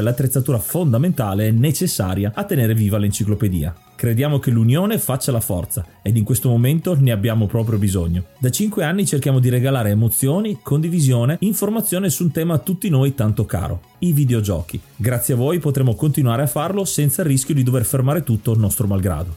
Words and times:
l'attrezzatura 0.00 0.58
fondamentale 0.58 1.46
e 1.46 1.50
necessaria 1.50 2.32
a 2.34 2.44
tenere 2.44 2.74
viva 2.74 2.98
l'enciclopedia. 2.98 3.74
Crediamo 3.94 4.38
che 4.38 4.50
l'unione 4.50 4.98
faccia 4.98 5.30
la 5.30 5.40
forza 5.40 5.84
ed 6.02 6.16
in 6.16 6.24
questo 6.24 6.48
momento 6.48 6.96
ne 6.98 7.12
abbiamo 7.12 7.46
proprio 7.46 7.78
bisogno. 7.78 8.24
Da 8.38 8.50
5 8.50 8.82
anni 8.82 9.04
cerchiamo 9.04 9.40
di 9.40 9.50
regalare 9.50 9.90
emozioni, 9.90 10.60
condivisione, 10.62 11.36
informazione 11.40 12.08
su 12.08 12.24
un 12.24 12.30
tema 12.30 12.54
a 12.54 12.58
tutti 12.58 12.88
noi 12.88 13.14
tanto 13.14 13.44
caro, 13.44 13.82
i 13.98 14.12
videogiochi. 14.12 14.80
Grazie 14.96 15.34
a 15.34 15.36
voi 15.36 15.58
potremo 15.58 15.94
continuare 15.94 16.42
a 16.42 16.46
farlo 16.46 16.84
senza 16.86 17.20
il 17.22 17.28
rischio 17.28 17.54
di 17.54 17.62
dover 17.62 17.84
fermare 17.84 18.22
tutto 18.22 18.52
il 18.52 18.58
nostro 18.58 18.86
malgrado. 18.86 19.36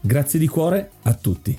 Grazie 0.00 0.38
di 0.38 0.46
cuore 0.46 0.90
a 1.02 1.14
tutti. 1.14 1.58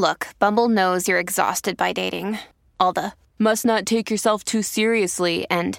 Look, 0.00 0.28
Bumble 0.38 0.68
knows 0.68 1.06
you're 1.06 1.20
exhausted 1.20 1.74
by 1.76 1.92
dating. 1.92 2.38
All 2.76 2.92
the 2.92 3.12
must 3.38 3.64
not 3.64 3.84
take 3.84 4.10
yourself 4.10 4.42
too 4.44 4.62
seriously 4.62 5.44
and 5.48 5.78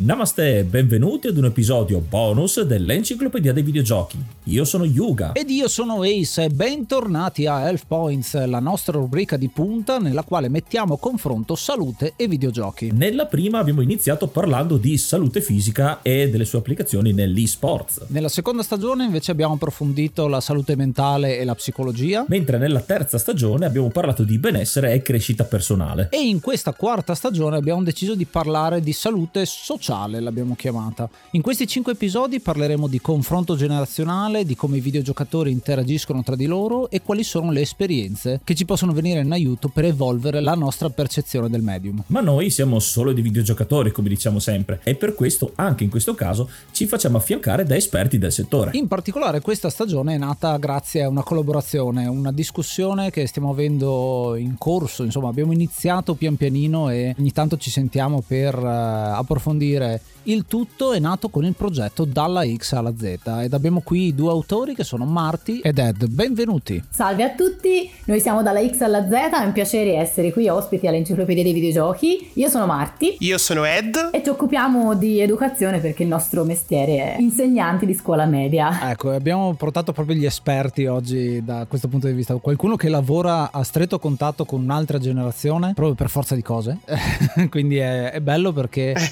Namaste, 0.00 0.62
benvenuti 0.62 1.26
ad 1.26 1.36
un 1.38 1.46
episodio 1.46 1.98
bonus 1.98 2.60
dell'Enciclopedia 2.60 3.52
dei 3.52 3.64
Videogiochi. 3.64 4.16
Io 4.44 4.64
sono 4.64 4.84
Yuga. 4.84 5.32
Ed 5.32 5.50
io 5.50 5.66
sono 5.66 6.02
Ace 6.02 6.44
e 6.44 6.48
bentornati 6.50 7.46
a 7.46 7.62
Health 7.62 7.82
Points, 7.88 8.46
la 8.46 8.60
nostra 8.60 8.96
rubrica 8.96 9.36
di 9.36 9.48
punta 9.48 9.98
nella 9.98 10.22
quale 10.22 10.48
mettiamo 10.48 10.94
a 10.94 10.98
confronto 11.00 11.56
salute 11.56 12.12
e 12.14 12.28
videogiochi. 12.28 12.92
Nella 12.92 13.26
prima 13.26 13.58
abbiamo 13.58 13.80
iniziato 13.80 14.28
parlando 14.28 14.76
di 14.76 14.96
salute 14.98 15.40
fisica 15.40 16.00
e 16.02 16.30
delle 16.30 16.44
sue 16.44 16.60
applicazioni 16.60 17.12
nell'e-sports. 17.12 18.04
Nella 18.06 18.28
seconda 18.28 18.62
stagione 18.62 19.04
invece 19.04 19.32
abbiamo 19.32 19.54
approfondito 19.54 20.28
la 20.28 20.40
salute 20.40 20.76
mentale 20.76 21.38
e 21.38 21.44
la 21.44 21.56
psicologia. 21.56 22.24
Mentre 22.28 22.58
nella 22.58 22.82
terza 22.82 23.18
stagione 23.18 23.66
abbiamo 23.66 23.88
parlato 23.88 24.22
di 24.22 24.38
benessere 24.38 24.92
e 24.92 25.02
crescita 25.02 25.42
personale. 25.42 26.06
E 26.12 26.20
in 26.20 26.38
questa 26.38 26.72
quarta 26.72 27.16
stagione 27.16 27.56
abbiamo 27.56 27.82
deciso 27.82 28.14
di 28.14 28.26
parlare 28.26 28.80
di 28.80 28.92
salute 28.92 29.44
sociale 29.44 29.86
sociale 29.88 30.20
l'abbiamo 30.20 30.54
chiamata. 30.54 31.08
In 31.30 31.40
questi 31.40 31.66
cinque 31.66 31.92
episodi 31.92 32.40
parleremo 32.40 32.86
di 32.88 33.00
confronto 33.00 33.56
generazionale, 33.56 34.44
di 34.44 34.54
come 34.54 34.76
i 34.76 34.80
videogiocatori 34.80 35.50
interagiscono 35.50 36.22
tra 36.22 36.36
di 36.36 36.44
loro 36.44 36.90
e 36.90 37.00
quali 37.00 37.24
sono 37.24 37.50
le 37.50 37.62
esperienze 37.62 38.40
che 38.44 38.54
ci 38.54 38.66
possono 38.66 38.92
venire 38.92 39.20
in 39.20 39.32
aiuto 39.32 39.68
per 39.68 39.86
evolvere 39.86 40.40
la 40.40 40.54
nostra 40.54 40.90
percezione 40.90 41.48
del 41.48 41.62
medium. 41.62 42.02
Ma 42.08 42.20
noi 42.20 42.50
siamo 42.50 42.78
solo 42.80 43.12
dei 43.14 43.22
videogiocatori, 43.22 43.90
come 43.90 44.10
diciamo 44.10 44.38
sempre, 44.38 44.80
e 44.84 44.94
per 44.94 45.14
questo, 45.14 45.52
anche 45.54 45.84
in 45.84 45.90
questo 45.90 46.14
caso, 46.14 46.50
ci 46.70 46.86
facciamo 46.86 47.16
affiancare 47.16 47.64
da 47.64 47.74
esperti 47.74 48.18
del 48.18 48.32
settore. 48.32 48.72
In 48.74 48.88
particolare 48.88 49.40
questa 49.40 49.70
stagione 49.70 50.14
è 50.14 50.18
nata 50.18 50.54
grazie 50.58 51.02
a 51.02 51.08
una 51.08 51.22
collaborazione, 51.22 52.06
una 52.06 52.32
discussione 52.32 53.10
che 53.10 53.26
stiamo 53.26 53.50
avendo 53.50 54.34
in 54.36 54.56
corso, 54.58 55.02
insomma 55.02 55.28
abbiamo 55.28 55.52
iniziato 55.52 56.14
pian 56.14 56.36
pianino 56.36 56.90
e 56.90 57.14
ogni 57.18 57.32
tanto 57.32 57.56
ci 57.56 57.70
sentiamo 57.70 58.22
per 58.26 58.56
uh, 58.58 58.66
approfondire 58.66 59.77
dire 59.78 60.00
il 60.28 60.44
tutto 60.46 60.92
è 60.92 60.98
nato 60.98 61.30
con 61.30 61.46
il 61.46 61.54
progetto 61.54 62.04
Dalla 62.04 62.44
X 62.44 62.72
alla 62.72 62.92
Z 62.94 63.02
ed 63.40 63.54
abbiamo 63.54 63.80
qui 63.80 64.14
due 64.14 64.30
autori 64.30 64.74
che 64.74 64.84
sono 64.84 65.06
Marti 65.06 65.60
ed 65.60 65.78
Ed. 65.78 66.06
Benvenuti. 66.06 66.84
Salve 66.90 67.22
a 67.22 67.30
tutti, 67.30 67.90
noi 68.04 68.20
siamo 68.20 68.42
Dalla 68.42 68.60
X 68.68 68.82
alla 68.82 69.08
Z, 69.08 69.10
è 69.10 69.44
un 69.44 69.52
piacere 69.52 69.94
essere 69.94 70.30
qui 70.30 70.46
ospiti 70.48 70.86
all'Enciclopedia 70.86 71.42
dei 71.42 71.54
Videogiochi. 71.54 72.32
Io 72.34 72.48
sono 72.50 72.66
Marti. 72.66 73.16
Io 73.20 73.38
sono 73.38 73.64
Ed. 73.64 74.10
E 74.12 74.22
ci 74.22 74.28
occupiamo 74.28 74.94
di 74.96 75.18
educazione 75.18 75.78
perché 75.78 76.02
il 76.02 76.10
nostro 76.10 76.44
mestiere 76.44 77.14
è 77.14 77.20
insegnanti 77.20 77.86
di 77.86 77.94
scuola 77.94 78.26
media. 78.26 78.90
Ecco, 78.90 79.12
abbiamo 79.12 79.54
portato 79.54 79.92
proprio 79.92 80.14
gli 80.14 80.26
esperti 80.26 80.84
oggi 80.84 81.42
da 81.42 81.64
questo 81.66 81.88
punto 81.88 82.06
di 82.06 82.12
vista. 82.12 82.36
Qualcuno 82.36 82.76
che 82.76 82.90
lavora 82.90 83.50
a 83.50 83.62
stretto 83.62 83.98
contatto 83.98 84.44
con 84.44 84.60
un'altra 84.60 84.98
generazione, 84.98 85.72
proprio 85.72 85.94
per 85.94 86.10
forza 86.10 86.34
di 86.34 86.42
cose. 86.42 86.80
Quindi 87.48 87.78
è, 87.78 88.10
è 88.10 88.20
bello 88.20 88.52
perché 88.52 88.92
eh. 88.92 89.10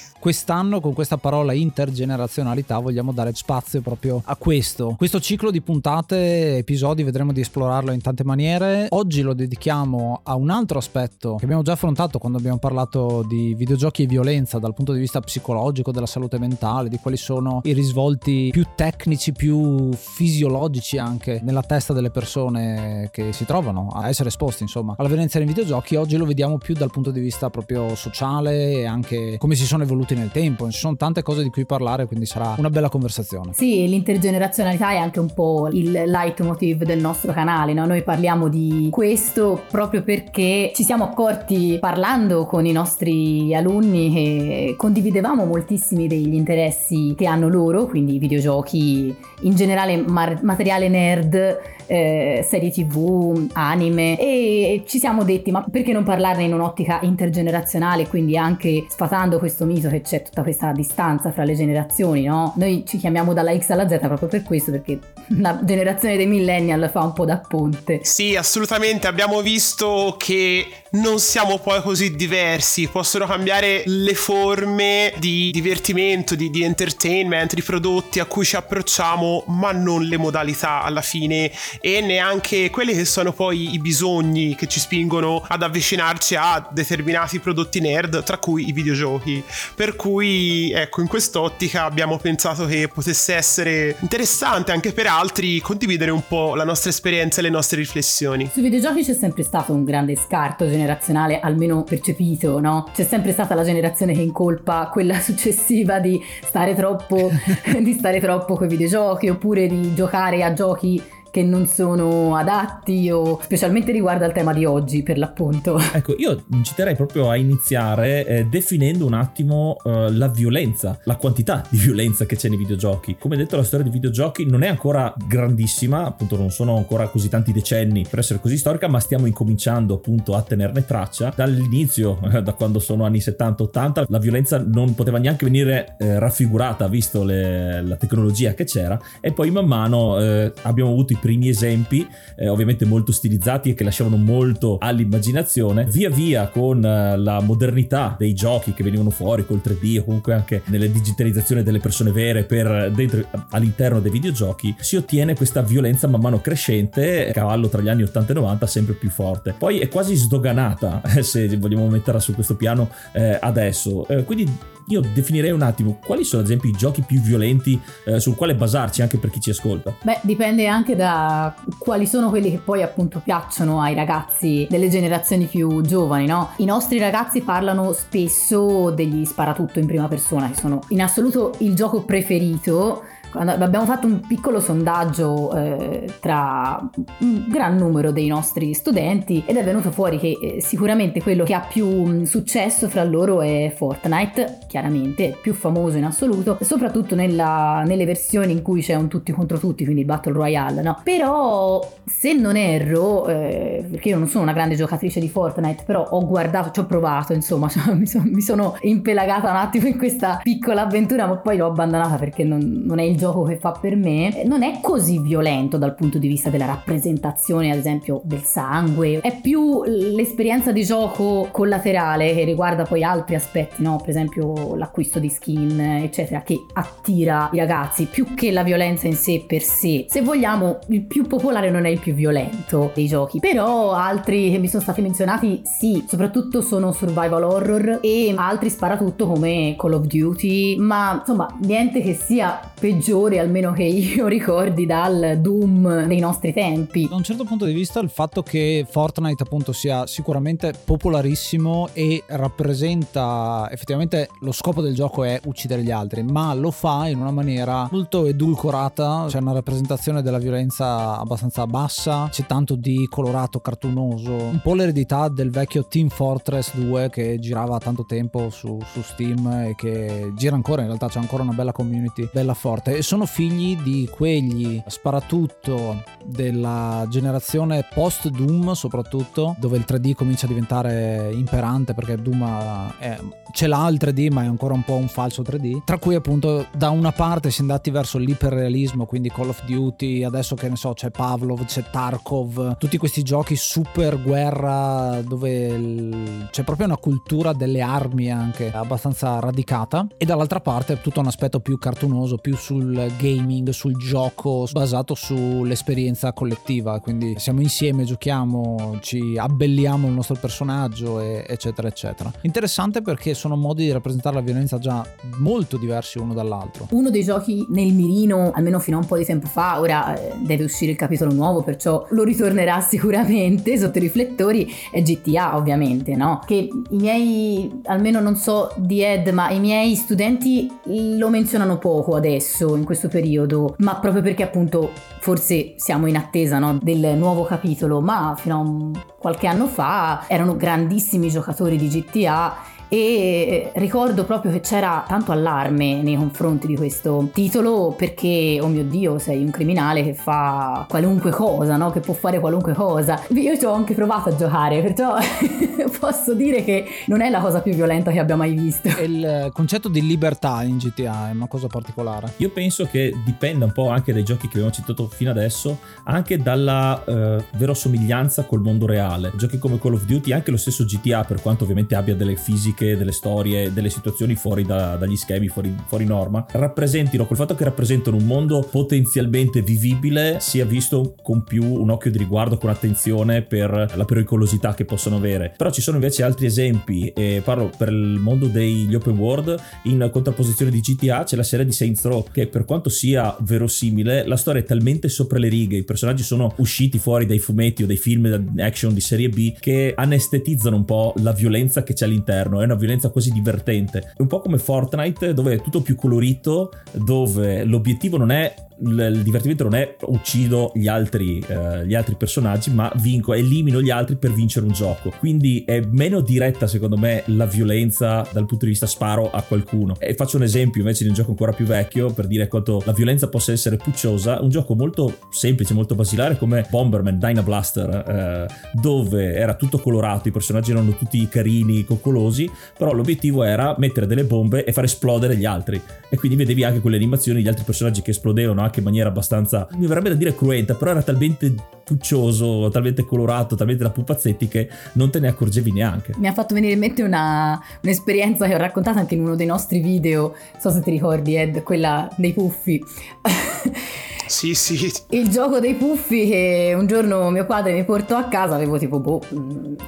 Quest'anno 0.56 0.80
con 0.80 0.94
questa 0.94 1.18
parola 1.18 1.52
intergenerazionalità 1.52 2.78
vogliamo 2.78 3.12
dare 3.12 3.34
spazio 3.34 3.82
proprio 3.82 4.22
a 4.24 4.36
questo. 4.36 4.94
Questo 4.96 5.20
ciclo 5.20 5.50
di 5.50 5.60
puntate, 5.60 6.56
episodi, 6.56 7.02
vedremo 7.02 7.32
di 7.32 7.40
esplorarlo 7.40 7.92
in 7.92 8.00
tante 8.00 8.24
maniere. 8.24 8.86
Oggi 8.90 9.20
lo 9.20 9.34
dedichiamo 9.34 10.20
a 10.22 10.34
un 10.34 10.48
altro 10.48 10.78
aspetto 10.78 11.36
che 11.36 11.44
abbiamo 11.44 11.62
già 11.62 11.72
affrontato 11.72 12.18
quando 12.18 12.38
abbiamo 12.38 12.58
parlato 12.58 13.24
di 13.28 13.54
videogiochi 13.54 14.04
e 14.04 14.06
violenza 14.06 14.58
dal 14.58 14.72
punto 14.72 14.92
di 14.92 15.00
vista 15.00 15.20
psicologico, 15.20 15.92
della 15.92 16.06
salute 16.06 16.38
mentale, 16.38 16.88
di 16.88 16.98
quali 16.98 17.18
sono 17.18 17.60
i 17.64 17.72
risvolti 17.72 18.48
più 18.50 18.64
tecnici, 18.74 19.32
più 19.32 19.92
fisiologici 19.92 20.96
anche 20.96 21.40
nella 21.42 21.62
testa 21.62 21.92
delle 21.92 22.10
persone 22.10 23.10
che 23.12 23.32
si 23.32 23.44
trovano 23.44 23.90
a 23.92 24.08
essere 24.08 24.28
esposti, 24.28 24.62
insomma, 24.62 24.94
alla 24.96 25.08
violenza 25.08 25.38
nei 25.38 25.48
videogiochi. 25.48 25.96
Oggi 25.96 26.16
lo 26.16 26.24
vediamo 26.24 26.56
più 26.56 26.74
dal 26.74 26.90
punto 26.90 27.10
di 27.10 27.20
vista 27.20 27.50
proprio 27.50 27.94
sociale 27.94 28.70
e 28.70 28.84
anche 28.86 29.36
come 29.38 29.54
si 29.54 29.66
sono 29.66 29.82
evoluti 29.82 30.14
nel 30.14 30.30
tempo. 30.30 30.44
Ci 30.54 30.78
sono 30.78 30.96
tante 30.96 31.22
cose 31.22 31.42
di 31.42 31.50
cui 31.50 31.66
parlare, 31.66 32.06
quindi 32.06 32.26
sarà 32.26 32.54
una 32.58 32.70
bella 32.70 32.88
conversazione. 32.88 33.52
Sì, 33.54 33.86
l'intergenerazionalità 33.88 34.90
è 34.90 34.96
anche 34.96 35.20
un 35.20 35.32
po' 35.32 35.68
il 35.72 35.90
leitmotiv 35.90 36.84
del 36.84 37.00
nostro 37.00 37.32
canale, 37.32 37.72
no? 37.72 37.86
Noi 37.86 38.02
parliamo 38.02 38.48
di 38.48 38.88
questo 38.90 39.62
proprio 39.70 40.02
perché 40.02 40.72
ci 40.74 40.84
siamo 40.84 41.04
accorti 41.04 41.78
parlando 41.80 42.46
con 42.46 42.66
i 42.66 42.72
nostri 42.72 43.54
alunni 43.54 44.12
che 44.12 44.74
condividevamo 44.76 45.44
moltissimi 45.44 46.06
degli 46.06 46.34
interessi 46.34 47.14
che 47.16 47.26
hanno 47.26 47.48
loro, 47.48 47.86
quindi 47.86 48.18
videogiochi, 48.18 49.14
in 49.40 49.54
generale 49.54 49.96
mar- 49.96 50.42
materiale 50.42 50.88
nerd, 50.88 51.58
eh, 51.86 52.46
serie 52.48 52.70
tv, 52.70 53.48
anime 53.52 54.18
e 54.18 54.84
ci 54.86 54.98
siamo 54.98 55.24
detti 55.24 55.50
ma 55.50 55.64
perché 55.70 55.92
non 55.92 56.04
parlarne 56.04 56.44
in 56.44 56.52
un'ottica 56.52 57.00
intergenerazionale, 57.02 58.06
quindi 58.06 58.36
anche 58.36 58.86
sfatando 58.88 59.38
questo 59.38 59.64
mito 59.64 59.88
che 59.88 60.00
c'è 60.00 60.22
tutta 60.22 60.42
questa 60.42 60.72
distanza 60.72 61.32
fra 61.32 61.44
le 61.44 61.54
generazioni, 61.54 62.24
no? 62.24 62.52
Noi 62.56 62.84
ci 62.86 62.98
chiamiamo 62.98 63.32
dalla 63.32 63.56
X 63.56 63.70
alla 63.70 63.88
Z 63.88 63.98
proprio 63.98 64.28
per 64.28 64.42
questo, 64.42 64.70
perché 64.70 64.98
la 65.38 65.58
generazione 65.62 66.16
dei 66.16 66.26
millennial 66.26 66.88
fa 66.90 67.02
un 67.02 67.12
po' 67.12 67.24
da 67.24 67.38
ponte. 67.38 68.00
Sì, 68.02 68.36
assolutamente, 68.36 69.06
abbiamo 69.06 69.40
visto 69.40 70.16
che 70.18 70.66
non 70.90 71.18
siamo 71.18 71.58
poi 71.58 71.82
così 71.82 72.14
diversi, 72.14 72.88
possono 72.88 73.26
cambiare 73.26 73.82
le 73.86 74.14
forme 74.14 75.12
di 75.18 75.50
divertimento, 75.50 76.34
di, 76.34 76.50
di, 76.50 76.62
entertainment, 76.62 77.54
di 77.54 77.62
prodotti 77.62 78.20
a 78.20 78.24
cui 78.24 78.44
ci 78.44 78.56
approcciamo, 78.56 79.44
ma 79.48 79.72
non 79.72 80.02
le 80.04 80.16
modalità 80.16 80.82
alla 80.82 81.02
fine 81.02 81.50
e 81.80 82.00
neanche 82.00 82.70
quelli 82.70 82.94
che 82.94 83.04
sono 83.04 83.32
poi 83.32 83.74
i 83.74 83.78
bisogni 83.78 84.54
che 84.54 84.66
ci 84.66 84.80
spingono 84.80 85.44
ad 85.46 85.62
avvicinarci 85.62 86.34
a 86.34 86.68
determinati 86.70 87.38
prodotti 87.38 87.80
nerd, 87.80 88.22
tra 88.22 88.38
cui 88.38 88.68
i 88.68 88.72
videogiochi. 88.72 89.42
Per 89.74 89.96
cui, 89.96 90.72
ecco, 90.72 91.00
in 91.00 91.08
quest'ottica 91.08 91.84
abbiamo 91.84 92.18
pensato 92.18 92.66
che 92.66 92.88
potesse 92.92 93.34
essere 93.34 93.96
interessante 94.00 94.72
anche 94.72 94.92
per 94.92 95.06
altri 95.06 95.60
condividere 95.60 96.10
un 96.10 96.22
po' 96.26 96.54
la 96.54 96.64
nostra 96.64 96.90
esperienza 96.90 97.40
e 97.40 97.42
le 97.42 97.50
nostre 97.50 97.78
riflessioni. 97.78 98.48
Sui 98.52 98.62
videogiochi 98.62 99.02
c'è 99.04 99.14
sempre 99.14 99.42
stato 99.42 99.72
un 99.72 99.84
grande 99.84 100.16
scarto 100.16 100.68
generazionale 100.68 101.40
almeno 101.40 101.82
percepito, 101.82 102.60
no? 102.60 102.90
C'è 102.92 103.04
sempre 103.04 103.32
stata 103.32 103.54
la 103.54 103.64
generazione 103.64 104.12
che 104.12 104.20
incolpa 104.20 104.88
quella 104.92 105.18
successiva 105.20 105.98
di 105.98 106.20
stare 106.42 106.74
troppo, 106.74 107.30
di 107.80 107.92
stare 107.92 108.20
troppo 108.20 108.54
con 108.54 108.66
i 108.66 108.70
videogiochi 108.70 109.28
oppure 109.28 109.66
di 109.66 109.94
giocare 109.94 110.42
a 110.42 110.52
giochi 110.52 111.02
che 111.36 111.42
non 111.42 111.66
sono 111.66 112.34
adatti 112.34 113.10
o 113.10 113.38
specialmente 113.42 113.92
riguardo 113.92 114.24
al 114.24 114.32
tema 114.32 114.54
di 114.54 114.64
oggi 114.64 115.02
per 115.02 115.18
l'appunto. 115.18 115.78
Ecco, 115.92 116.14
io 116.16 116.46
ci 116.62 116.72
terrei 116.74 116.96
proprio 116.96 117.28
a 117.28 117.36
iniziare 117.36 118.24
eh, 118.24 118.46
definendo 118.46 119.04
un 119.04 119.12
attimo 119.12 119.76
eh, 119.84 120.10
la 120.12 120.28
violenza, 120.28 120.98
la 121.04 121.16
quantità 121.16 121.62
di 121.68 121.76
violenza 121.76 122.24
che 122.24 122.36
c'è 122.36 122.48
nei 122.48 122.56
videogiochi. 122.56 123.16
Come 123.18 123.36
detto 123.36 123.56
la 123.56 123.64
storia 123.64 123.84
dei 123.84 123.92
videogiochi 123.92 124.46
non 124.46 124.62
è 124.62 124.68
ancora 124.68 125.12
grandissima, 125.28 126.06
appunto 126.06 126.38
non 126.38 126.50
sono 126.50 126.74
ancora 126.78 127.06
così 127.08 127.28
tanti 127.28 127.52
decenni 127.52 128.06
per 128.08 128.20
essere 128.20 128.40
così 128.40 128.56
storica, 128.56 128.88
ma 128.88 128.98
stiamo 128.98 129.26
incominciando 129.26 129.92
appunto 129.92 130.36
a 130.36 130.40
tenerne 130.40 130.86
traccia. 130.86 131.34
Dall'inizio, 131.36 132.18
eh, 132.32 132.40
da 132.42 132.54
quando 132.54 132.78
sono 132.78 133.04
anni 133.04 133.18
70-80, 133.18 134.04
la 134.08 134.18
violenza 134.18 134.64
non 134.66 134.94
poteva 134.94 135.18
neanche 135.18 135.44
venire 135.44 135.96
eh, 135.98 136.18
raffigurata 136.18 136.88
visto 136.88 137.24
le, 137.24 137.82
la 137.82 137.96
tecnologia 137.96 138.54
che 138.54 138.64
c'era 138.64 138.98
e 139.20 139.32
poi 139.32 139.50
man 139.50 139.66
mano 139.66 140.18
eh, 140.18 140.50
abbiamo 140.62 140.90
avuto 140.90 141.12
i 141.12 141.18
primi 141.26 141.48
esempi, 141.48 142.06
eh, 142.36 142.48
ovviamente 142.48 142.84
molto 142.84 143.10
stilizzati 143.10 143.70
e 143.70 143.74
che 143.74 143.82
lasciavano 143.82 144.16
molto 144.16 144.76
all'immaginazione. 144.78 145.84
Via 145.86 146.08
via 146.08 146.46
con 146.46 146.84
eh, 146.84 147.18
la 147.18 147.40
modernità 147.40 148.14
dei 148.16 148.32
giochi 148.32 148.72
che 148.72 148.84
venivano 148.84 149.10
fuori 149.10 149.44
col 149.44 149.60
3D 149.62 149.98
o 149.98 150.04
comunque 150.04 150.34
anche 150.34 150.62
nelle 150.66 150.88
digitalizzazione 150.88 151.64
delle 151.64 151.80
persone 151.80 152.12
vere 152.12 152.44
per 152.44 152.92
dentro, 152.92 153.24
all'interno 153.50 153.98
dei 153.98 154.12
videogiochi, 154.12 154.76
si 154.78 154.94
ottiene 154.94 155.34
questa 155.34 155.62
violenza 155.62 156.06
man 156.06 156.20
mano 156.20 156.40
crescente, 156.40 157.32
cavallo 157.32 157.68
tra 157.68 157.82
gli 157.82 157.88
anni 157.88 158.04
80 158.04 158.30
e 158.30 158.34
90 158.36 158.66
sempre 158.68 158.94
più 158.94 159.10
forte. 159.10 159.52
Poi 159.58 159.80
è 159.80 159.88
quasi 159.88 160.14
sdoganata, 160.14 161.02
se 161.22 161.56
vogliamo 161.56 161.88
metterla 161.88 162.20
su 162.20 162.34
questo 162.34 162.54
piano 162.54 162.88
eh, 163.12 163.36
adesso. 163.40 164.06
Eh, 164.06 164.22
quindi 164.22 164.74
io 164.88 165.00
definirei 165.00 165.50
un 165.50 165.62
attimo 165.62 165.98
quali 166.04 166.24
sono 166.24 166.42
ad 166.42 166.48
esempio 166.48 166.68
i 166.68 166.72
giochi 166.72 167.02
più 167.02 167.20
violenti 167.20 167.80
eh, 168.04 168.20
sul 168.20 168.34
quale 168.34 168.54
basarci 168.54 169.02
anche 169.02 169.18
per 169.18 169.30
chi 169.30 169.40
ci 169.40 169.50
ascolta. 169.50 169.94
Beh, 170.02 170.20
dipende 170.22 170.66
anche 170.66 170.94
da 170.94 171.54
quali 171.78 172.06
sono 172.06 172.28
quelli 172.30 172.50
che 172.50 172.58
poi 172.58 172.82
appunto 172.82 173.20
piacciono 173.22 173.80
ai 173.80 173.94
ragazzi 173.94 174.66
delle 174.70 174.88
generazioni 174.88 175.46
più 175.46 175.80
giovani, 175.80 176.26
no? 176.26 176.50
I 176.58 176.64
nostri 176.64 176.98
ragazzi 176.98 177.40
parlano 177.40 177.92
spesso 177.92 178.90
degli 178.90 179.24
sparatutto 179.24 179.78
in 179.78 179.86
prima 179.86 180.08
persona, 180.08 180.48
che 180.48 180.56
sono 180.56 180.80
in 180.88 181.02
assoluto 181.02 181.54
il 181.58 181.74
gioco 181.74 182.02
preferito 182.02 183.02
abbiamo 183.36 183.84
fatto 183.84 184.06
un 184.06 184.20
piccolo 184.20 184.60
sondaggio 184.60 185.54
eh, 185.54 186.12
tra 186.20 186.88
un 187.18 187.44
gran 187.48 187.76
numero 187.76 188.10
dei 188.10 188.26
nostri 188.26 188.74
studenti 188.74 189.42
ed 189.46 189.56
è 189.56 189.64
venuto 189.64 189.90
fuori 189.90 190.18
che 190.18 190.38
eh, 190.40 190.60
sicuramente 190.60 191.22
quello 191.22 191.44
che 191.44 191.54
ha 191.54 191.60
più 191.60 191.86
mm, 191.86 192.22
successo 192.24 192.88
fra 192.88 193.04
loro 193.04 193.40
è 193.40 193.72
Fortnite, 193.74 194.58
chiaramente 194.66 195.36
più 195.40 195.54
famoso 195.54 195.96
in 195.96 196.04
assoluto, 196.04 196.58
soprattutto 196.60 197.14
nella, 197.14 197.82
nelle 197.86 198.04
versioni 198.04 198.52
in 198.52 198.62
cui 198.62 198.82
c'è 198.82 198.94
un 198.94 199.08
tutti 199.08 199.32
contro 199.32 199.58
tutti, 199.58 199.84
quindi 199.84 200.04
Battle 200.04 200.32
Royale, 200.32 200.82
no? 200.82 201.00
Però 201.02 201.86
se 202.04 202.32
non 202.32 202.56
erro, 202.56 203.26
eh, 203.26 203.84
perché 203.90 204.10
io 204.10 204.18
non 204.18 204.28
sono 204.28 204.44
una 204.44 204.52
grande 204.52 204.76
giocatrice 204.76 205.20
di 205.20 205.28
Fortnite, 205.28 205.82
però 205.84 206.02
ho 206.02 206.24
guardato, 206.26 206.70
ci 206.70 206.80
ho 206.80 206.86
provato, 206.86 207.32
insomma, 207.32 207.68
cioè, 207.68 207.92
mi, 207.94 208.06
son, 208.06 208.30
mi, 208.32 208.40
sono 208.40 208.76
impelagata 208.82 209.50
un 209.50 209.56
attimo 209.56 209.88
in 209.88 209.98
questa 209.98 210.40
piccola 210.42 210.82
avventura, 210.82 211.26
ma 211.26 211.36
poi 211.36 211.56
l'ho 211.56 211.66
abbandonata 211.66 212.16
perché 212.16 212.44
non, 212.44 212.82
non 212.84 212.98
è 212.98 213.02
il 213.02 213.16
gioco 213.16 213.25
che 213.44 213.56
fa 213.56 213.72
per 213.72 213.96
me, 213.96 214.42
non 214.44 214.62
è 214.62 214.80
così 214.80 215.18
violento 215.20 215.78
dal 215.78 215.94
punto 215.94 216.18
di 216.18 216.28
vista 216.28 216.50
della 216.50 216.66
rappresentazione, 216.66 217.70
ad 217.70 217.78
esempio, 217.78 218.20
del 218.24 218.42
sangue. 218.42 219.20
È 219.20 219.40
più 219.40 219.82
l'esperienza 219.84 220.72
di 220.72 220.84
gioco 220.84 221.48
collaterale 221.50 222.34
che 222.34 222.44
riguarda 222.44 222.84
poi 222.84 223.02
altri 223.02 223.34
aspetti, 223.34 223.82
no? 223.82 223.96
Per 223.96 224.10
esempio 224.10 224.74
l'acquisto 224.76 225.18
di 225.18 225.28
skin, 225.28 225.80
eccetera, 225.80 226.42
che 226.42 226.64
attira 226.72 227.48
i 227.52 227.58
ragazzi 227.58 228.04
più 228.04 228.34
che 228.34 228.50
la 228.50 228.62
violenza 228.62 229.06
in 229.06 229.14
sé 229.14 229.44
per 229.46 229.62
sé. 229.62 230.06
Se 230.08 230.22
vogliamo, 230.22 230.78
il 230.88 231.02
più 231.02 231.26
popolare 231.26 231.70
non 231.70 231.84
è 231.84 231.88
il 231.88 232.00
più 232.00 232.14
violento 232.14 232.90
dei 232.94 233.06
giochi, 233.06 233.40
però 233.40 233.92
altri 233.92 234.50
che 234.50 234.58
mi 234.58 234.68
sono 234.68 234.82
stati 234.82 235.00
menzionati, 235.00 235.62
sì, 235.64 236.04
soprattutto 236.06 236.60
sono 236.60 236.92
survival 236.92 237.42
horror 237.42 237.98
e 238.02 238.32
altri 238.36 238.70
sparatutto 238.70 239.26
come 239.26 239.74
Call 239.78 239.94
of 239.94 240.06
Duty, 240.06 240.76
ma 240.78 241.18
insomma, 241.18 241.48
niente 241.62 242.00
che 242.00 242.14
sia 242.14 242.60
peggiore 242.78 243.04
peggiori 243.06 243.38
almeno 243.38 243.70
che 243.72 243.84
io 243.84 244.26
ricordi 244.26 244.84
dal 244.84 245.38
Doom 245.40 246.06
dei 246.06 246.18
nostri 246.18 246.52
tempi. 246.52 247.06
Da 247.08 247.14
un 247.14 247.22
certo 247.22 247.44
punto 247.44 247.64
di 247.64 247.72
vista 247.72 248.00
il 248.00 248.10
fatto 248.10 248.42
che 248.42 248.84
Fortnite 248.88 249.44
appunto 249.44 249.72
sia 249.72 250.06
sicuramente 250.08 250.72
popolarissimo 250.84 251.90
e 251.92 252.24
rappresenta 252.26 253.68
effettivamente 253.70 254.28
lo 254.40 254.50
scopo 254.50 254.82
del 254.82 254.94
gioco 254.94 255.22
è 255.22 255.40
uccidere 255.44 255.82
gli 255.82 255.92
altri, 255.92 256.24
ma 256.24 256.52
lo 256.54 256.72
fa 256.72 257.06
in 257.06 257.20
una 257.20 257.30
maniera 257.30 257.88
molto 257.92 258.26
edulcorata, 258.26 259.26
c'è 259.28 259.38
una 259.38 259.52
rappresentazione 259.52 260.20
della 260.20 260.38
violenza 260.38 261.16
abbastanza 261.16 261.64
bassa, 261.66 262.28
c'è 262.30 262.44
tanto 262.44 262.74
di 262.74 263.06
colorato 263.08 263.60
cartunoso, 263.60 264.32
un 264.32 264.60
po' 264.60 264.74
l'eredità 264.74 265.28
del 265.28 265.50
vecchio 265.50 265.86
Team 265.86 266.08
Fortress 266.08 266.74
2 266.74 267.08
che 267.10 267.38
girava 267.38 267.78
tanto 267.78 268.04
tempo 268.04 268.50
su, 268.50 268.78
su 268.84 269.02
Steam 269.02 269.46
e 269.46 269.74
che 269.76 270.32
gira 270.34 270.56
ancora, 270.56 270.80
in 270.80 270.88
realtà 270.88 271.06
c'è 271.06 271.20
ancora 271.20 271.44
una 271.44 271.52
bella 271.52 271.72
community 271.72 272.28
bella 272.32 272.54
forte 272.54 272.95
sono 273.02 273.26
figli 273.26 273.76
di 273.76 274.08
quegli 274.10 274.82
sparatutto 274.86 276.02
della 276.24 277.06
generazione 277.08 277.86
post 277.92 278.28
Doom 278.28 278.72
soprattutto 278.72 279.54
dove 279.58 279.76
il 279.76 279.84
3D 279.86 280.14
comincia 280.14 280.46
a 280.46 280.48
diventare 280.48 281.30
imperante 281.32 281.94
perché 281.94 282.16
Doom 282.16 282.94
è, 282.98 283.18
ce 283.52 283.66
l'ha 283.66 283.88
il 283.88 283.98
3D 284.00 284.32
ma 284.32 284.42
è 284.42 284.46
ancora 284.46 284.74
un 284.74 284.82
po' 284.82 284.94
un 284.94 285.08
falso 285.08 285.42
3D 285.42 285.84
tra 285.84 285.98
cui 285.98 286.14
appunto 286.14 286.66
da 286.74 286.90
una 286.90 287.12
parte 287.12 287.50
si 287.50 287.58
è 287.58 287.60
andati 287.62 287.90
verso 287.90 288.18
l'iperrealismo 288.18 289.06
quindi 289.06 289.30
Call 289.30 289.48
of 289.48 289.64
Duty 289.64 290.24
adesso 290.24 290.54
che 290.54 290.68
ne 290.68 290.76
so 290.76 290.92
c'è 290.92 291.10
Pavlov 291.10 291.64
c'è 291.64 291.84
Tarkov 291.90 292.76
tutti 292.78 292.96
questi 292.96 293.22
giochi 293.22 293.56
super 293.56 294.20
guerra 294.20 295.20
dove 295.22 295.66
il, 295.66 296.48
c'è 296.50 296.64
proprio 296.64 296.86
una 296.86 296.96
cultura 296.96 297.52
delle 297.52 297.80
armi 297.80 298.30
anche 298.30 298.70
abbastanza 298.72 299.38
radicata. 299.40 300.06
E 300.16 300.24
dall'altra 300.24 300.60
parte 300.60 301.00
tutto 301.00 301.20
un 301.20 301.26
aspetto 301.26 301.60
più 301.60 301.78
cartunoso 301.78 302.36
più 302.36 302.56
sul 302.56 302.85
sul 302.86 303.12
gaming, 303.18 303.70
sul 303.70 303.96
gioco 303.96 304.66
basato 304.70 305.14
sull'esperienza 305.14 306.32
collettiva, 306.32 307.00
quindi 307.00 307.34
siamo 307.38 307.60
insieme, 307.60 308.04
giochiamo, 308.04 308.98
ci 309.00 309.36
abbelliamo 309.36 310.06
il 310.06 310.12
nostro 310.12 310.36
personaggio, 310.40 311.18
eccetera, 311.18 311.88
eccetera. 311.88 312.30
Interessante 312.42 313.02
perché 313.02 313.34
sono 313.34 313.56
modi 313.56 313.84
di 313.84 313.92
rappresentare 313.92 314.36
la 314.36 314.42
violenza 314.42 314.78
già 314.78 315.04
molto 315.38 315.76
diversi 315.76 316.18
uno 316.18 316.32
dall'altro. 316.32 316.86
Uno 316.90 317.10
dei 317.10 317.24
giochi 317.24 317.66
nel 317.70 317.92
mirino, 317.92 318.52
almeno 318.54 318.78
fino 318.78 318.98
a 318.98 319.00
un 319.00 319.06
po' 319.06 319.16
di 319.16 319.24
tempo 319.24 319.46
fa, 319.46 319.80
ora 319.80 320.14
eh, 320.14 320.32
deve 320.38 320.64
uscire 320.64 320.92
il 320.92 320.96
capitolo 320.96 321.32
nuovo, 321.32 321.62
perciò 321.62 322.06
lo 322.10 322.22
ritornerà 322.22 322.80
sicuramente 322.86 323.76
sotto 323.78 323.98
i 323.98 324.02
riflettori, 324.02 324.72
è 324.92 325.02
GTA 325.02 325.56
ovviamente, 325.56 326.14
no? 326.14 326.40
Che 326.46 326.54
i 326.54 326.96
miei, 326.96 327.80
almeno 327.84 328.20
non 328.20 328.36
so 328.36 328.72
di 328.76 329.02
Ed, 329.02 329.28
ma 329.28 329.50
i 329.50 329.58
miei 329.58 329.94
studenti 329.96 330.70
lo 330.84 331.28
menzionano 331.28 331.78
poco 331.78 332.14
adesso 332.14 332.75
in 332.76 332.84
questo 332.84 333.08
periodo, 333.08 333.74
ma 333.78 333.96
proprio 333.96 334.22
perché 334.22 334.42
appunto 334.42 334.90
forse 335.20 335.74
siamo 335.76 336.06
in 336.06 336.16
attesa 336.16 336.58
no, 336.58 336.78
del 336.80 337.16
nuovo 337.16 337.44
capitolo, 337.44 338.00
ma 338.00 338.34
fino 338.36 338.54
a 338.54 338.58
un, 338.58 338.92
qualche 339.18 339.46
anno 339.46 339.66
fa 339.66 340.24
erano 340.28 340.56
grandissimi 340.56 341.28
giocatori 341.28 341.76
di 341.76 341.88
GTA 341.88 342.74
e 342.88 343.70
ricordo 343.74 344.24
proprio 344.24 344.52
che 344.52 344.60
c'era 344.60 345.04
tanto 345.06 345.32
allarme 345.32 346.02
nei 346.02 346.16
confronti 346.16 346.66
di 346.66 346.76
questo 346.76 347.28
titolo 347.32 347.94
perché, 347.96 348.58
oh 348.60 348.68
mio 348.68 348.84
Dio, 348.84 349.18
sei 349.18 349.42
un 349.42 349.50
criminale 349.50 350.02
che 350.02 350.14
fa 350.14 350.86
qualunque 350.88 351.30
cosa, 351.30 351.76
no? 351.76 351.90
Che 351.90 352.00
può 352.00 352.14
fare 352.14 352.38
qualunque 352.38 352.74
cosa. 352.74 353.20
Io 353.28 353.56
ci 353.56 353.64
ho 353.64 353.72
anche 353.72 353.94
provato 353.94 354.28
a 354.28 354.36
giocare, 354.36 354.82
perciò 354.82 355.16
posso 355.98 356.34
dire 356.34 356.62
che 356.62 356.84
non 357.06 357.20
è 357.20 357.30
la 357.30 357.40
cosa 357.40 357.60
più 357.60 357.74
violenta 357.74 358.10
che 358.10 358.18
abbia 358.18 358.36
mai 358.36 358.52
visto. 358.52 358.88
Il 359.00 359.50
concetto 359.52 359.88
di 359.88 360.06
libertà 360.06 360.62
in 360.62 360.76
GTA 360.78 361.30
è 361.30 361.32
una 361.32 361.48
cosa 361.48 361.66
particolare. 361.66 362.32
Io 362.38 362.50
penso 362.50 362.86
che 362.86 363.14
dipenda 363.24 363.64
un 363.64 363.72
po' 363.72 363.88
anche 363.88 364.12
dai 364.12 364.24
giochi 364.24 364.48
che 364.48 364.58
abbiamo 364.58 364.70
citato 364.70 365.08
fino 365.08 365.30
adesso, 365.30 365.78
anche 366.04 366.38
dalla 366.38 367.02
eh, 367.04 367.44
verosomiglianza 367.52 368.44
col 368.44 368.60
mondo 368.60 368.86
reale. 368.86 369.32
Giochi 369.36 369.58
come 369.58 369.78
Call 369.78 369.94
of 369.94 370.04
Duty, 370.04 370.32
anche 370.32 370.50
lo 370.50 370.56
stesso 370.56 370.84
GTA, 370.84 371.24
per 371.24 371.40
quanto 371.40 371.64
ovviamente 371.64 371.94
abbia 371.94 372.14
delle 372.14 372.36
fisiche, 372.36 372.75
delle 372.76 373.12
storie, 373.12 373.72
delle 373.72 373.90
situazioni 373.90 374.34
fuori 374.34 374.64
da, 374.64 374.96
dagli 374.96 375.16
schemi, 375.16 375.48
fuori, 375.48 375.74
fuori 375.86 376.04
norma, 376.04 376.46
rappresentino, 376.52 377.26
col 377.26 377.36
fatto 377.36 377.54
che 377.54 377.64
rappresentano 377.64 378.16
un 378.16 378.24
mondo 378.26 378.66
potenzialmente 378.70 379.62
vivibile, 379.62 380.38
sia 380.40 380.64
visto 380.64 381.14
con 381.22 381.42
più 381.42 381.64
un 381.64 381.90
occhio 381.90 382.10
di 382.10 382.18
riguardo, 382.18 382.58
con 382.58 382.70
attenzione 382.70 383.42
per 383.42 383.92
la 383.94 384.04
pericolosità 384.04 384.74
che 384.74 384.84
possono 384.84 385.16
avere. 385.16 385.54
Però 385.56 385.70
ci 385.70 385.80
sono 385.80 385.96
invece 385.96 386.22
altri 386.22 386.46
esempi, 386.46 387.08
e 387.08 387.40
parlo 387.44 387.70
per 387.76 387.88
il 387.88 388.18
mondo 388.20 388.46
degli 388.46 388.94
open 388.94 389.16
world, 389.16 389.56
in 389.84 390.08
contrapposizione 390.12 390.70
di 390.70 390.80
GTA 390.80 391.24
c'è 391.24 391.36
la 391.36 391.42
serie 391.42 391.64
di 391.64 391.72
Saints 391.72 392.04
Row, 392.04 392.26
che 392.30 392.46
per 392.46 392.64
quanto 392.64 392.88
sia 392.88 393.36
verosimile, 393.40 394.26
la 394.26 394.36
storia 394.36 394.60
è 394.60 394.64
talmente 394.64 395.08
sopra 395.08 395.38
le 395.38 395.48
righe, 395.48 395.76
i 395.76 395.84
personaggi 395.84 396.22
sono 396.22 396.52
usciti 396.58 396.98
fuori 396.98 397.26
dai 397.26 397.38
fumetti 397.38 397.82
o 397.82 397.86
dai 397.86 397.96
film 397.96 398.52
action 398.58 398.92
di 398.92 399.00
serie 399.00 399.28
B 399.28 399.54
che 399.58 399.92
anestetizzano 399.96 400.76
un 400.76 400.84
po' 400.84 401.14
la 401.18 401.32
violenza 401.32 401.82
che 401.82 401.92
c'è 401.94 402.04
all'interno, 402.04 402.62
una 402.66 402.74
violenza 402.74 403.10
quasi 403.10 403.30
divertente. 403.30 404.12
È 404.16 404.20
un 404.20 404.26
po' 404.26 404.40
come 404.40 404.58
Fortnite 404.58 405.32
dove 405.32 405.54
è 405.54 405.62
tutto 405.62 405.80
più 405.80 405.96
colorito, 405.96 406.70
dove 406.92 407.64
l'obiettivo 407.64 408.16
non 408.16 408.30
è 408.30 408.54
il 408.78 409.22
divertimento 409.22 409.64
non 409.64 409.74
è 409.74 409.96
uccido 410.02 410.72
gli 410.74 410.86
altri, 410.86 411.42
eh, 411.46 411.86
gli 411.86 411.94
altri 411.94 412.14
personaggi, 412.16 412.70
ma 412.70 412.92
vinco, 412.96 413.32
elimino 413.32 413.80
gli 413.80 413.90
altri 413.90 414.16
per 414.16 414.32
vincere 414.32 414.66
un 414.66 414.72
gioco. 414.72 415.12
Quindi 415.18 415.64
è 415.66 415.80
meno 415.80 416.20
diretta, 416.20 416.66
secondo 416.66 416.96
me, 416.96 417.22
la 417.26 417.46
violenza 417.46 418.26
dal 418.32 418.44
punto 418.44 418.64
di 418.64 418.72
vista 418.72 418.86
sparo 418.86 419.30
a 419.30 419.42
qualcuno. 419.42 419.96
E 419.98 420.14
faccio 420.14 420.36
un 420.36 420.42
esempio 420.42 420.80
invece 420.80 421.04
di 421.04 421.08
un 421.08 421.14
gioco 421.14 421.30
ancora 421.30 421.52
più 421.52 421.64
vecchio 421.64 422.12
per 422.12 422.26
dire 422.26 422.48
quanto 422.48 422.82
la 422.84 422.92
violenza 422.92 423.28
possa 423.28 423.52
essere 423.52 423.76
pucciosa. 423.76 424.40
Un 424.40 424.50
gioco 424.50 424.74
molto 424.74 425.18
semplice, 425.30 425.72
molto 425.72 425.94
basilare 425.94 426.36
come 426.36 426.66
Bomberman 426.68 427.18
Dyna 427.18 427.42
Blaster, 427.42 427.88
eh, 427.88 428.54
dove 428.72 429.34
era 429.34 429.54
tutto 429.54 429.78
colorato, 429.78 430.28
i 430.28 430.32
personaggi 430.32 430.72
erano 430.72 430.90
tutti 430.96 431.26
carini, 431.28 431.84
coccolosi, 431.84 432.50
però 432.76 432.92
l'obiettivo 432.92 433.42
era 433.42 433.74
mettere 433.78 434.06
delle 434.06 434.24
bombe 434.24 434.64
e 434.64 434.72
far 434.72 434.84
esplodere 434.84 435.36
gli 435.36 435.44
altri. 435.44 435.80
E 436.10 436.16
quindi 436.16 436.36
vedevi 436.36 436.64
anche 436.64 436.80
quelle 436.80 436.96
animazioni 436.96 437.40
di 437.40 437.48
altri 437.48 437.64
personaggi 437.64 438.02
che 438.02 438.10
esplodevano 438.10 438.64
anche 438.66 438.78
in 438.80 438.84
maniera 438.84 439.08
abbastanza, 439.08 439.66
mi 439.76 439.86
verrebbe 439.86 440.10
da 440.10 440.14
dire 440.14 440.34
cruenta, 440.34 440.74
però 440.74 440.92
era 440.92 441.02
talmente 441.02 441.54
puccioso, 441.84 442.68
talmente 442.70 443.04
colorato, 443.04 443.54
talmente 443.54 443.84
da 443.84 443.90
pupazzetti 443.90 444.48
che 444.48 444.68
non 444.94 445.10
te 445.10 445.20
ne 445.20 445.28
accorgevi 445.28 445.72
neanche. 445.72 446.14
Mi 446.18 446.26
ha 446.26 446.32
fatto 446.32 446.54
venire 446.54 446.72
in 446.72 446.78
mente 446.78 447.02
una, 447.02 447.60
un'esperienza 447.82 448.46
che 448.46 448.54
ho 448.54 448.58
raccontato 448.58 448.98
anche 448.98 449.14
in 449.14 449.20
uno 449.22 449.36
dei 449.36 449.46
nostri 449.46 449.80
video, 449.80 450.34
non 450.52 450.60
so 450.60 450.70
se 450.70 450.80
ti 450.82 450.90
ricordi 450.90 451.36
Ed, 451.36 451.62
quella 451.62 452.08
dei 452.16 452.32
puffi. 452.32 452.82
Sì, 454.26 454.54
sì. 454.54 454.92
Il 455.10 455.28
gioco 455.28 455.60
dei 455.60 455.74
puffi 455.74 456.28
che 456.28 456.74
un 456.76 456.86
giorno 456.86 457.30
mio 457.30 457.46
padre 457.46 457.72
mi 457.72 457.84
portò 457.84 458.16
a 458.16 458.24
casa, 458.24 458.54
avevo 458.54 458.78
tipo 458.78 458.98
boh, 458.98 459.20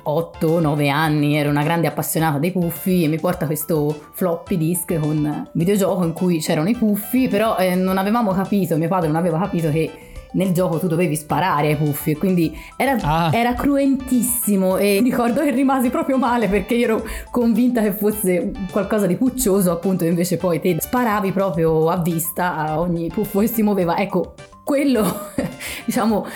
8-9 0.05 0.89
anni, 0.89 1.37
ero 1.37 1.51
una 1.51 1.63
grande 1.63 1.87
appassionata 1.87 2.39
dei 2.39 2.53
puffi 2.53 3.05
e 3.05 3.09
mi 3.09 3.19
porta 3.19 3.47
questo 3.47 4.09
floppy 4.13 4.57
disk 4.57 4.99
con 4.99 5.49
videogioco 5.53 6.05
in 6.05 6.13
cui 6.13 6.41
c'erano 6.41 6.69
i 6.69 6.75
puffi, 6.75 7.29
però 7.29 7.57
eh, 7.57 7.75
non 7.75 7.99
avevamo 7.99 8.33
capito, 8.33 8.77
mio 8.77 8.89
padre 8.89 9.09
non 9.09 9.17
aveva 9.17 9.39
capito 9.39 9.71
che 9.71 9.91
nel 10.33 10.53
gioco 10.53 10.79
tu 10.79 10.87
dovevi 10.87 11.17
sparare 11.17 11.69
ai 11.69 11.77
puffi 11.77 12.17
quindi 12.17 12.57
era, 12.77 12.97
ah. 13.01 13.31
era, 13.33 13.55
cruentissimo 13.55 14.77
e 14.77 15.01
ricordo 15.03 15.43
che 15.43 15.51
rimasi 15.51 15.91
proprio 15.91 16.19
male 16.19 16.49
perché 16.49 16.75
io 16.75 16.85
ero 16.85 17.05
convinta 17.31 17.81
che 17.81 17.93
fosse 17.93 18.53
qualcosa 18.71 19.07
di 19.07 19.17
puccioso 19.17 19.71
appunto 19.71 20.05
invece 20.05 20.37
poi 20.37 20.61
te 20.61 20.77
sparavi 20.79 21.33
proprio 21.33 21.89
a 21.89 21.97
vista 21.97 22.57
a 22.57 22.81
ogni 22.81 23.09
puffo 23.09 23.41
che 23.41 23.49
si 23.49 23.63
muoveva 23.63 23.97
ecco 23.97 24.35
quello 24.69 25.31
diciamo 25.87 26.27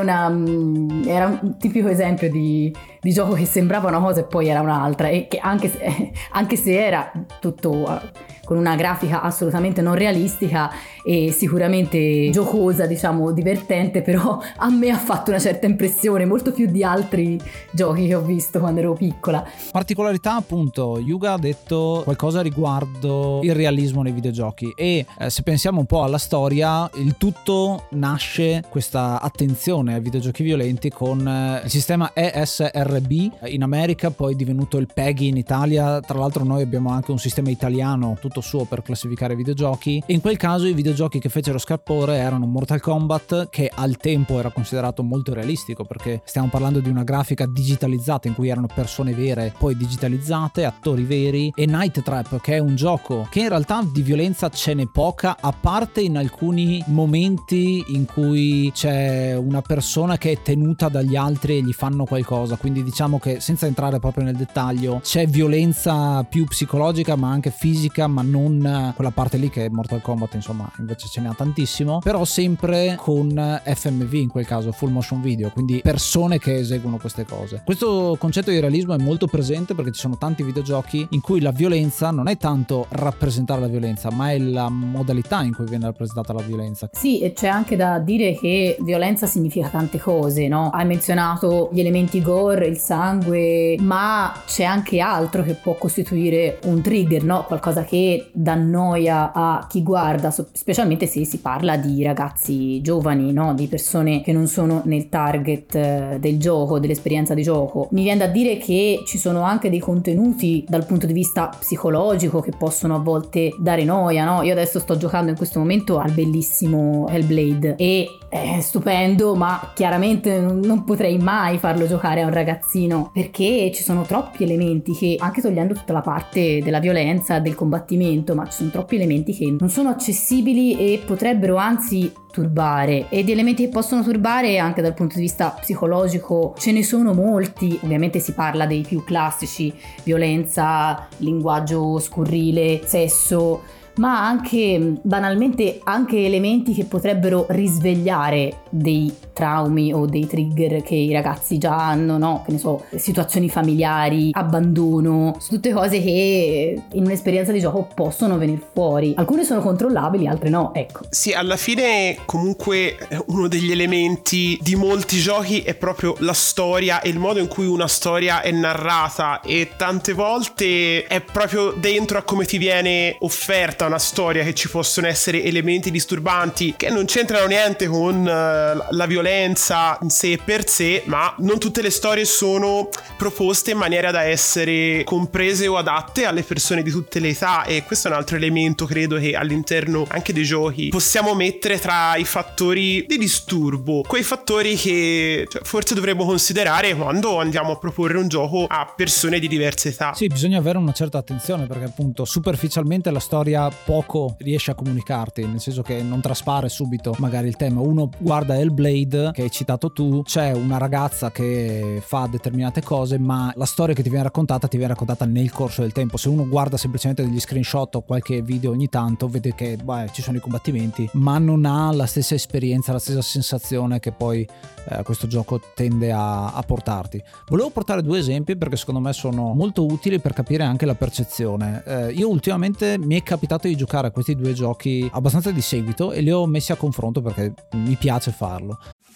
una, 0.00 0.30
mm, 0.30 1.06
era 1.06 1.26
un 1.26 1.58
tipico 1.58 1.88
esempio 1.88 2.30
di, 2.30 2.74
di, 3.02 3.12
gioco 3.12 3.34
che 3.34 3.44
sembrava 3.44 3.88
una 3.88 4.00
cosa 4.00 4.20
e 4.20 4.24
poi 4.24 4.48
era 4.48 4.62
un'altra 4.62 5.08
e 5.08 5.28
che 5.28 5.36
anche 5.36 5.68
se, 5.68 6.10
anche 6.32 6.56
se 6.56 6.82
era 6.82 7.12
tutto 7.38 8.00
con 8.44 8.56
una 8.56 8.74
grafica 8.74 9.22
assolutamente 9.22 9.82
non 9.82 9.94
realistica 9.94 10.70
e 11.04 11.32
sicuramente 11.32 12.30
giocosa, 12.30 12.86
diciamo 12.86 13.30
divertente, 13.30 14.02
però 14.02 14.40
a 14.56 14.68
me 14.68 14.90
ha 14.90 14.98
fatto 14.98 15.30
una 15.30 15.38
certa 15.38 15.66
impressione, 15.66 16.26
molto 16.26 16.52
più 16.52 16.66
di 16.66 16.84
altri 16.84 17.40
giochi 17.70 18.06
che 18.06 18.14
ho 18.14 18.20
visto 18.20 18.58
quando 18.58 18.80
ero 18.80 18.92
piccola. 18.94 19.44
Particolarità 19.70 20.34
appunto, 20.34 20.98
Yuga 20.98 21.34
ha 21.34 21.38
detto 21.38 22.02
qualcosa 22.04 22.42
riguardo 22.42 23.40
il 23.42 23.54
realismo 23.54 24.02
nei 24.02 24.12
videogiochi 24.12 24.72
e 24.76 25.06
eh, 25.18 25.30
se 25.30 25.42
pensiamo 25.42 25.80
un 25.80 25.86
po' 25.86 26.02
alla 26.02 26.18
storia, 26.18 26.90
il 26.94 27.16
tutto 27.16 27.81
nasce 27.90 28.62
questa 28.68 29.20
attenzione 29.20 29.94
ai 29.94 30.00
videogiochi 30.00 30.42
violenti 30.42 30.90
con 30.90 31.26
eh, 31.26 31.62
il 31.64 31.70
sistema 31.70 32.12
ESRB 32.14 33.10
in 33.44 33.62
America, 33.62 34.10
poi 34.10 34.34
divenuto 34.34 34.78
il 34.78 34.88
PEGI 34.92 35.28
in 35.28 35.36
Italia, 35.36 36.00
tra 36.00 36.18
l'altro 36.18 36.44
noi 36.44 36.62
abbiamo 36.62 36.90
anche 36.90 37.10
un 37.10 37.18
sistema 37.18 37.50
italiano 37.50 38.16
tutto 38.20 38.40
suo 38.40 38.64
per 38.64 38.82
classificare 38.82 39.34
videogiochi. 39.34 40.02
E 40.06 40.12
in 40.12 40.20
quel 40.20 40.36
caso 40.36 40.66
i 40.66 40.72
videogiochi 40.72 41.18
che 41.18 41.28
fecero 41.28 41.58
scalpore 41.58 42.16
erano 42.16 42.46
Mortal 42.46 42.80
Kombat 42.80 43.48
che 43.50 43.70
al 43.72 43.96
tempo 43.96 44.38
era 44.38 44.50
considerato 44.50 45.02
molto 45.02 45.34
realistico 45.34 45.84
perché 45.84 46.20
stiamo 46.24 46.48
parlando 46.48 46.80
di 46.80 46.88
una 46.88 47.04
grafica 47.04 47.46
digitalizzata 47.46 48.28
in 48.28 48.34
cui 48.34 48.48
erano 48.48 48.68
persone 48.72 49.12
vere 49.12 49.54
poi 49.58 49.76
digitalizzate, 49.76 50.64
attori 50.64 51.04
veri 51.04 51.52
e 51.54 51.66
Night 51.66 52.02
Trap 52.02 52.40
che 52.40 52.54
è 52.54 52.58
un 52.58 52.74
gioco 52.74 53.26
che 53.30 53.40
in 53.40 53.48
realtà 53.48 53.82
di 53.90 54.02
violenza 54.02 54.48
ce 54.48 54.74
n'è 54.74 54.86
poca 54.86 55.36
a 55.40 55.52
parte 55.52 56.00
in 56.00 56.16
alcuni 56.16 56.82
momenti 56.86 57.71
in 57.88 58.04
cui 58.04 58.70
c'è 58.74 59.36
una 59.36 59.62
persona 59.62 60.18
che 60.18 60.32
è 60.32 60.42
tenuta 60.42 60.88
dagli 60.88 61.16
altri 61.16 61.58
e 61.58 61.62
gli 61.62 61.72
fanno 61.72 62.04
qualcosa 62.04 62.56
quindi 62.56 62.82
diciamo 62.82 63.18
che 63.18 63.40
senza 63.40 63.66
entrare 63.66 63.98
proprio 63.98 64.24
nel 64.24 64.36
dettaglio 64.36 65.00
c'è 65.02 65.26
violenza 65.26 66.24
più 66.24 66.44
psicologica 66.44 67.16
ma 67.16 67.30
anche 67.30 67.50
fisica 67.50 68.06
ma 68.06 68.22
non 68.22 68.92
quella 68.94 69.10
parte 69.10 69.36
lì 69.36 69.50
che 69.50 69.66
è 69.66 69.68
Mortal 69.68 70.00
Kombat, 70.00 70.34
insomma, 70.34 70.70
invece 70.78 71.08
ce 71.08 71.20
ha 71.20 71.34
tantissimo, 71.34 71.98
però 71.98 72.24
sempre 72.24 72.96
con 72.98 73.60
FMV 73.64 74.12
in 74.14 74.28
quel 74.28 74.46
caso, 74.46 74.72
full 74.72 74.90
motion 74.90 75.20
video, 75.20 75.50
quindi 75.50 75.80
persone 75.82 76.38
che 76.38 76.56
eseguono 76.56 76.98
queste 76.98 77.24
cose. 77.24 77.62
Questo 77.64 78.16
concetto 78.18 78.50
di 78.50 78.60
realismo 78.60 78.94
è 78.94 78.98
molto 78.98 79.26
presente 79.26 79.74
perché 79.74 79.92
ci 79.92 80.00
sono 80.00 80.16
tanti 80.16 80.42
videogiochi 80.42 81.06
in 81.10 81.20
cui 81.20 81.40
la 81.40 81.52
violenza 81.52 82.10
non 82.10 82.28
è 82.28 82.36
tanto 82.36 82.86
rappresentare 82.90 83.60
la 83.60 83.68
violenza, 83.68 84.10
ma 84.10 84.30
è 84.30 84.38
la 84.38 84.68
modalità 84.68 85.42
in 85.42 85.54
cui 85.54 85.66
viene 85.66 85.86
rappresentata 85.86 86.32
la 86.32 86.42
violenza. 86.42 86.88
Sì, 86.92 87.20
e 87.20 87.32
c'è 87.32 87.48
anche 87.52 87.76
da 87.76 87.98
dire 87.98 88.34
che 88.34 88.76
violenza 88.80 89.26
significa 89.26 89.68
tante 89.68 89.98
cose, 89.98 90.48
no? 90.48 90.70
Hai 90.70 90.86
menzionato 90.86 91.70
gli 91.72 91.80
elementi 91.80 92.22
gore, 92.22 92.66
il 92.66 92.78
sangue, 92.78 93.76
ma 93.80 94.32
c'è 94.46 94.64
anche 94.64 95.00
altro 95.00 95.42
che 95.42 95.54
può 95.54 95.74
costituire 95.74 96.58
un 96.64 96.80
trigger, 96.80 97.24
no? 97.24 97.44
Qualcosa 97.44 97.84
che 97.84 98.28
dà 98.32 98.54
noia 98.54 99.32
a 99.32 99.66
chi 99.68 99.82
guarda, 99.82 100.30
specialmente 100.30 101.06
se 101.06 101.24
si 101.24 101.38
parla 101.38 101.76
di 101.76 102.02
ragazzi 102.02 102.80
giovani, 102.80 103.32
no? 103.32 103.54
di 103.54 103.66
persone 103.66 104.22
che 104.22 104.32
non 104.32 104.46
sono 104.46 104.82
nel 104.84 105.08
target 105.08 105.74
eh, 105.74 106.16
del 106.18 106.38
gioco, 106.38 106.78
dell'esperienza 106.78 107.34
di 107.34 107.42
gioco. 107.42 107.88
Mi 107.92 108.02
viene 108.02 108.18
da 108.18 108.26
dire 108.26 108.56
che 108.56 109.02
ci 109.06 109.18
sono 109.18 109.42
anche 109.42 109.70
dei 109.70 109.78
contenuti 109.78 110.64
dal 110.68 110.86
punto 110.86 111.06
di 111.06 111.12
vista 111.12 111.48
psicologico 111.58 112.40
che 112.40 112.52
possono 112.56 112.96
a 112.96 112.98
volte 112.98 113.54
dare 113.58 113.84
noia. 113.84 114.24
No? 114.24 114.42
Io 114.42 114.52
adesso 114.52 114.78
sto 114.78 114.96
giocando 114.96 115.30
in 115.30 115.36
questo 115.36 115.58
momento 115.58 115.98
al 115.98 116.12
bellissimo 116.12 117.06
Hellblade 117.08 117.41
e 117.76 118.18
è 118.28 118.60
stupendo, 118.60 119.34
ma 119.34 119.72
chiaramente 119.74 120.38
non 120.40 120.84
potrei 120.84 121.18
mai 121.18 121.58
farlo 121.58 121.86
giocare 121.86 122.22
a 122.22 122.26
un 122.26 122.32
ragazzino 122.32 123.10
perché 123.12 123.70
ci 123.74 123.82
sono 123.82 124.02
troppi 124.02 124.44
elementi 124.44 124.92
che, 124.92 125.16
anche 125.18 125.42
togliendo 125.42 125.74
tutta 125.74 125.92
la 125.92 126.00
parte 126.00 126.60
della 126.62 126.80
violenza, 126.80 127.40
del 127.40 127.54
combattimento, 127.54 128.34
ma 128.34 128.46
ci 128.46 128.52
sono 128.52 128.70
troppi 128.70 128.96
elementi 128.96 129.34
che 129.34 129.54
non 129.58 129.68
sono 129.68 129.90
accessibili 129.90 130.76
e 130.78 131.02
potrebbero 131.04 131.56
anzi 131.56 132.10
turbare. 132.32 133.06
E 133.10 133.22
di 133.22 133.32
elementi 133.32 133.64
che 133.64 133.68
possono 133.68 134.02
turbare 134.02 134.58
anche 134.58 134.80
dal 134.80 134.94
punto 134.94 135.16
di 135.16 135.22
vista 135.22 135.54
psicologico 135.60 136.54
ce 136.58 136.72
ne 136.72 136.82
sono 136.82 137.12
molti. 137.12 137.78
Ovviamente 137.82 138.18
si 138.18 138.32
parla 138.32 138.66
dei 138.66 138.80
più 138.80 139.04
classici 139.04 139.72
violenza 140.02 141.06
linguaggio 141.18 141.98
scurrile 141.98 142.80
sesso 142.84 143.80
ma 143.96 144.26
anche 144.26 144.98
banalmente 145.02 145.80
anche 145.84 146.24
elementi 146.24 146.72
che 146.72 146.84
potrebbero 146.84 147.46
risvegliare 147.50 148.62
dei 148.70 149.12
traumi 149.32 149.92
o 149.92 150.06
dei 150.06 150.26
trigger 150.26 150.82
che 150.82 150.94
i 150.94 151.12
ragazzi 151.12 151.58
già 151.58 151.76
hanno, 151.76 152.18
no? 152.18 152.42
Che 152.44 152.52
ne 152.52 152.58
so, 152.58 152.84
situazioni 152.96 153.48
familiari, 153.48 154.30
abbandono, 154.32 155.36
tutte 155.48 155.72
cose 155.72 156.02
che 156.02 156.82
in 156.92 157.04
un'esperienza 157.04 157.52
di 157.52 157.60
gioco 157.60 157.88
possono 157.94 158.38
venire 158.38 158.60
fuori. 158.72 159.14
Alcune 159.16 159.44
sono 159.44 159.60
controllabili, 159.60 160.26
altre 160.26 160.48
no, 160.48 160.72
ecco. 160.74 161.00
Sì, 161.10 161.32
alla 161.32 161.56
fine 161.56 162.16
comunque 162.24 162.96
uno 163.26 163.48
degli 163.48 163.70
elementi 163.70 164.58
di 164.60 164.74
molti 164.74 165.18
giochi 165.18 165.60
è 165.60 165.74
proprio 165.74 166.14
la 166.18 166.32
storia 166.32 167.00
e 167.00 167.08
il 167.08 167.18
modo 167.18 167.40
in 167.40 167.48
cui 167.48 167.66
una 167.66 167.88
storia 167.88 168.40
è 168.42 168.50
narrata 168.50 169.40
e 169.40 169.70
tante 169.76 170.12
volte 170.12 171.06
è 171.06 171.20
proprio 171.20 171.72
dentro 171.72 172.18
a 172.18 172.22
come 172.22 172.44
ti 172.44 172.58
viene 172.58 173.16
offerta 173.20 173.81
una 173.86 173.98
storia 173.98 174.42
che 174.44 174.54
ci 174.54 174.68
possono 174.68 175.06
essere 175.06 175.42
elementi 175.42 175.90
disturbanti 175.90 176.74
che 176.76 176.90
non 176.90 177.04
c'entrano 177.04 177.46
niente 177.46 177.86
con 177.86 178.20
uh, 178.20 178.94
la 178.94 179.06
violenza 179.06 179.98
in 180.02 180.10
sé 180.10 180.38
per 180.42 180.68
sé, 180.68 181.02
ma 181.06 181.34
non 181.38 181.58
tutte 181.58 181.82
le 181.82 181.90
storie 181.90 182.24
sono 182.24 182.88
proposte 183.16 183.72
in 183.72 183.78
maniera 183.78 184.10
da 184.10 184.22
essere 184.22 185.02
comprese 185.04 185.66
o 185.66 185.76
adatte 185.76 186.24
alle 186.24 186.42
persone 186.42 186.82
di 186.82 186.90
tutte 186.90 187.20
le 187.20 187.28
età 187.28 187.64
e 187.64 187.84
questo 187.84 188.08
è 188.08 188.10
un 188.10 188.16
altro 188.16 188.36
elemento 188.36 188.86
credo 188.86 189.18
che 189.18 189.34
all'interno 189.34 190.06
anche 190.08 190.32
dei 190.32 190.44
giochi 190.44 190.88
possiamo 190.88 191.34
mettere 191.34 191.78
tra 191.78 192.16
i 192.16 192.24
fattori 192.24 193.04
di 193.06 193.18
disturbo, 193.18 194.02
quei 194.06 194.22
fattori 194.22 194.74
che 194.76 195.46
cioè, 195.48 195.62
forse 195.62 195.94
dovremmo 195.94 196.24
considerare 196.24 196.94
quando 196.94 197.38
andiamo 197.38 197.72
a 197.72 197.78
proporre 197.78 198.18
un 198.18 198.28
gioco 198.28 198.66
a 198.68 198.92
persone 198.94 199.38
di 199.38 199.48
diverse 199.48 199.88
età. 199.88 200.12
Sì, 200.14 200.26
bisogna 200.26 200.58
avere 200.58 200.78
una 200.78 200.92
certa 200.92 201.18
attenzione 201.18 201.66
perché 201.66 201.84
appunto 201.84 202.24
superficialmente 202.24 203.10
la 203.10 203.20
storia 203.20 203.70
poco 203.84 204.36
riesce 204.38 204.70
a 204.70 204.74
comunicarti, 204.74 205.46
nel 205.46 205.60
senso 205.60 205.82
che 205.82 206.02
non 206.02 206.20
traspare 206.20 206.68
subito 206.68 207.14
magari 207.18 207.48
il 207.48 207.56
tema. 207.56 207.80
Uno 207.80 208.10
guarda 208.18 208.58
Hellblade 208.58 209.30
che 209.32 209.42
hai 209.42 209.50
citato 209.50 209.92
tu, 209.92 210.22
c'è 210.22 210.52
una 210.52 210.78
ragazza 210.78 211.30
che 211.30 212.02
fa 212.04 212.26
determinate 212.30 212.82
cose, 212.82 213.18
ma 213.18 213.52
la 213.56 213.64
storia 213.64 213.94
che 213.94 214.02
ti 214.02 214.08
viene 214.08 214.24
raccontata 214.24 214.68
ti 214.68 214.76
viene 214.76 214.92
raccontata 214.92 215.24
nel 215.24 215.50
corso 215.50 215.82
del 215.82 215.92
tempo. 215.92 216.16
Se 216.16 216.28
uno 216.28 216.46
guarda 216.48 216.76
semplicemente 216.76 217.24
degli 217.24 217.40
screenshot 217.40 217.94
o 217.96 218.02
qualche 218.02 218.42
video 218.42 218.70
ogni 218.70 218.88
tanto, 218.88 219.28
vede 219.28 219.54
che 219.54 219.76
beh, 219.82 220.10
ci 220.12 220.22
sono 220.22 220.36
i 220.36 220.40
combattimenti, 220.40 221.08
ma 221.14 221.38
non 221.38 221.64
ha 221.64 221.92
la 221.92 222.06
stessa 222.06 222.34
esperienza, 222.34 222.92
la 222.92 222.98
stessa 222.98 223.22
sensazione 223.22 224.00
che 224.00 224.12
poi 224.12 224.46
eh, 224.88 225.02
questo 225.02 225.26
gioco 225.26 225.60
tende 225.74 226.12
a, 226.12 226.52
a 226.52 226.62
portarti. 226.62 227.22
Volevo 227.48 227.70
portare 227.70 228.02
due 228.02 228.18
esempi 228.18 228.56
perché 228.56 228.76
secondo 228.76 229.00
me 229.00 229.12
sono 229.12 229.52
molto 229.54 229.84
utili 229.84 230.18
per 230.18 230.32
capire 230.32 230.64
anche 230.64 230.86
la 230.86 230.94
percezione. 230.94 231.82
Eh, 231.86 232.12
io 232.12 232.28
ultimamente 232.28 232.98
mi 232.98 233.16
è 233.18 233.22
capitato 233.22 233.61
di 233.68 233.76
giocare 233.76 234.08
a 234.08 234.10
questi 234.10 234.34
due 234.34 234.52
giochi 234.52 235.08
abbastanza 235.12 235.50
di 235.50 235.60
seguito 235.60 236.12
e 236.12 236.20
li 236.20 236.30
ho 236.30 236.46
messi 236.46 236.72
a 236.72 236.76
confronto 236.76 237.20
perché 237.20 237.52
mi 237.72 237.96
piace 237.96 238.30
farlo. 238.30 238.78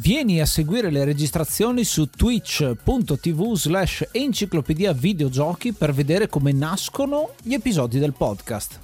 Vieni 0.00 0.40
a 0.40 0.46
seguire 0.46 0.92
le 0.92 1.04
registrazioni 1.04 1.82
su 1.82 2.08
twitch.tv 2.08 3.54
slash 3.54 4.06
enciclopedia 4.12 4.92
videogiochi 4.92 5.72
per 5.72 5.92
vedere 5.92 6.28
come 6.28 6.52
nascono 6.52 7.32
gli 7.42 7.52
episodi 7.52 7.98
del 7.98 8.12
podcast. 8.12 8.78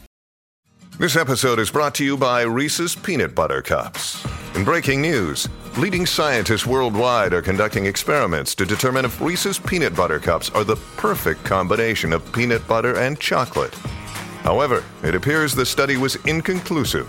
This 0.99 1.14
episode 1.14 1.61
is 1.61 1.71
brought 1.71 1.94
to 1.99 2.02
you 2.02 2.16
by 2.16 2.42
Reese's 2.42 2.97
Peanut 2.97 3.33
Butter 3.33 3.62
Cups. 3.62 4.25
In 4.56 4.64
breaking 4.64 5.00
news, 5.00 5.49
leading 5.76 6.04
scientists 6.04 6.66
worldwide 6.66 7.33
are 7.33 7.42
conducting 7.42 7.87
experiments 7.87 8.52
to 8.56 8.64
determine 8.64 9.04
if 9.04 9.21
Reese's 9.21 9.61
Peanut 9.61 9.94
Butter 9.94 10.18
Cups 10.18 10.50
are 10.50 10.64
the 10.64 10.79
perfect 10.96 11.44
combination 11.44 12.12
of 12.12 12.24
peanut 12.33 12.66
butter 12.66 12.98
and 12.98 13.20
chocolate. 13.20 13.74
However, 14.42 14.83
it 15.05 15.14
appears 15.14 15.55
the 15.55 15.64
study 15.64 15.96
was 15.96 16.16
inconclusive, 16.27 17.07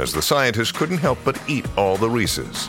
as 0.00 0.12
the 0.12 0.22
scientists 0.22 0.72
couldn't 0.72 0.98
help 0.98 1.18
but 1.24 1.40
eat 1.46 1.66
all 1.76 1.96
the 1.96 2.10
Reese's. 2.10 2.68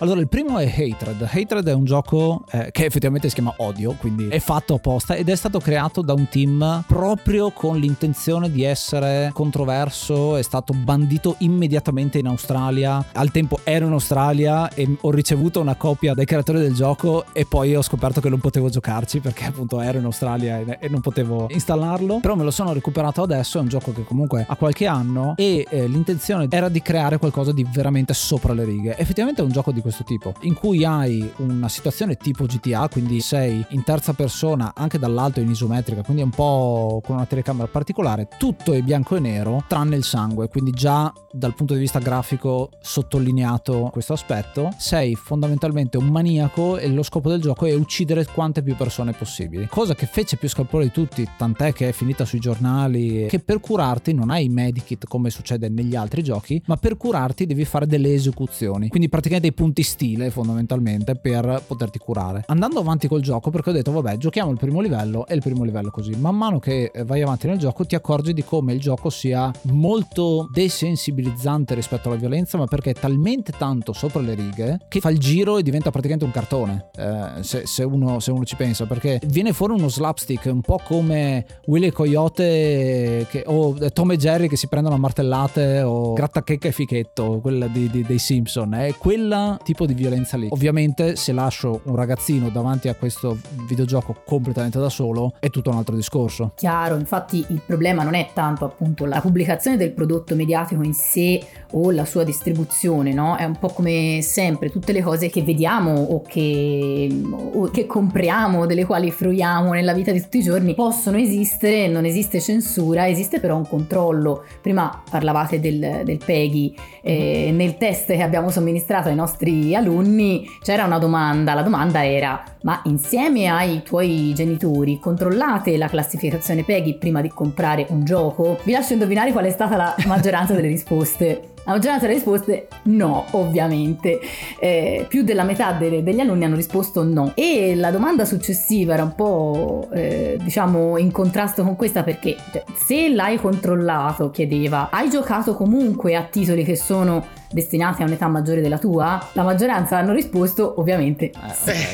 Allora, 0.00 0.20
il 0.20 0.28
primo 0.28 0.58
è 0.58 0.64
Hatred. 0.64 1.28
Hatred 1.28 1.66
è 1.66 1.72
un 1.72 1.84
gioco 1.84 2.44
eh, 2.52 2.68
che 2.70 2.84
effettivamente 2.84 3.28
si 3.28 3.34
chiama 3.34 3.52
Odio, 3.56 3.96
quindi 3.98 4.28
è 4.28 4.38
fatto 4.38 4.74
apposta 4.74 5.14
ed 5.14 5.28
è 5.28 5.34
stato 5.34 5.58
creato 5.58 6.02
da 6.02 6.12
un 6.12 6.28
team 6.28 6.84
proprio 6.86 7.50
con 7.50 7.78
l'intenzione 7.78 8.48
di 8.48 8.62
essere 8.62 9.30
controverso, 9.32 10.36
è 10.36 10.42
stato 10.42 10.72
bandito 10.72 11.34
immediatamente 11.38 12.18
in 12.18 12.28
Australia. 12.28 13.04
Al 13.12 13.32
tempo 13.32 13.58
ero 13.64 13.86
in 13.86 13.92
Australia 13.92 14.72
e 14.72 14.88
ho 15.00 15.10
ricevuto 15.10 15.60
una 15.60 15.74
copia 15.74 16.14
dai 16.14 16.26
creatori 16.26 16.60
del 16.60 16.74
gioco 16.74 17.24
e 17.32 17.44
poi 17.44 17.74
ho 17.74 17.82
scoperto 17.82 18.20
che 18.20 18.28
non 18.28 18.38
potevo 18.38 18.68
giocarci 18.68 19.18
perché 19.18 19.46
appunto 19.46 19.80
ero 19.80 19.98
in 19.98 20.04
Australia 20.04 20.78
e, 20.78 20.88
non 20.88 21.00
potevo 21.00 21.48
installarlo. 21.50 22.20
Però 22.20 22.36
me 22.36 22.44
lo 22.44 22.52
sono 22.52 22.72
recuperato 22.72 23.22
adesso, 23.22 23.58
è 23.58 23.62
un 23.62 23.68
gioco 23.68 23.92
che 23.92 24.04
comunque 24.04 24.46
ha 24.48 24.54
qualche 24.54 24.86
anno 24.86 25.34
e 25.36 25.66
eh, 25.68 25.88
l'intenzione 25.88 26.46
era 26.48 26.68
di 26.68 26.82
creare 26.82 27.18
qualcosa 27.18 27.50
di 27.50 27.66
veramente 27.68 28.14
sopra 28.14 28.52
le 28.52 28.62
righe. 28.62 28.96
Effettivamente 28.96 29.42
è 29.42 29.44
un 29.44 29.50
gioco 29.50 29.72
di 29.72 29.86
questo 29.88 30.04
tipo, 30.04 30.34
in 30.42 30.52
cui 30.52 30.84
hai 30.84 31.32
una 31.38 31.68
situazione 31.68 32.16
tipo 32.16 32.44
GTA, 32.44 32.88
quindi 32.90 33.20
sei 33.20 33.64
in 33.70 33.82
terza 33.84 34.12
persona 34.12 34.74
anche 34.74 34.98
dall'alto 34.98 35.40
in 35.40 35.48
isometrica, 35.48 36.02
quindi 36.02 36.20
è 36.20 36.24
un 36.26 36.30
po' 36.30 37.00
con 37.02 37.16
una 37.16 37.24
telecamera 37.24 37.66
particolare, 37.68 38.28
tutto 38.38 38.74
è 38.74 38.82
bianco 38.82 39.16
e 39.16 39.20
nero, 39.20 39.64
tranne 39.66 39.96
il 39.96 40.04
sangue, 40.04 40.48
quindi 40.48 40.72
già 40.72 41.10
dal 41.32 41.54
punto 41.54 41.72
di 41.72 41.80
vista 41.80 41.98
grafico 42.00 42.70
sottolineato 42.82 43.88
questo 43.90 44.12
aspetto, 44.12 44.70
sei 44.76 45.14
fondamentalmente 45.14 45.96
un 45.96 46.08
maniaco 46.08 46.76
e 46.76 46.88
lo 46.88 47.02
scopo 47.02 47.30
del 47.30 47.40
gioco 47.40 47.64
è 47.64 47.74
uccidere 47.74 48.26
quante 48.26 48.62
più 48.62 48.76
persone 48.76 49.12
possibili, 49.12 49.66
cosa 49.68 49.94
che 49.94 50.04
fece 50.04 50.36
più 50.36 50.50
scalpore 50.50 50.84
di 50.84 50.90
tutti, 50.90 51.26
tant'è 51.38 51.72
che 51.72 51.88
è 51.88 51.92
finita 51.92 52.26
sui 52.26 52.40
giornali, 52.40 53.26
che 53.28 53.38
per 53.38 53.60
curarti 53.60 54.12
non 54.12 54.28
hai 54.28 54.44
i 54.44 54.48
medikit 54.50 55.06
come 55.06 55.30
succede 55.30 55.70
negli 55.70 55.96
altri 55.96 56.22
giochi, 56.22 56.60
ma 56.66 56.76
per 56.76 56.98
curarti 56.98 57.46
devi 57.46 57.64
fare 57.64 57.86
delle 57.86 58.12
esecuzioni, 58.12 58.88
quindi 58.88 59.08
praticamente 59.08 59.46
dei 59.48 59.52
punti 59.52 59.77
stile 59.82 60.30
fondamentalmente 60.30 61.14
per 61.14 61.62
poterti 61.66 61.98
curare. 61.98 62.44
Andando 62.46 62.80
avanti 62.80 63.08
col 63.08 63.20
gioco 63.20 63.50
perché 63.50 63.70
ho 63.70 63.72
detto 63.72 63.92
vabbè 63.92 64.16
giochiamo 64.16 64.50
il 64.50 64.58
primo 64.58 64.80
livello 64.80 65.26
e 65.26 65.34
il 65.34 65.42
primo 65.42 65.64
livello 65.64 65.90
così. 65.90 66.12
Man 66.12 66.36
mano 66.36 66.58
che 66.58 66.90
vai 67.04 67.22
avanti 67.22 67.46
nel 67.46 67.58
gioco 67.58 67.84
ti 67.84 67.94
accorgi 67.94 68.32
di 68.32 68.44
come 68.44 68.72
il 68.72 68.80
gioco 68.80 69.10
sia 69.10 69.50
molto 69.62 70.48
desensibilizzante 70.52 71.74
rispetto 71.74 72.08
alla 72.08 72.18
violenza 72.18 72.58
ma 72.58 72.66
perché 72.66 72.90
è 72.90 72.94
talmente 72.94 73.52
tanto 73.56 73.92
sopra 73.92 74.20
le 74.20 74.34
righe 74.34 74.78
che 74.88 75.00
fa 75.00 75.10
il 75.10 75.18
giro 75.18 75.58
e 75.58 75.62
diventa 75.62 75.90
praticamente 75.90 76.24
un 76.24 76.30
cartone 76.30 76.90
eh, 76.96 77.42
se, 77.42 77.66
se, 77.66 77.84
uno, 77.84 78.20
se, 78.20 78.30
uno, 78.30 78.44
ci 78.44 78.56
pensa 78.56 78.86
perché 78.86 79.20
viene 79.26 79.52
fuori 79.52 79.74
uno 79.74 79.88
slapstick 79.88 80.46
un 80.46 80.60
po' 80.60 80.80
come 80.84 81.44
Willy 81.66 81.90
Coyote 81.90 83.26
che, 83.28 83.42
o 83.46 83.74
Tom 83.92 84.12
e 84.12 84.16
Jerry 84.16 84.48
che 84.48 84.56
si 84.56 84.68
prendono 84.68 84.94
a 84.94 84.98
martellate 84.98 85.82
o 85.82 86.12
Grattachecca 86.12 86.68
e 86.68 86.72
Fichetto 86.72 87.40
quella 87.40 87.66
di, 87.66 87.88
di, 87.90 88.02
dei 88.02 88.18
Simpson 88.18 88.74
è 88.74 88.94
quella 88.94 89.58
tipo 89.68 89.84
di 89.84 89.92
violenza 89.92 90.38
lì. 90.38 90.48
Ovviamente 90.50 91.14
se 91.16 91.32
lascio 91.32 91.82
un 91.82 91.94
ragazzino 91.94 92.48
davanti 92.48 92.88
a 92.88 92.94
questo 92.94 93.36
videogioco 93.66 94.22
completamente 94.24 94.78
da 94.78 94.88
solo 94.88 95.34
è 95.38 95.50
tutto 95.50 95.68
un 95.68 95.76
altro 95.76 95.94
discorso. 95.94 96.52
Chiaro, 96.54 96.96
infatti 96.96 97.44
il 97.48 97.60
problema 97.66 98.02
non 98.02 98.14
è 98.14 98.30
tanto 98.32 98.64
appunto 98.64 99.04
la 99.04 99.20
pubblicazione 99.20 99.76
del 99.76 99.90
prodotto 99.90 100.34
mediatico 100.34 100.82
in 100.82 100.94
sé 100.94 101.44
o 101.72 101.90
la 101.90 102.06
sua 102.06 102.24
distribuzione, 102.24 103.12
no? 103.12 103.36
È 103.36 103.44
un 103.44 103.58
po' 103.58 103.68
come 103.68 104.20
sempre 104.22 104.70
tutte 104.70 104.92
le 104.92 105.02
cose 105.02 105.28
che 105.28 105.42
vediamo 105.42 105.92
o 105.92 106.22
che, 106.22 107.22
o 107.52 107.68
che 107.70 107.84
compriamo, 107.84 108.64
delle 108.64 108.86
quali 108.86 109.10
fruiamo 109.10 109.72
nella 109.72 109.92
vita 109.92 110.12
di 110.12 110.22
tutti 110.22 110.38
i 110.38 110.42
giorni, 110.42 110.72
possono 110.72 111.18
esistere, 111.18 111.88
non 111.88 112.06
esiste 112.06 112.40
censura, 112.40 113.06
esiste 113.06 113.38
però 113.38 113.58
un 113.58 113.68
controllo. 113.68 114.44
Prima 114.62 115.02
parlavate 115.10 115.60
del, 115.60 116.00
del 116.06 116.18
PEGI, 116.24 116.74
eh, 117.02 117.50
nel 117.52 117.76
test 117.76 118.06
che 118.06 118.22
abbiamo 118.22 118.48
somministrato 118.48 119.10
ai 119.10 119.14
nostri 119.14 119.57
alunni 119.74 120.48
c'era 120.62 120.84
una 120.84 120.98
domanda, 120.98 121.54
la 121.54 121.62
domanda 121.62 122.04
era 122.04 122.42
ma 122.62 122.80
insieme 122.84 123.48
ai 123.48 123.82
tuoi 123.82 124.32
genitori 124.34 124.98
controllate 124.98 125.76
la 125.76 125.88
classificazione 125.88 126.64
PEGI 126.64 126.96
prima 126.98 127.20
di 127.20 127.28
comprare 127.28 127.86
un 127.90 128.04
gioco? 128.04 128.58
Vi 128.64 128.72
lascio 128.72 128.94
indovinare 128.94 129.32
qual 129.32 129.44
è 129.44 129.50
stata 129.50 129.76
la 129.76 129.94
maggioranza 130.06 130.54
delle 130.54 130.68
risposte. 130.68 131.54
La 131.68 131.74
maggioranza 131.74 132.06
delle 132.06 132.14
risposte 132.14 132.68
no, 132.84 133.26
ovviamente. 133.32 134.18
Eh, 134.58 135.04
più 135.06 135.22
della 135.22 135.44
metà 135.44 135.72
de- 135.72 136.02
degli 136.02 136.18
alunni 136.18 136.44
hanno 136.44 136.56
risposto 136.56 137.04
no. 137.04 137.32
E 137.34 137.74
la 137.76 137.90
domanda 137.90 138.24
successiva 138.24 138.94
era 138.94 139.02
un 139.02 139.14
po', 139.14 139.86
eh, 139.92 140.38
diciamo, 140.42 140.96
in 140.96 141.12
contrasto 141.12 141.62
con 141.62 141.76
questa 141.76 142.02
perché 142.02 142.36
cioè, 142.52 142.64
se 142.74 143.10
l'hai 143.10 143.36
controllato, 143.36 144.30
chiedeva, 144.30 144.88
hai 144.90 145.10
giocato 145.10 145.54
comunque 145.54 146.16
a 146.16 146.22
titoli 146.22 146.64
che 146.64 146.74
sono 146.74 147.36
destinati 147.50 148.02
a 148.02 148.06
un'età 148.06 148.28
maggiore 148.28 148.62
della 148.62 148.78
tua? 148.78 149.22
La 149.32 149.42
maggioranza 149.42 149.98
hanno 149.98 150.14
risposto 150.14 150.74
ovviamente. 150.78 151.32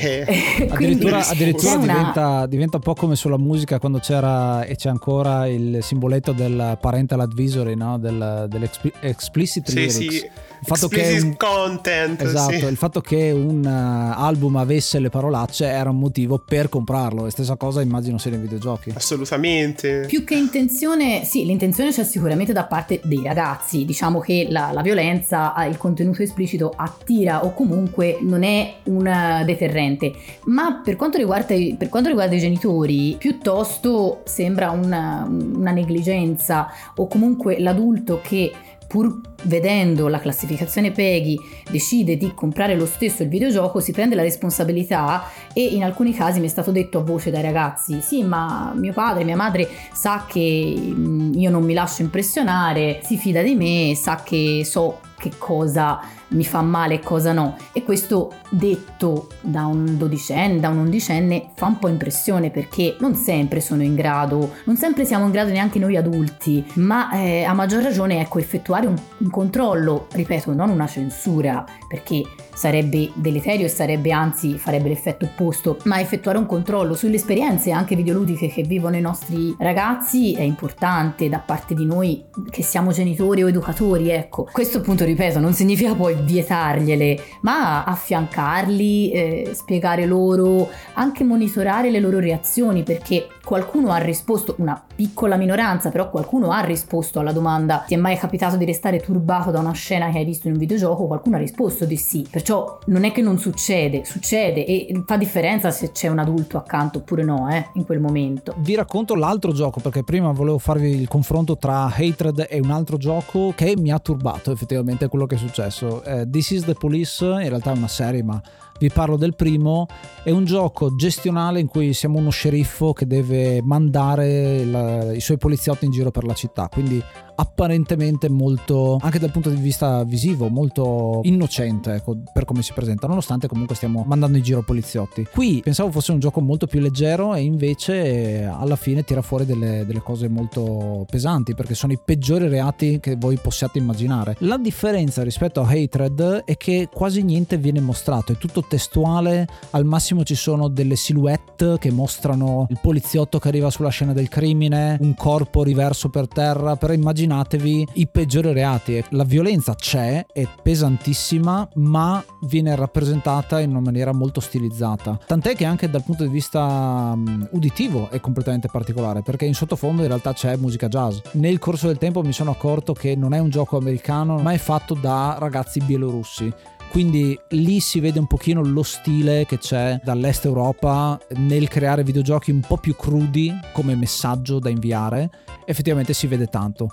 Eh, 0.01 0.69
addirittura, 0.71 1.27
addirittura 1.27 1.75
una... 1.75 1.93
diventa, 1.93 2.47
diventa, 2.47 2.77
un 2.77 2.83
po' 2.83 2.95
come 2.95 3.17
sulla 3.17 3.39
musica 3.39 3.81
quando 3.81 3.99
c'era 3.99 4.63
e 4.65 4.77
c'è 4.77 4.89
ancora 4.89 5.49
il 5.49 5.79
simboletto 5.83 6.31
del 6.31 6.79
parental 6.81 7.21
advisory, 7.21 7.75
no? 7.75 7.99
del, 7.99 8.47
dell'explicit 8.49 9.64
sì, 9.65 9.75
lyrics. 9.75 10.19
Sì. 10.19 10.31
Il 10.65 10.71
fatto 10.71 10.89
che 10.89 11.21
un, 11.23 11.37
content 11.37 12.23
esatto 12.23 12.53
sì. 12.53 12.65
il 12.65 12.77
fatto 12.79 13.03
che 13.03 13.31
un 13.31 13.67
uh, 13.67 14.19
album 14.19 14.57
avesse 14.57 14.99
le 14.99 15.11
parolacce 15.11 15.67
era 15.67 15.91
un 15.91 15.99
motivo 15.99 16.39
per 16.39 16.71
comprarlo. 16.71 17.27
E 17.27 17.31
stessa 17.31 17.57
cosa 17.57 17.83
immagino 17.83 18.17
sia 18.17 18.31
nei 18.31 18.41
videogiochi. 18.41 18.93
Assolutamente. 18.95 20.07
Più 20.07 20.25
che 20.25 20.35
intenzione 20.35 21.25
sì 21.25 21.45
l'intenzione 21.45 21.91
c'è 21.91 22.03
sicuramente 22.03 22.55
da 22.55 22.65
parte 22.65 23.01
dei 23.05 23.23
ragazzi. 23.23 23.85
Diciamo 23.85 24.21
che 24.21 24.47
la, 24.49 24.71
la 24.73 24.81
violenza 24.81 25.55
il 25.69 25.77
contenuto 25.77 26.23
esplicito 26.23 26.73
attira 26.75 27.45
o 27.45 27.53
comunque 27.53 28.17
non 28.23 28.43
è 28.43 28.77
un 28.85 29.43
deterrente. 29.45 30.13
Ma 30.45 30.81
per 30.83 30.97
quanto 30.97 31.19
riguarda, 31.19 31.55
per 31.77 31.91
quanto 31.91 32.09
riguarda 32.09 32.37
i 32.37 32.41
genitori 32.41 33.17
piuttosto 33.19 34.23
sembra 34.25 34.71
una, 34.71 35.29
una 35.29 35.73
negligenza 35.73 36.69
o 36.97 37.07
comunque 37.07 37.61
l'adulto 37.61 38.21
che 38.23 38.51
pur 38.95 39.19
vedendo 39.47 40.07
la 40.07 40.21
classificazione 40.21 40.93
PEGI 40.93 41.37
decide 41.69 42.17
di 42.17 42.31
comprare 42.33 42.77
lo 42.77 42.87
stesso 42.87 43.25
il 43.25 43.29
videogioco, 43.29 43.81
si 43.81 43.91
prende 43.91 44.15
la 44.15 44.23
responsabilità 44.23 45.25
e 45.53 45.65
in 45.65 45.83
alcuni 45.83 46.15
casi 46.15 46.39
mi 46.39 46.47
è 46.47 46.49
stato 46.49 46.71
detto 46.71 46.99
a 46.99 47.03
voce 47.03 47.33
dai 47.33 47.43
ragazzi, 47.43 48.01
sì 48.01 48.23
ma 48.23 48.73
mio 48.77 48.93
padre, 48.93 49.25
mia 49.25 49.35
madre 49.35 49.69
sa 49.93 50.27
che 50.29 50.77
mm, 50.79 51.33
io 51.35 51.51
non 51.51 51.65
mi 51.65 51.75
lascio 51.75 52.03
impressionare, 52.03 53.01
si 53.03 53.17
fida 53.17 53.43
di 53.43 53.57
me, 53.57 53.97
sa 53.97 54.23
che 54.23 54.63
so 54.65 55.01
che 55.19 55.33
cosa 55.39 56.01
mi 56.29 56.45
fa 56.45 56.63
male 56.63 56.95
e 56.95 57.01
cosa 57.01 57.33
no. 57.33 57.57
E 57.73 57.83
questo 57.83 58.33
detto 58.51 59.29
da 59.41 59.67
un 59.67 59.97
dodicenne, 59.97 60.61
da 60.61 60.69
un 60.69 60.79
undicenne, 60.79 61.51
fa 61.55 61.67
un 61.67 61.79
po' 61.79 61.89
impressione 61.89 62.51
perché 62.51 62.97
non 63.01 63.15
sempre 63.15 63.61
sono 63.61 63.83
in 63.83 63.95
grado, 63.95 64.53
non 64.65 64.77
sempre 64.77 65.05
siamo 65.05 65.27
in 65.27 65.31
grado 65.31 65.51
neanche 65.51 65.79
noi 65.79 65.97
adulti, 65.97 66.65
ma 66.75 67.11
eh, 67.13 67.45
a 67.45 67.53
maggior 67.53 67.83
ragione 67.83 68.21
ecco 68.21 68.39
effettuare 68.39 68.87
un, 68.87 68.97
un 69.19 69.31
controllo, 69.31 70.07
ripeto, 70.13 70.53
non 70.53 70.71
una 70.71 70.87
censura, 70.87 71.65
perché 71.89 72.23
sarebbe 72.55 73.11
deleterio 73.15 73.67
e 73.67 73.69
sarebbe 73.69 74.13
anzi 74.13 74.57
farebbe 74.59 74.89
l'effetto 74.89 75.25
opposto, 75.27 75.79
ma 75.85 76.01
effettuare 76.01 76.39
un 76.39 76.47
controllo 76.47 76.95
sulle 76.95 77.17
esperienze 77.17 77.73
anche 77.73 77.97
videoludiche 77.97 78.49
che 78.49 78.63
vivono 78.63 78.97
i 78.97 79.01
nostri 79.01 79.55
ragazzi 79.59 80.35
è 80.35 80.43
importante 80.43 81.29
da 81.29 81.39
parte 81.39 81.75
di 81.75 81.85
noi 81.85 82.25
che 82.51 82.63
siamo 82.63 82.93
genitori 82.93 83.43
o 83.43 83.49
educatori, 83.49 84.11
ecco. 84.11 84.49
Questo 84.51 84.79
appunto 84.79 85.05
ripeto 85.05 85.41
non 85.41 85.53
significa 85.53 85.95
poi 85.95 86.14
vietargliele, 86.15 87.19
ma 87.41 87.85
affiancarli, 87.85 89.11
eh, 89.11 89.51
spiegare 89.55 90.07
loro, 90.07 90.69
anche 90.95 91.25
monitorare 91.25 91.91
le 91.91 92.01
loro 92.01 92.19
reazioni 92.19 92.83
perché 92.83 93.29
qualcuno 93.45 93.91
ha 93.93 93.99
risposto, 93.99 94.55
una 94.59 94.83
piccola 94.95 95.37
minoranza, 95.37 95.91
però 95.91 96.11
qualcuno 96.11 96.51
ha 96.51 96.61
risposto 96.61 97.21
alla 97.21 97.33
domanda 97.33 97.85
ti 97.87 97.95
è 97.95 97.97
mai 97.97 98.17
capitato 98.17 98.57
di 98.57 98.65
restare 98.65 99.01
turbato 99.01 99.51
da 99.51 99.61
una 99.61 99.73
scena 99.73 100.11
che 100.11 100.19
hai 100.19 100.25
visto 100.25 100.47
in 100.47 100.55
un 100.55 100.59
videogioco? 100.59 101.07
Qualcuno 101.07 101.37
ha 101.37 101.39
risposto 101.39 101.85
di 101.85 101.97
sì. 101.97 102.27
Perciò 102.31 102.79
non 102.87 103.05
è 103.05 103.13
che 103.13 103.23
non 103.23 103.39
succede, 103.39 104.05
succede 104.05 104.65
e 104.65 105.03
fa 105.07 105.17
differenza 105.17 105.71
se 105.71 105.93
c'è 105.93 106.09
un 106.09 106.19
adulto 106.19 106.57
accanto 106.57 106.99
oppure 106.99 107.25
no, 107.25 107.49
eh, 107.51 107.69
in 107.75 107.85
quel 107.85 108.01
momento. 108.01 108.55
Vi 108.59 108.75
racconto 108.75 109.15
l'altro 109.15 109.53
gioco 109.53 109.81
perché 109.81 110.05
prima 110.05 110.33
volevo 110.33 110.59
farvi 110.59 110.91
il 110.91 111.09
confronto 111.09 111.57
tra 111.57 111.93
Hatred 111.95 112.47
e 112.49 112.61
un 112.61 112.71
altro 112.71 112.97
gioco 112.97 113.53
che 113.55 113.75
mi 113.77 113.91
ha 113.91 113.99
turbato 113.99 114.53
effettivamente 114.53 115.09
quello 115.09 115.27
che 115.27 115.35
è 115.35 115.39
successo. 115.39 116.03
Eh, 116.05 116.29
This 116.29 116.51
is 116.51 116.65
the 116.65 116.75
Police, 116.75 117.25
in 117.25 117.49
realtà 117.49 117.73
è 117.73 117.77
una 117.77 117.89
serie 117.89 118.23
ma 118.23 118.41
vi 118.79 118.91
parlo 118.91 119.17
del 119.17 119.35
primo, 119.35 119.87
è 120.23 120.31
un 120.31 120.45
gioco 120.45 120.95
gestionale 120.95 121.61
in 121.61 121.67
cui 121.67 121.93
siamo 121.93 122.19
uno 122.19 122.31
sceriffo 122.31 122.93
che 122.93 123.07
deve 123.07 123.63
mandare 123.63 124.65
la, 124.65 125.13
i 125.13 125.21
suoi 125.21 125.39
poliziotti 125.39 125.85
in 125.85 125.91
giro 125.91 126.11
per 126.11 126.25
la 126.25 126.35
città, 126.35 126.69
quindi 126.71 127.03
apparentemente 127.35 128.29
molto, 128.29 128.99
anche 129.01 129.19
dal 129.19 129.31
punto 129.31 129.51
di 129.51 129.61
vista 129.61 130.05
visivo, 130.05 130.49
molto 130.49 131.21
innocente 131.25 131.95
ecco, 131.95 132.17
per 132.33 132.45
come 132.45 132.63
si 132.63 132.73
presenta, 132.73 133.07
nonostante 133.07 133.49
comunque 133.49 133.75
stiamo 133.75 134.05
mandando 134.07 134.37
in 134.37 134.43
giro 134.43 134.63
poliziotti. 134.63 135.27
Qui 135.33 135.61
pensavo 135.63 135.91
fosse 135.91 136.13
un 136.13 136.19
gioco 136.19 136.41
molto 136.41 136.67
più 136.67 136.81
leggero 136.81 137.35
e 137.35 137.43
invece 137.43 138.45
alla 138.45 138.77
fine 138.77 139.05
tira 139.05 139.23
fuori 139.23 139.45
delle, 139.45 139.85
delle 139.87 140.01
cose 140.01 140.29
molto 140.29 141.07
pesanti 141.09 141.55
perché 141.55 141.75
sono 141.75 141.93
i 141.93 141.99
peggiori 142.03 142.49
reati 142.49 143.01
che 143.01 143.17
voi 143.17 143.37
possiate 143.37 143.79
immaginare. 143.79 144.37
La 144.41 144.59
differenza 144.59 145.23
rispetto 145.23 145.61
a 145.61 145.69
Hatred 145.69 146.43
è 146.45 146.57
che 146.57 146.89
quasi 146.93 147.23
niente 147.23 147.57
viene 147.59 147.81
mostrato, 147.81 148.33
è 148.33 148.37
tutto 148.37 148.63
testuale, 148.63 149.47
al 149.71 149.85
massimo 149.85 150.25
ci 150.25 150.35
sono 150.35 150.69
delle 150.69 150.97
silhouette 150.97 151.79
che 151.79 151.91
mostrano 151.91 152.67
il 152.71 152.79
poliziotto 152.81 153.39
che 153.39 153.49
arriva 153.49 153.71
sulla 153.71 153.89
scena 153.89 154.13
del 154.13 154.29
crimine, 154.29 154.99
un 155.01 155.15
corpo 155.15 155.63
riverso 155.63 156.09
per 156.09 156.29
terra, 156.29 156.77
però 156.77 156.93
immaginatevi 157.25 157.89
i 157.95 158.07
peggiori 158.07 158.53
reati. 158.53 159.03
La 159.11 159.25
violenza 159.25 159.75
c'è, 159.75 160.25
è 160.27 160.47
pesantissima, 160.63 161.69
ma 161.75 162.25
viene 162.43 162.77
rappresentata 162.77 163.61
in 163.61 163.71
una 163.71 163.81
maniera 163.81 164.13
molto 164.13 164.41
stilizzata. 164.41 165.19
Tant'è 165.27 165.55
che 165.55 165.65
anche 165.65 165.91
dal 165.91 166.05
punto 166.05 166.25
di 166.25 166.31
vista 166.31 167.13
um, 167.15 167.49
uditivo 167.53 168.11
è 168.11 168.21
completamente 168.21 168.69
particolare, 168.71 169.23
perché 169.23 169.45
in 169.47 169.55
sottofondo 169.55 170.03
in 170.03 170.09
realtà 170.09 170.33
c'è 170.33 170.57
musica 170.57 170.89
jazz. 170.89 171.19
Nel 171.33 171.59
corso 171.59 171.87
del 171.87 171.99
tempo 171.99 172.23
mi 172.23 172.33
sono 172.33 172.51
accorto 172.51 172.93
che 172.93 173.17
non 173.17 173.35
è 173.35 173.39
un 173.39 173.51
gioco 173.51 173.77
americano, 173.77 174.39
ma 174.39 174.53
è 174.53 174.59
fatto 174.59 174.95
da 174.95 175.37
ragazzi 175.39 175.81
bielorussi 175.81 176.53
quindi 176.91 177.37
lì 177.49 177.81
si 177.81 177.99
vede 177.99 178.21
un 178.21 178.29
pochino 178.29 178.63
lo 178.63 178.85
stile 178.85 179.47
che 179.47 179.59
c'è 179.59 179.99
dall'est 180.05 180.45
Europa 180.45 181.19
nel 181.31 181.67
creare 181.67 182.05
videogiochi 182.05 182.53
un 182.53 182.61
po' 182.61 182.77
più 182.77 182.95
crudi 182.95 183.53
come 183.73 183.97
messaggio 183.97 184.61
da 184.61 184.69
inviare 184.69 185.29
effettivamente 185.65 186.13
si 186.13 186.29
vede 186.29 186.47
tanto 186.47 186.93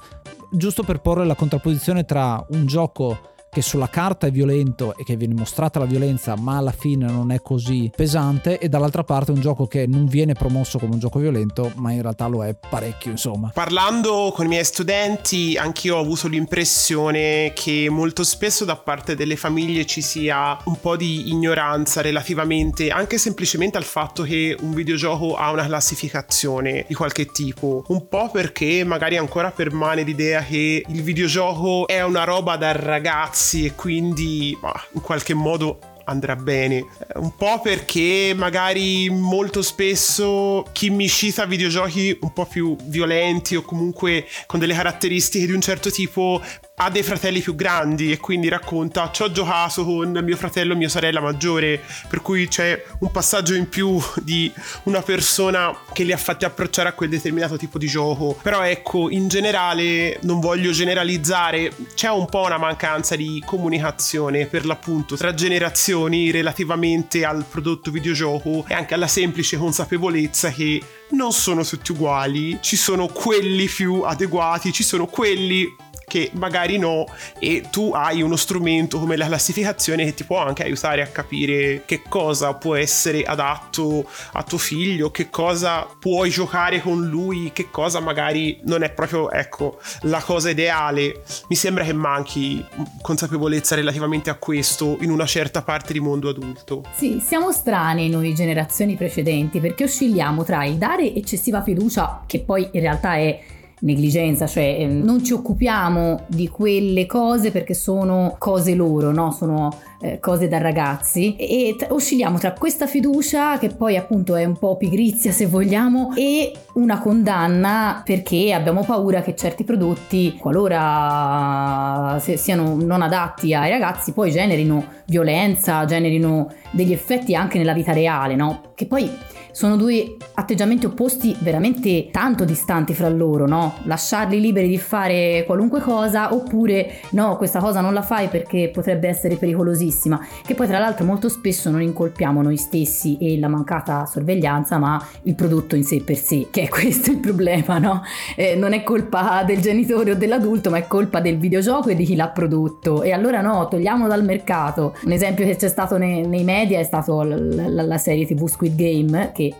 giusto 0.52 0.84
per 0.84 1.00
porre 1.00 1.26
la 1.26 1.36
contrapposizione 1.36 2.06
tra 2.06 2.44
un 2.50 2.66
gioco 2.66 3.30
che 3.54 3.62
sulla 3.62 3.90
carta 3.90 4.28
è 4.28 4.32
violento 4.32 4.96
e 4.96 5.04
che 5.04 5.18
viene 5.18 5.34
mostrata 5.34 5.78
la 5.78 5.84
violenza 5.84 6.38
ma 6.38 6.56
alla 6.56 6.72
fine 6.72 7.08
non 7.08 7.34
è 7.34 7.42
così 7.42 7.92
pesante 7.94 8.58
e 8.58 8.70
dall'altra 8.70 9.04
parte 9.04 9.32
un 9.32 9.42
gioco 9.42 9.68
che 9.68 9.86
non 9.88 10.06
viene 10.06 10.32
promosso 10.32 10.80
come 10.80 10.94
un 10.94 11.00
gioco 11.00 11.20
violento 11.20 11.70
ma 11.76 11.92
in 11.92 12.02
realtà 12.02 12.28
lo 12.28 12.46
è 12.46 12.56
parecchio 12.56 13.12
insomma. 13.12 13.52
Parlando 13.54 14.32
con 14.34 14.46
i 14.46 14.48
miei 14.48 14.64
studenti 14.64 15.58
anch'io 15.58 15.98
ho 15.98 16.00
avuto 16.00 16.30
l'impressione 16.30 17.52
che 17.54 17.90
molto 17.90 18.24
spesso 18.24 18.64
da 18.64 18.78
parte 18.78 19.18
delle 19.18 19.36
famiglie 19.36 19.86
ci 19.86 20.02
sia 20.02 20.58
un 20.64 20.80
po' 20.80 20.96
di 20.96 21.30
ignoranza 21.30 22.00
relativamente 22.00 22.90
anche 22.90 23.18
semplicemente 23.18 23.76
al 23.76 23.84
fatto 23.84 24.24
che 24.24 24.56
un 24.62 24.74
videogioco 24.74 25.36
ha 25.36 25.52
una 25.52 25.66
classificazione 25.66 26.86
di 26.88 26.94
qualche 26.94 27.26
tipo 27.26 27.84
un 27.88 28.08
po' 28.08 28.30
perché 28.32 28.86
magari 28.86 29.18
ancora 29.18 29.52
permane 29.52 30.04
l'idea 30.04 30.42
che 30.42 30.86
il 30.88 31.02
videogioco 31.02 31.86
è 31.86 32.02
una 32.02 32.24
roba 32.24 32.56
da 32.56 32.72
ragazzi 32.72 33.40
ragazzi 33.41 33.65
e 33.65 33.73
quindi 33.73 34.56
bah, 34.60 34.86
in 34.93 35.01
qualche 35.01 35.34
modo 35.34 35.80
andrà 36.06 36.36
bene. 36.36 36.86
Un 37.15 37.36
po' 37.36 37.60
perché 37.62 38.34
magari 38.36 39.10
molto 39.10 39.62
spesso 39.62 40.65
chi 40.71 40.89
mi 40.89 41.08
cita 41.08 41.45
videogiochi 41.45 42.17
un 42.21 42.34
po' 42.34 42.45
più 42.45 42.75
violenti 42.84 43.56
o 43.56 43.62
comunque 43.62 44.25
con 44.45 44.60
delle 44.60 44.73
caratteristiche 44.73 45.45
di 45.45 45.54
un 45.54 45.62
certo 45.62 45.89
tipo 45.89 46.41
ha 46.84 46.89
dei 46.89 47.04
fratelli 47.04 47.41
più 47.41 47.54
grandi 47.54 48.12
e 48.12 48.17
quindi 48.17 48.50
racconta 48.50 49.12
ci 49.12 49.22
ho 49.22 49.32
giocato 49.32 49.86
con 49.86 50.20
mio 50.24 50.36
fratello 50.36 50.74
e 50.74 50.76
mia 50.76 50.89
sorella 50.89 51.22
maggiore, 51.22 51.80
per 52.08 52.24
cui 52.24 52.48
c'è 52.48 52.84
un 53.00 53.12
passaggio 53.12 53.54
in 53.54 53.70
più 53.70 54.02
di 54.24 54.52
una 54.84 55.04
persona 55.04 55.78
che 55.94 56.04
li 56.04 56.12
ha 56.12 56.17
fatti 56.17 56.44
approcciare 56.44 56.89
a 56.89 56.94
quel 56.94 57.10
determinato 57.10 57.56
tipo 57.56 57.78
di 57.78 57.86
gioco. 57.86 58.36
Però 58.41 58.63
ecco, 58.63 59.12
in 59.12 59.28
generale 59.28 60.17
non 60.24 60.39
voglio 60.39 60.72
generalizzare, 60.72 61.72
c'è 61.94 62.10
un 62.10 62.26
po' 62.26 62.46
una 62.46 62.58
mancanza 62.58 63.15
di 63.15 63.44
comunicazione 63.46 64.48
per 64.48 64.65
l'appunto 64.65 65.15
tra 65.15 65.36
generazioni 65.36 66.32
relativamente 66.32 67.24
al 67.26 67.46
prodotto 67.48 67.91
videogioco 67.91 68.65
e 68.67 68.74
anche 68.74 68.96
alla 68.96 69.08
semplice 69.08 69.56
consapevolezza 69.56 70.50
che 70.50 70.82
non 71.12 71.32
sono 71.32 71.63
tutti 71.63 71.91
uguali, 71.91 72.58
ci 72.62 72.76
sono 72.76 73.08
quelli 73.08 73.67
più 73.67 74.02
adeguati, 74.02 74.72
ci 74.72 74.84
sono 74.84 75.06
quelli 75.06 75.89
che 76.12 76.30
magari 76.34 76.78
no 76.78 77.06
e 77.39 77.67
tu 77.71 77.93
hai 77.93 78.21
uno 78.21 78.36
strumento 78.36 79.00
come 79.00 79.15
la 79.15 79.28
classificazione 79.28 80.04
che 80.04 80.13
ti 80.13 80.26
può 80.26 80.39
anche 80.39 80.62
aiutare 80.62 81.02
a 81.02 81.08
capire 81.08 81.84
che 81.86 82.02
cosa 82.10 82.54
può 82.56 82.76
essere 82.76 83.24
adatto 83.24 84.06
a 84.34 84.43
tuo 84.43 84.58
figlio, 84.58 85.10
che 85.10 85.30
cosa 85.30 85.88
puoi 85.97 86.30
giocare 86.30 86.82
con 86.82 87.08
lui, 87.08 87.52
che 87.54 87.69
cosa 87.71 88.02
magari 88.02 88.60
non 88.65 88.84
è 88.84 88.91
proprio 88.91 89.32
ecco 89.32 89.80
la 90.02 90.21
cosa 90.21 90.50
ideale. 90.50 91.24
Mi 91.47 91.56
sembra 91.56 91.86
che 91.86 91.93
manchi 91.93 92.62
consapevolezza 93.02 93.76
relativamente 93.76 94.30
a 94.30 94.36
questo 94.36 94.97
in 95.00 95.12
una 95.12 95.26
certa 95.26 95.62
parte 95.62 95.93
di 95.93 96.02
mondo 96.02 96.28
adulto. 96.28 96.84
Sì, 96.93 97.24
siamo 97.26 97.54
strani 97.54 98.10
noi 98.10 98.36
generazioni 98.36 98.97
precedenti 98.97 99.62
perché 99.62 99.86
oscilliamo 99.86 100.43
tra 100.43 100.65
il 100.65 100.76
dare 100.76 101.15
eccessiva 101.15 101.62
fiducia 101.62 102.24
che 102.26 102.41
poi 102.41 102.67
in 102.74 102.82
realtà 102.82 103.15
è 103.15 103.60
negligenza, 103.82 104.48
cioè 104.48 104.78
ehm, 104.80 105.04
non 105.04 105.24
ci 105.24 105.34
occupiamo 105.34 106.24
di 106.28 106.48
quelle 106.48 107.06
cose 107.06 107.52
perché 107.52 107.74
sono 107.74 108.36
cose 108.38 108.76
loro, 108.76 109.12
no? 109.12 109.32
Sono 109.32 109.70
eh, 110.02 110.20
cose 110.20 110.48
da 110.48 110.58
ragazzi 110.58 111.36
e 111.36 111.76
t- 111.78 111.88
oscilliamo 111.89 112.39
tra 112.39 112.54
questa 112.54 112.88
fiducia 112.88 113.58
che 113.60 113.70
poi 113.70 113.98
appunto 113.98 114.36
è 114.36 114.46
un 114.46 114.58
po' 114.58 114.76
pigrizia 114.76 115.32
se 115.32 115.46
vogliamo 115.46 116.13
e 116.15 116.52
una 116.74 117.00
condanna 117.00 118.02
perché 118.04 118.52
abbiamo 118.52 118.84
paura 118.84 119.22
che 119.22 119.36
certi 119.36 119.63
prodotti 119.63 120.36
qualora 120.38 122.20
siano 122.20 122.76
non 122.76 123.02
adatti 123.04 123.54
ai 123.54 123.70
ragazzi 123.70 124.12
poi 124.12 124.32
generino 124.32 124.86
violenza, 125.06 125.86
generino 125.86 126.52
degli 126.72 126.94
effetti 126.94 127.36
anche 127.36 127.58
nella 127.58 127.74
vita 127.74 127.91
reale, 127.91 128.36
no? 128.36 128.72
Che 128.74 128.88
poi 128.88 129.10
sono 129.52 129.76
due 129.76 130.16
atteggiamenti 130.34 130.86
opposti 130.86 131.36
veramente 131.40 132.10
tanto 132.12 132.46
distanti 132.46 132.94
fra 132.94 133.10
loro, 133.10 133.48
no? 133.48 133.76
Lasciarli 133.84 134.40
liberi 134.40 134.68
di 134.68 134.78
fare 134.78 135.44
qualunque 135.46 135.82
cosa 135.82 136.34
oppure 136.34 137.00
no, 137.12 137.38
questa 137.38 137.60
cosa 137.60 137.82
non 137.82 137.94
la 137.94 138.02
fai 138.02 138.28
perché 138.28 138.70
potrebbe 138.70 139.08
essere 139.08 139.36
pericolosissima, 139.36 140.20
che 140.46 140.56
poi 140.56 140.68
tra 140.68 140.80
l'altro 140.80 141.06
molto 141.06 141.30
spesso 141.30 141.70
non 141.70 141.82
incolpiamo 141.82 142.42
noi 142.42 142.58
stessi 142.58 143.18
e 143.20 143.40
la 143.40 143.48
mancata 143.48 144.06
sorveglianza, 144.06 144.78
ma 144.78 145.04
il 145.24 145.36
prodotto 145.36 145.76
in 145.76 145.84
sé 145.84 146.02
per 146.02 146.18
sé, 146.18 146.48
che 146.50 146.64
è 146.64 146.68
questo 146.70 147.12
il 147.12 147.18
problema, 147.18 147.78
no? 147.78 148.02
Eh, 148.36 148.56
non 148.56 148.74
è 148.74 148.84
colpa 148.84 149.44
del 149.46 149.62
genitore 149.62 150.12
o 150.12 150.16
dell'adulto, 150.16 150.70
ma 150.70 150.78
è 150.78 150.88
colpa 150.88 151.20
del 151.20 151.38
videogioco 151.38 151.90
e 151.90 151.96
di 151.96 152.06
chi 152.06 152.16
l'ha 152.16 152.30
prodotto. 152.30 153.04
E 153.04 153.12
allora 153.12 153.42
no, 153.42 153.68
togliamo 153.68 154.08
dal 154.08 154.24
mercato. 154.24 154.96
Un 155.06 155.12
esempio 155.12 155.46
che 155.46 155.56
c'è 155.56 155.68
stato 155.68 155.98
nei, 155.98 156.26
nei 156.26 156.44
media 156.44 156.80
è 156.80 156.84
stato 156.84 157.22
la, 157.24 157.38
la, 157.38 157.84
la 157.84 157.98
serie 157.98 158.26
TV 158.26 158.48
Squid 158.48 158.76
Game, 158.76 159.32
che 159.34 159.51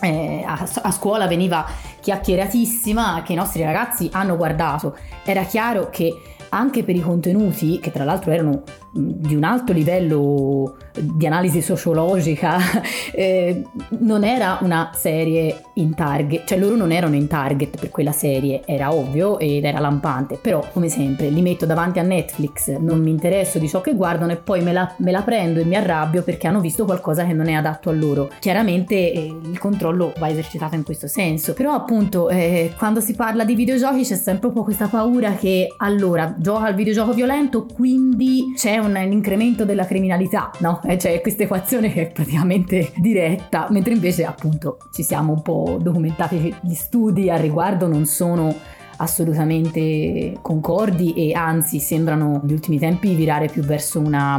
eh, 0.00 0.44
a, 0.46 0.68
a, 0.82 0.90
scuola 0.90 1.26
veniva 1.26 1.66
chiacchieratissima 2.00 3.22
che 3.24 3.32
i 3.32 3.36
nostri 3.36 3.62
ragazzi 3.62 4.08
hanno 4.12 4.36
guardato. 4.36 4.96
Era 5.24 5.42
chiaro 5.44 5.88
che 5.90 6.14
anche 6.50 6.84
per 6.84 6.96
i 6.96 7.00
contenuti, 7.00 7.78
che 7.80 7.90
tra 7.90 8.04
l'altro 8.04 8.30
erano 8.30 8.62
di 8.92 9.34
un 9.34 9.44
alto 9.44 9.72
livello 9.72 10.76
di 10.98 11.26
analisi 11.26 11.60
sociologica, 11.62 12.58
eh, 13.12 13.64
non 14.00 14.24
era 14.24 14.58
una 14.62 14.90
serie 14.94 15.62
in 15.74 15.94
target, 15.94 16.46
cioè 16.46 16.58
loro 16.58 16.76
non 16.76 16.92
erano 16.92 17.14
in 17.14 17.26
target 17.26 17.78
per 17.78 17.90
quella 17.90 18.12
serie, 18.12 18.62
era 18.64 18.92
ovvio 18.92 19.38
ed 19.38 19.64
era 19.64 19.78
lampante, 19.78 20.38
però 20.40 20.64
come 20.72 20.88
sempre 20.88 21.28
li 21.28 21.42
metto 21.42 21.66
davanti 21.66 21.98
a 21.98 22.02
Netflix, 22.02 22.76
non 22.78 23.00
mi 23.00 23.10
interesso 23.10 23.58
di 23.58 23.68
ciò 23.68 23.80
che 23.80 23.94
guardano 23.94 24.32
e 24.32 24.36
poi 24.36 24.62
me 24.62 24.72
la, 24.72 24.92
me 24.98 25.10
la 25.10 25.22
prendo 25.22 25.60
e 25.60 25.64
mi 25.64 25.76
arrabbio 25.76 26.22
perché 26.22 26.46
hanno 26.46 26.60
visto 26.60 26.84
qualcosa 26.84 27.24
che 27.24 27.32
non 27.32 27.48
è 27.48 27.52
adatto 27.52 27.90
a 27.90 27.92
loro. 27.92 28.30
Chiaramente 28.40 28.94
eh, 29.12 29.36
il 29.42 29.58
controllo 29.58 30.12
va 30.18 30.28
esercitato 30.28 30.74
in 30.74 30.82
questo 30.82 31.06
senso, 31.06 31.52
però 31.52 31.72
appunto 31.72 32.28
eh, 32.28 32.72
quando 32.76 33.00
si 33.00 33.14
parla 33.14 33.44
di 33.44 33.54
videogiochi 33.54 34.02
c'è 34.02 34.16
sempre 34.16 34.48
un 34.48 34.54
po' 34.54 34.62
questa 34.64 34.88
paura 34.88 35.32
che 35.34 35.74
allora 35.76 36.34
gioca 36.38 36.66
al 36.66 36.74
videogioco 36.74 37.12
violento, 37.12 37.66
quindi 37.66 38.52
c'è 38.56 38.78
un 38.78 38.87
un 38.88 39.12
incremento 39.12 39.64
della 39.64 39.84
criminalità, 39.84 40.50
no? 40.58 40.80
Eh, 40.84 40.96
c'è 40.96 41.20
questa 41.20 41.44
equazione 41.44 41.92
che 41.92 42.08
è 42.08 42.12
praticamente 42.12 42.92
diretta, 42.96 43.68
mentre 43.70 43.94
invece 43.94 44.24
appunto 44.24 44.78
ci 44.92 45.02
siamo 45.02 45.32
un 45.32 45.42
po' 45.42 45.78
documentati, 45.80 46.54
gli 46.60 46.74
studi 46.74 47.30
al 47.30 47.38
riguardo 47.38 47.86
non 47.86 48.06
sono 48.06 48.54
assolutamente 48.98 50.36
concordi 50.42 51.12
e 51.14 51.32
anzi 51.32 51.78
sembrano 51.78 52.40
negli 52.42 52.52
ultimi 52.52 52.78
tempi 52.78 53.14
virare 53.14 53.46
più 53.46 53.62
verso 53.62 54.00
una 54.00 54.36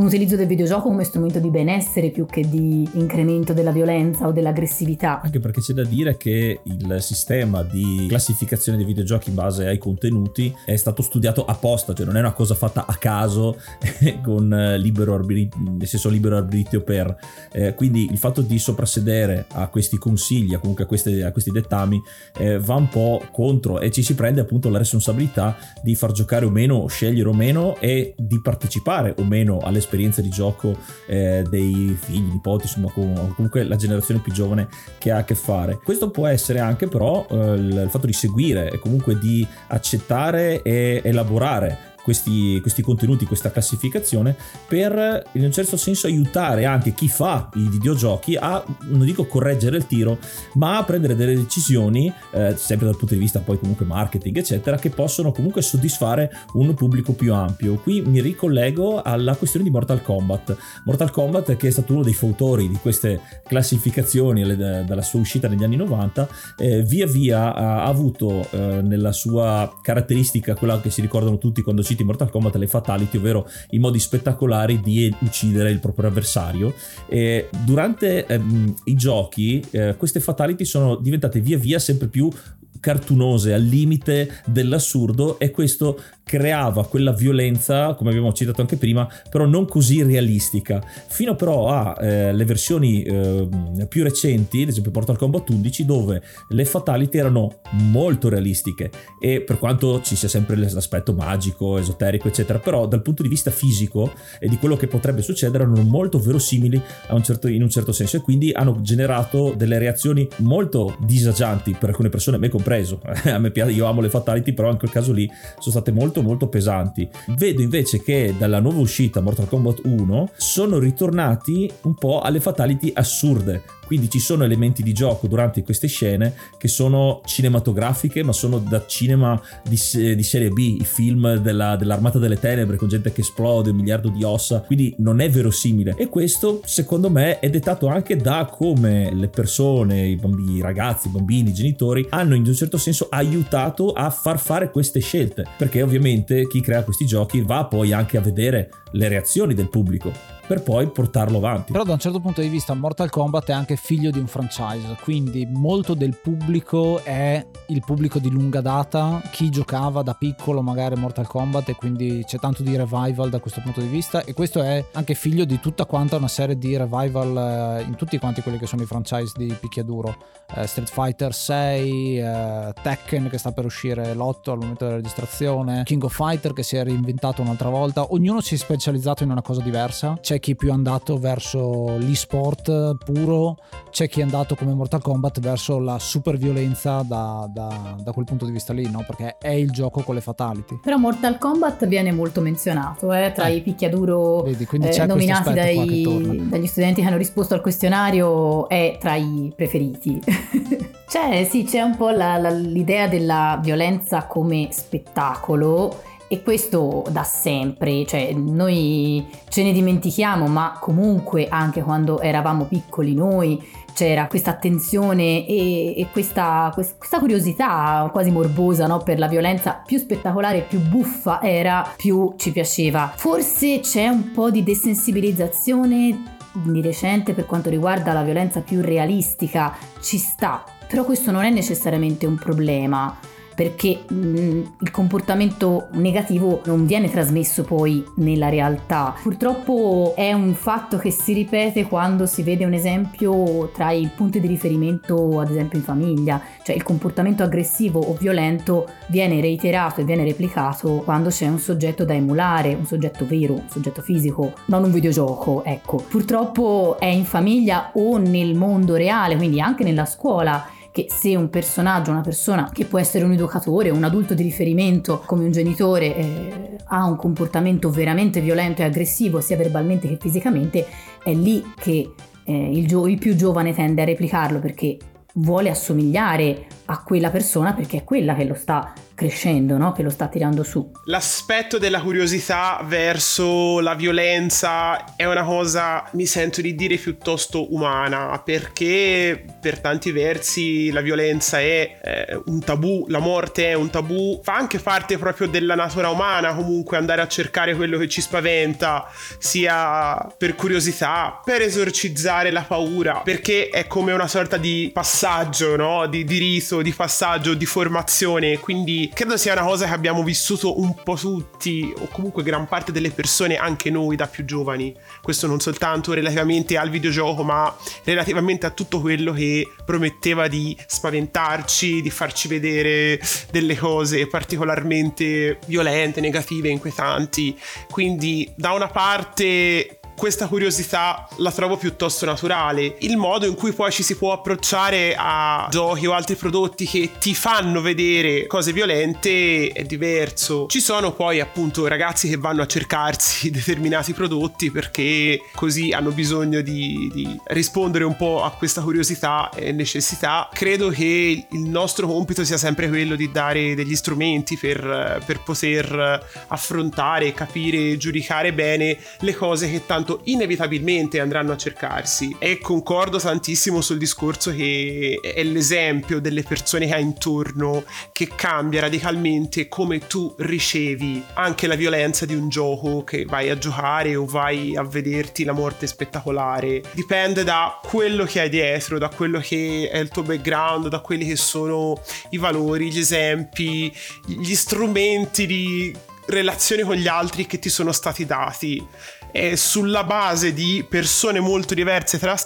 un 0.00 0.06
utilizzo 0.06 0.34
del 0.34 0.46
videogioco 0.46 0.88
come 0.88 1.04
strumento 1.04 1.38
di 1.38 1.50
benessere 1.50 2.08
più 2.08 2.24
che 2.24 2.48
di 2.48 2.88
incremento 2.94 3.52
della 3.52 3.70
violenza 3.70 4.26
o 4.26 4.32
dell'aggressività. 4.32 5.20
Anche 5.20 5.40
perché 5.40 5.60
c'è 5.60 5.74
da 5.74 5.84
dire 5.84 6.16
che 6.16 6.60
il 6.62 6.96
sistema 7.00 7.62
di 7.62 8.06
classificazione 8.08 8.78
dei 8.78 8.86
videogiochi 8.86 9.28
in 9.28 9.34
base 9.34 9.66
ai 9.66 9.76
contenuti 9.76 10.54
è 10.64 10.74
stato 10.76 11.02
studiato 11.02 11.44
apposta, 11.44 11.92
cioè 11.92 12.06
non 12.06 12.16
è 12.16 12.20
una 12.20 12.32
cosa 12.32 12.54
fatta 12.54 12.86
a 12.86 12.94
caso 12.94 13.58
con 14.24 14.48
libero 14.78 15.12
arbitrio, 15.14 15.62
nel 15.70 15.86
senso 15.86 16.08
libero 16.08 16.38
arbitrio 16.38 16.80
per. 16.80 17.14
Eh, 17.52 17.74
quindi 17.74 18.08
il 18.10 18.16
fatto 18.16 18.40
di 18.40 18.58
soprassedere 18.58 19.44
a 19.52 19.68
questi 19.68 19.98
consigli, 19.98 20.54
a 20.54 20.58
comunque 20.60 20.84
a, 20.84 20.86
queste, 20.86 21.22
a 21.24 21.30
questi 21.30 21.50
dettami, 21.50 22.00
eh, 22.38 22.58
va 22.58 22.76
un 22.76 22.88
po' 22.88 23.22
contro 23.30 23.80
e 23.80 23.90
ci 23.90 24.02
si 24.02 24.14
prende 24.14 24.40
appunto 24.40 24.70
la 24.70 24.78
responsabilità 24.78 25.58
di 25.82 25.94
far 25.94 26.12
giocare 26.12 26.46
o 26.46 26.50
meno, 26.50 26.86
scegliere 26.86 27.28
o 27.28 27.34
meno 27.34 27.76
e 27.80 28.14
di 28.16 28.40
partecipare 28.40 29.14
o 29.18 29.24
meno 29.24 29.58
all'esperienza 29.58 29.88
l'esperienza 29.90 30.22
di 30.22 30.28
gioco 30.28 30.76
eh, 31.06 31.44
dei 31.48 31.96
figli, 31.98 32.20
nipoti, 32.20 32.66
insomma 32.66 32.90
comunque 32.92 33.64
la 33.64 33.76
generazione 33.76 34.20
più 34.20 34.32
giovane 34.32 34.68
che 34.98 35.10
ha 35.10 35.18
a 35.18 35.24
che 35.24 35.34
fare. 35.34 35.80
Questo 35.82 36.10
può 36.10 36.28
essere 36.28 36.60
anche 36.60 36.86
però 36.86 37.26
eh, 37.28 37.54
il 37.54 37.88
fatto 37.90 38.06
di 38.06 38.12
seguire 38.12 38.70
e 38.70 38.78
comunque 38.78 39.18
di 39.18 39.46
accettare 39.68 40.62
e 40.62 41.00
elaborare 41.04 41.89
questi, 42.02 42.58
questi 42.60 42.82
contenuti, 42.82 43.26
questa 43.26 43.50
classificazione 43.50 44.36
per 44.66 45.24
in 45.32 45.44
un 45.44 45.52
certo 45.52 45.76
senso 45.76 46.06
aiutare 46.06 46.64
anche 46.64 46.92
chi 46.92 47.08
fa 47.08 47.48
i 47.54 47.68
videogiochi 47.68 48.36
a, 48.36 48.64
non 48.84 49.04
dico 49.04 49.26
correggere 49.26 49.76
il 49.76 49.86
tiro, 49.86 50.18
ma 50.54 50.78
a 50.78 50.84
prendere 50.84 51.14
delle 51.14 51.34
decisioni, 51.34 52.12
eh, 52.32 52.54
sempre 52.56 52.86
dal 52.86 52.96
punto 52.96 53.14
di 53.14 53.20
vista 53.20 53.40
poi 53.40 53.58
comunque 53.58 53.84
marketing 53.84 54.36
eccetera, 54.36 54.76
che 54.76 54.90
possono 54.90 55.32
comunque 55.32 55.62
soddisfare 55.62 56.30
un 56.54 56.74
pubblico 56.74 57.12
più 57.12 57.32
ampio. 57.34 57.76
Qui 57.76 58.02
mi 58.02 58.20
ricollego 58.20 59.02
alla 59.02 59.34
questione 59.36 59.64
di 59.64 59.70
Mortal 59.70 60.02
Kombat. 60.02 60.56
Mortal 60.84 61.10
Kombat 61.10 61.56
che 61.56 61.68
è 61.68 61.70
stato 61.70 61.92
uno 61.92 62.02
dei 62.02 62.14
fautori 62.14 62.68
di 62.68 62.76
queste 62.80 63.20
classificazioni 63.46 64.56
dalla 64.56 65.02
sua 65.02 65.20
uscita 65.20 65.48
negli 65.48 65.64
anni 65.64 65.76
90, 65.76 66.28
eh, 66.56 66.82
via 66.82 67.06
via 67.06 67.54
ha 67.54 67.84
avuto 67.84 68.46
eh, 68.50 68.80
nella 68.82 69.12
sua 69.12 69.72
caratteristica 69.82 70.54
quella 70.54 70.80
che 70.80 70.90
si 70.90 71.00
ricordano 71.00 71.38
tutti 71.38 71.62
quando 71.62 71.82
citi 71.90 72.04
Mortal 72.04 72.30
Kombat 72.30 72.54
le 72.56 72.66
fatality, 72.66 73.16
ovvero 73.16 73.48
i 73.70 73.78
modi 73.78 73.98
spettacolari 73.98 74.80
di 74.80 75.12
uccidere 75.20 75.70
il 75.70 75.80
proprio 75.80 76.08
avversario. 76.08 76.72
E 77.08 77.48
durante 77.64 78.26
ehm, 78.26 78.74
i 78.84 78.94
giochi 78.94 79.62
eh, 79.70 79.96
queste 79.96 80.20
fatality 80.20 80.64
sono 80.64 80.96
diventate 80.96 81.40
via 81.40 81.58
via 81.58 81.78
sempre 81.78 82.06
più 82.06 82.30
cartunose 82.78 83.52
al 83.52 83.62
limite 83.62 84.42
dell'assurdo 84.46 85.38
e 85.38 85.50
questo 85.50 86.00
creava 86.30 86.86
quella 86.86 87.12
violenza, 87.12 87.94
come 87.94 88.10
abbiamo 88.10 88.32
citato 88.32 88.60
anche 88.60 88.76
prima, 88.76 89.08
però 89.28 89.46
non 89.46 89.66
così 89.66 90.00
realistica. 90.04 90.80
Fino 91.08 91.34
però 91.34 91.66
alle 91.66 92.42
eh, 92.42 92.44
versioni 92.44 93.02
eh, 93.02 93.48
più 93.88 94.04
recenti, 94.04 94.62
ad 94.62 94.68
esempio 94.68 94.92
Mortal 94.94 95.18
Kombat 95.18 95.50
11, 95.50 95.84
dove 95.84 96.22
le 96.50 96.64
fatality 96.64 97.18
erano 97.18 97.58
molto 97.70 98.28
realistiche 98.28 98.92
e 99.20 99.40
per 99.40 99.58
quanto 99.58 100.02
ci 100.02 100.14
sia 100.14 100.28
sempre 100.28 100.54
l'aspetto 100.54 101.14
magico, 101.14 101.78
esoterico, 101.78 102.28
eccetera, 102.28 102.60
però 102.60 102.86
dal 102.86 103.02
punto 103.02 103.24
di 103.24 103.28
vista 103.28 103.50
fisico 103.50 104.12
e 104.38 104.48
di 104.48 104.56
quello 104.56 104.76
che 104.76 104.86
potrebbe 104.86 105.22
succedere 105.22 105.64
erano 105.64 105.82
molto 105.82 106.20
verosimili 106.20 106.80
un 107.08 107.24
certo, 107.24 107.48
in 107.48 107.62
un 107.62 107.70
certo 107.70 107.90
senso 107.90 108.18
e 108.18 108.20
quindi 108.20 108.52
hanno 108.52 108.80
generato 108.82 109.52
delle 109.56 109.78
reazioni 109.78 110.28
molto 110.36 110.96
disagianti 111.00 111.74
per 111.76 111.88
alcune 111.88 112.08
persone, 112.08 112.38
me 112.38 112.48
compreso. 112.48 113.00
A 113.30 113.38
me 113.38 113.50
piace, 113.50 113.72
io 113.72 113.86
amo 113.86 114.00
le 114.00 114.10
fatality, 114.10 114.52
però 114.52 114.70
in 114.70 114.78
quel 114.78 114.92
caso 114.92 115.12
lì 115.12 115.28
sono 115.58 115.74
state 115.74 115.90
molto 115.90 116.18
molto 116.22 116.40
molto 116.40 116.48
pesanti. 116.48 117.08
Vedo 117.36 117.60
invece 117.60 118.02
che 118.02 118.34
dalla 118.38 118.60
nuova 118.60 118.80
uscita 118.80 119.20
Mortal 119.20 119.48
Kombat 119.48 119.80
1 119.84 120.30
sono 120.36 120.78
ritornati 120.78 121.70
un 121.82 121.94
po' 121.94 122.20
alle 122.20 122.40
fatality 122.40 122.90
assurde, 122.94 123.62
quindi 123.90 124.08
ci 124.08 124.20
sono 124.20 124.44
elementi 124.44 124.84
di 124.84 124.92
gioco 124.92 125.26
durante 125.26 125.64
queste 125.64 125.88
scene 125.88 126.32
che 126.58 126.68
sono 126.68 127.22
cinematografiche, 127.24 128.22
ma 128.22 128.32
sono 128.32 128.58
da 128.58 128.86
cinema 128.86 129.40
di, 129.64 129.76
di 130.14 130.22
serie 130.22 130.50
B, 130.50 130.76
i 130.80 130.84
film 130.84 131.38
della, 131.38 131.74
dell'Armata 131.74 132.20
delle 132.20 132.38
Tenebre 132.38 132.76
con 132.76 132.86
gente 132.86 133.10
che 133.10 133.22
esplode, 133.22 133.70
un 133.70 133.76
miliardo 133.76 134.08
di 134.08 134.22
ossa, 134.22 134.60
quindi 134.60 134.94
non 134.98 135.18
è 135.18 135.28
verosimile. 135.28 135.96
E 135.98 136.08
questo, 136.08 136.60
secondo 136.66 137.10
me, 137.10 137.40
è 137.40 137.50
dettato 137.50 137.88
anche 137.88 138.14
da 138.14 138.44
come 138.44 139.12
le 139.12 139.26
persone, 139.26 140.06
i 140.06 140.14
bambini, 140.14 140.58
i 140.58 140.62
ragazzi, 140.62 141.08
i 141.08 141.10
bambini, 141.10 141.50
i 141.50 141.54
genitori, 141.54 142.06
hanno 142.10 142.36
in 142.36 142.46
un 142.46 142.54
certo 142.54 142.78
senso 142.78 143.08
aiutato 143.10 143.90
a 143.90 144.08
far 144.10 144.38
fare 144.38 144.70
queste 144.70 145.00
scelte. 145.00 145.44
Perché 145.58 145.82
ovviamente 145.82 146.09
chi 146.48 146.60
crea 146.60 146.84
questi 146.84 147.06
giochi 147.06 147.42
va 147.42 147.66
poi 147.66 147.92
anche 147.92 148.16
a 148.16 148.20
vedere 148.20 148.70
le 148.92 149.08
reazioni 149.08 149.54
del 149.54 149.68
pubblico 149.68 150.39
per 150.50 150.64
poi 150.64 150.88
portarlo 150.88 151.36
avanti. 151.36 151.70
Però 151.70 151.84
da 151.84 151.92
un 151.92 152.00
certo 152.00 152.18
punto 152.18 152.40
di 152.40 152.48
vista 152.48 152.74
Mortal 152.74 153.08
Kombat 153.08 153.50
è 153.50 153.52
anche 153.52 153.76
figlio 153.76 154.10
di 154.10 154.18
un 154.18 154.26
franchise, 154.26 154.96
quindi 155.00 155.46
molto 155.46 155.94
del 155.94 156.18
pubblico 156.20 157.00
è 157.04 157.46
il 157.68 157.80
pubblico 157.86 158.18
di 158.18 158.30
lunga 158.30 158.60
data, 158.60 159.22
chi 159.30 159.48
giocava 159.48 160.02
da 160.02 160.14
piccolo 160.14 160.60
magari 160.60 160.96
Mortal 160.96 161.28
Kombat 161.28 161.68
e 161.68 161.76
quindi 161.76 162.24
c'è 162.26 162.38
tanto 162.38 162.64
di 162.64 162.76
revival 162.76 163.30
da 163.30 163.38
questo 163.38 163.60
punto 163.60 163.80
di 163.80 163.86
vista 163.86 164.24
e 164.24 164.32
questo 164.32 164.60
è 164.60 164.84
anche 164.94 165.14
figlio 165.14 165.44
di 165.44 165.60
tutta 165.60 165.84
quanta 165.84 166.16
una 166.16 166.26
serie 166.26 166.58
di 166.58 166.76
revival 166.76 167.78
eh, 167.78 167.82
in 167.84 167.94
tutti 167.94 168.18
quanti 168.18 168.42
quelli 168.42 168.58
che 168.58 168.66
sono 168.66 168.82
i 168.82 168.86
franchise 168.86 169.34
di 169.36 169.54
picchiaduro. 169.54 170.16
Eh, 170.52 170.66
Street 170.66 170.90
Fighter 170.90 171.32
6, 171.32 172.18
eh, 172.18 172.72
Tekken 172.82 173.28
che 173.28 173.38
sta 173.38 173.52
per 173.52 173.66
uscire 173.66 174.16
l'8 174.16 174.50
al 174.50 174.58
momento 174.58 174.84
della 174.84 174.96
registrazione, 174.96 175.84
King 175.84 176.02
of 176.02 176.12
Fighter 176.12 176.52
che 176.52 176.64
si 176.64 176.74
è 176.74 176.82
reinventato 176.82 177.40
un'altra 177.40 177.68
volta, 177.68 178.12
ognuno 178.12 178.40
si 178.40 178.56
è 178.56 178.58
specializzato 178.58 179.22
in 179.22 179.30
una 179.30 179.42
cosa 179.42 179.60
diversa. 179.60 180.18
C'è 180.20 180.39
chi 180.40 180.52
è 180.52 180.54
più 180.56 180.72
andato 180.72 181.18
verso 181.18 181.96
l'e-sport 181.98 182.96
puro, 183.04 183.56
c'è 183.90 184.08
chi 184.08 184.20
è 184.20 184.22
andato 184.22 184.56
come 184.56 184.74
Mortal 184.74 185.00
Kombat 185.00 185.38
verso 185.38 185.78
la 185.78 185.98
super 185.98 186.36
violenza 186.36 187.02
da, 187.02 187.48
da, 187.52 187.94
da 188.02 188.12
quel 188.12 188.24
punto 188.24 188.44
di 188.44 188.50
vista 188.50 188.72
lì, 188.72 188.90
no? 188.90 189.04
Perché 189.06 189.36
è 189.38 189.50
il 189.50 189.70
gioco 189.70 190.02
con 190.02 190.16
le 190.16 190.20
fatality. 190.20 190.80
Però 190.82 190.96
Mortal 190.96 191.38
Kombat 191.38 191.86
viene 191.86 192.10
molto 192.10 192.40
menzionato 192.40 193.12
eh, 193.12 193.30
tra 193.32 193.46
eh. 193.46 193.56
i 193.56 193.62
picchiaduro 193.62 194.42
Vedi, 194.42 194.66
eh, 194.68 195.06
nominati 195.06 195.52
dai, 195.52 196.48
dagli 196.48 196.66
studenti 196.66 197.00
che 197.00 197.06
hanno 197.06 197.16
risposto 197.16 197.54
al 197.54 197.60
questionario, 197.60 198.68
è 198.68 198.96
tra 199.00 199.14
i 199.14 199.52
preferiti. 199.54 200.20
C'è, 201.10 201.44
sì, 201.50 201.64
c'è 201.64 201.80
un 201.80 201.96
po' 201.96 202.10
la, 202.10 202.36
la, 202.36 202.50
l'idea 202.50 203.08
della 203.08 203.58
violenza 203.60 204.26
come 204.26 204.68
spettacolo 204.70 206.02
e 206.32 206.44
questo 206.44 207.04
da 207.10 207.24
sempre, 207.24 208.06
cioè 208.06 208.32
noi 208.32 209.26
ce 209.48 209.64
ne 209.64 209.72
dimentichiamo, 209.72 210.46
ma 210.46 210.78
comunque 210.80 211.48
anche 211.48 211.82
quando 211.82 212.20
eravamo 212.20 212.66
piccoli 212.66 213.14
noi 213.14 213.60
c'era 213.92 214.28
questa 214.28 214.52
attenzione 214.52 215.44
e, 215.44 215.98
e 215.98 216.06
questa, 216.12 216.70
questa, 216.72 217.18
curiosità 217.18 218.08
quasi 218.12 218.30
morbosa 218.30 218.86
no? 218.86 218.98
per 218.98 219.18
la 219.18 219.26
violenza 219.26 219.82
più 219.84 219.98
spettacolare, 219.98 220.60
più 220.60 220.78
buffa 220.78 221.42
era, 221.42 221.84
più 221.96 222.34
ci 222.36 222.52
piaceva. 222.52 223.12
Forse 223.12 223.80
c'è 223.80 224.06
un 224.06 224.30
po' 224.30 224.52
di 224.52 224.62
desensibilizzazione 224.62 226.38
di 226.52 226.80
recente 226.80 227.34
per 227.34 227.44
quanto 227.44 227.70
riguarda 227.70 228.12
la 228.12 228.22
violenza 228.22 228.60
più 228.60 228.80
realistica, 228.80 229.76
ci 230.00 230.16
sta, 230.16 230.62
però 230.86 231.02
questo 231.02 231.32
non 231.32 231.42
è 231.42 231.50
necessariamente 231.50 232.24
un 232.24 232.36
problema 232.36 233.18
perché 233.60 234.04
mh, 234.08 234.14
mm, 234.14 234.62
il 234.80 234.90
comportamento 234.90 235.88
negativo 235.92 236.62
non 236.64 236.86
viene 236.86 237.10
trasmesso 237.10 237.62
poi 237.62 238.02
nella 238.14 238.48
realtà. 238.48 239.14
Purtroppo 239.20 240.14
è 240.16 240.32
un 240.32 240.54
fatto 240.54 240.96
che 240.96 241.10
si 241.10 241.34
ripete 241.34 241.86
quando 241.86 242.24
si 242.24 242.42
vede 242.42 242.64
un 242.64 242.72
esempio 242.72 243.70
tra 243.74 243.90
i 243.90 244.08
punti 244.16 244.40
di 244.40 244.46
riferimento, 244.46 245.40
ad 245.40 245.50
esempio 245.50 245.78
in 245.78 245.84
famiglia, 245.84 246.40
cioè 246.62 246.74
il 246.74 246.82
comportamento 246.82 247.42
aggressivo 247.42 248.00
o 248.00 248.14
violento 248.14 248.88
viene 249.08 249.42
reiterato 249.42 250.00
e 250.00 250.04
viene 250.04 250.24
replicato 250.24 251.02
quando 251.04 251.28
c'è 251.28 251.46
un 251.46 251.58
soggetto 251.58 252.06
da 252.06 252.14
emulare, 252.14 252.72
un 252.72 252.86
soggetto 252.86 253.26
vero, 253.26 253.52
un 253.52 253.68
soggetto 253.68 254.00
fisico, 254.00 254.54
non 254.68 254.84
un 254.84 254.90
videogioco, 254.90 255.64
ecco. 255.64 256.02
Purtroppo 256.08 256.96
è 256.98 257.04
in 257.04 257.26
famiglia 257.26 257.90
o 257.92 258.16
nel 258.16 258.54
mondo 258.54 258.94
reale, 258.94 259.36
quindi 259.36 259.60
anche 259.60 259.84
nella 259.84 260.06
scuola 260.06 260.78
che 260.92 261.06
se 261.08 261.36
un 261.36 261.50
personaggio, 261.50 262.10
una 262.10 262.20
persona 262.20 262.70
che 262.72 262.84
può 262.84 262.98
essere 262.98 263.24
un 263.24 263.32
educatore, 263.32 263.90
un 263.90 264.04
adulto 264.04 264.34
di 264.34 264.42
riferimento 264.42 265.22
come 265.24 265.44
un 265.44 265.52
genitore, 265.52 266.16
eh, 266.16 266.76
ha 266.86 267.04
un 267.04 267.16
comportamento 267.16 267.90
veramente 267.90 268.40
violento 268.40 268.82
e 268.82 268.86
aggressivo 268.86 269.40
sia 269.40 269.56
verbalmente 269.56 270.08
che 270.08 270.18
fisicamente, 270.20 270.86
è 271.22 271.32
lì 271.32 271.64
che 271.76 272.12
eh, 272.44 272.76
il, 272.76 272.86
gio- 272.86 273.06
il 273.06 273.18
più 273.18 273.36
giovane 273.36 273.72
tende 273.72 274.02
a 274.02 274.04
replicarlo 274.04 274.58
perché 274.58 274.96
vuole 275.34 275.70
assomigliare 275.70 276.66
a 276.86 277.02
quella 277.02 277.30
persona 277.30 277.72
perché 277.72 277.98
è 277.98 278.04
quella 278.04 278.34
che 278.34 278.44
lo 278.44 278.54
sta 278.54 278.92
crescendo, 279.20 279.76
no? 279.76 279.92
che 279.92 280.00
lo 280.02 280.08
sta 280.08 280.28
tirando 280.28 280.62
su. 280.62 280.90
L'aspetto 281.04 281.76
della 281.76 282.00
curiosità 282.00 282.82
verso 282.86 283.78
la 283.80 283.94
violenza 283.94 285.14
è 285.14 285.26
una 285.26 285.44
cosa, 285.44 286.08
mi 286.12 286.24
sento 286.24 286.62
di 286.62 286.74
dire, 286.74 286.96
piuttosto 286.96 287.74
umana, 287.74 288.40
perché 288.42 289.44
per 289.60 289.80
tanti 289.80 290.10
versi 290.10 290.90
la 290.90 291.02
violenza 291.02 291.60
è 291.60 291.98
eh, 292.02 292.40
un 292.46 292.60
tabù, 292.60 293.04
la 293.08 293.18
morte 293.18 293.68
è 293.68 293.74
un 293.74 293.90
tabù, 293.90 294.40
fa 294.42 294.54
anche 294.54 294.78
parte 294.78 295.18
proprio 295.18 295.48
della 295.48 295.74
natura 295.74 296.08
umana 296.08 296.54
comunque 296.54 296.96
andare 296.96 297.20
a 297.20 297.28
cercare 297.28 297.74
quello 297.74 297.98
che 297.98 298.08
ci 298.08 298.22
spaventa, 298.22 299.06
sia 299.38 300.16
per 300.38 300.54
curiosità, 300.54 301.42
per 301.44 301.60
esorcizzare 301.60 302.50
la 302.50 302.62
paura, 302.62 303.20
perché 303.22 303.68
è 303.68 303.86
come 303.86 304.12
una 304.12 304.28
sorta 304.28 304.56
di 304.56 304.90
passaggio, 304.94 305.76
no? 305.76 306.06
di, 306.06 306.24
di 306.24 306.38
rito, 306.38 306.80
di 306.80 306.92
passaggio, 306.92 307.52
di 307.52 307.66
formazione, 307.66 308.58
quindi 308.58 309.08
credo 309.12 309.36
sia 309.36 309.52
una 309.52 309.62
cosa 309.64 309.86
che 309.86 309.92
abbiamo 309.92 310.22
vissuto 310.22 310.80
un 310.80 310.94
po' 310.94 311.14
tutti, 311.14 311.92
o 311.96 312.08
comunque 312.10 312.42
gran 312.42 312.66
parte 312.66 312.92
delle 312.92 313.10
persone, 313.10 313.56
anche 313.56 313.90
noi 313.90 314.16
da 314.16 314.26
più 314.26 314.44
giovani. 314.44 314.94
Questo 315.22 315.46
non 315.46 315.60
soltanto 315.60 316.12
relativamente 316.12 316.76
al 316.76 316.90
videogioco, 316.90 317.42
ma 317.42 317.74
relativamente 318.04 318.66
a 318.66 318.70
tutto 318.70 319.00
quello 319.00 319.32
che 319.32 319.66
prometteva 319.84 320.48
di 320.48 320.76
spaventarci, 320.86 322.02
di 322.02 322.10
farci 322.10 322.48
vedere 322.48 323.20
delle 323.50 323.76
cose 323.76 324.26
particolarmente 324.26 325.58
violente, 325.66 326.20
negative, 326.20 326.68
inquietanti. 326.68 327.58
Quindi 327.90 328.50
da 328.56 328.72
una 328.72 328.88
parte 328.88 329.99
questa 330.20 330.48
curiosità 330.48 331.26
la 331.36 331.50
trovo 331.50 331.78
piuttosto 331.78 332.26
naturale. 332.26 332.96
Il 332.98 333.16
modo 333.16 333.46
in 333.46 333.54
cui 333.54 333.72
poi 333.72 333.90
ci 333.90 334.02
si 334.02 334.18
può 334.18 334.34
approcciare 334.34 335.14
a 335.16 335.66
giochi 335.70 336.04
o 336.04 336.12
altri 336.12 336.34
prodotti 336.34 336.84
che 336.84 337.12
ti 337.18 337.34
fanno 337.34 337.80
vedere 337.80 338.46
cose 338.46 338.74
violente 338.74 339.68
è 339.68 339.82
diverso. 339.84 340.66
Ci 340.66 340.80
sono 340.80 341.14
poi 341.14 341.40
appunto 341.40 341.86
ragazzi 341.86 342.28
che 342.28 342.36
vanno 342.36 342.60
a 342.60 342.66
cercarsi 342.66 343.48
determinati 343.50 344.12
prodotti 344.12 344.70
perché 344.70 345.40
così 345.54 345.90
hanno 345.92 346.10
bisogno 346.10 346.60
di, 346.60 347.10
di 347.14 347.40
rispondere 347.44 348.04
un 348.04 348.14
po' 348.14 348.44
a 348.44 348.50
questa 348.50 348.82
curiosità 348.82 349.48
e 349.54 349.72
necessità. 349.72 350.50
Credo 350.52 350.90
che 350.90 351.46
il 351.50 351.60
nostro 351.60 352.06
compito 352.06 352.44
sia 352.44 352.58
sempre 352.58 352.90
quello 352.90 353.16
di 353.16 353.32
dare 353.32 353.74
degli 353.74 353.96
strumenti 353.96 354.58
per, 354.58 355.22
per 355.24 355.40
poter 355.42 356.26
affrontare, 356.48 357.32
capire, 357.32 357.96
giudicare 357.96 358.52
bene 358.52 358.98
le 359.20 359.34
cose 359.34 359.70
che 359.70 359.86
tanto 359.86 360.08
tanto 360.10 360.20
inevitabilmente 360.24 361.20
andranno 361.20 361.52
a 361.52 361.56
cercarsi. 361.56 362.34
E 362.38 362.58
concordo 362.58 363.18
tantissimo 363.18 363.80
sul 363.80 363.98
discorso 363.98 364.52
che 364.52 365.20
è 365.22 365.42
l'esempio 365.44 366.20
delle 366.20 366.42
persone 366.42 366.86
che 366.86 366.94
hai 366.94 367.02
intorno 367.02 367.84
che 368.12 368.28
cambia 368.34 368.80
radicalmente 368.80 369.68
come 369.68 370.06
tu 370.06 370.34
ricevi 370.38 371.22
anche 371.34 371.66
la 371.66 371.76
violenza 371.76 372.26
di 372.26 372.34
un 372.34 372.48
gioco 372.48 373.04
che 373.04 373.24
vai 373.24 373.50
a 373.50 373.58
giocare 373.58 374.16
o 374.16 374.24
vai 374.24 374.76
a 374.76 374.82
vederti 374.82 375.44
la 375.44 375.52
morte 375.52 375.86
spettacolare. 375.86 376.82
Dipende 376.92 377.44
da 377.44 377.78
quello 377.82 378.24
che 378.24 378.40
hai 378.40 378.48
dietro 378.48 378.98
da 378.98 379.08
quello 379.08 379.38
che 379.40 379.88
è 379.90 379.98
il 379.98 380.08
tuo 380.08 380.22
background 380.22 380.88
da 380.88 381.00
quelli 381.00 381.26
che 381.26 381.36
sono 381.36 382.00
i 382.30 382.38
valori 382.38 382.90
gli 382.90 382.98
esempi 382.98 383.92
gli 384.26 384.54
strumenti 384.54 385.46
di 385.46 385.94
relazione 386.26 386.82
con 386.82 386.94
gli 386.94 387.08
altri 387.08 387.46
che 387.46 387.58
ti 387.58 387.68
sono 387.68 387.92
stati 387.92 388.24
dati 388.24 388.84
e 389.32 389.56
sulla 389.56 390.04
base 390.04 390.52
di 390.52 390.84
persone 390.88 391.40
molto 391.40 391.74
diverse 391.74 392.18
tra 392.18 392.36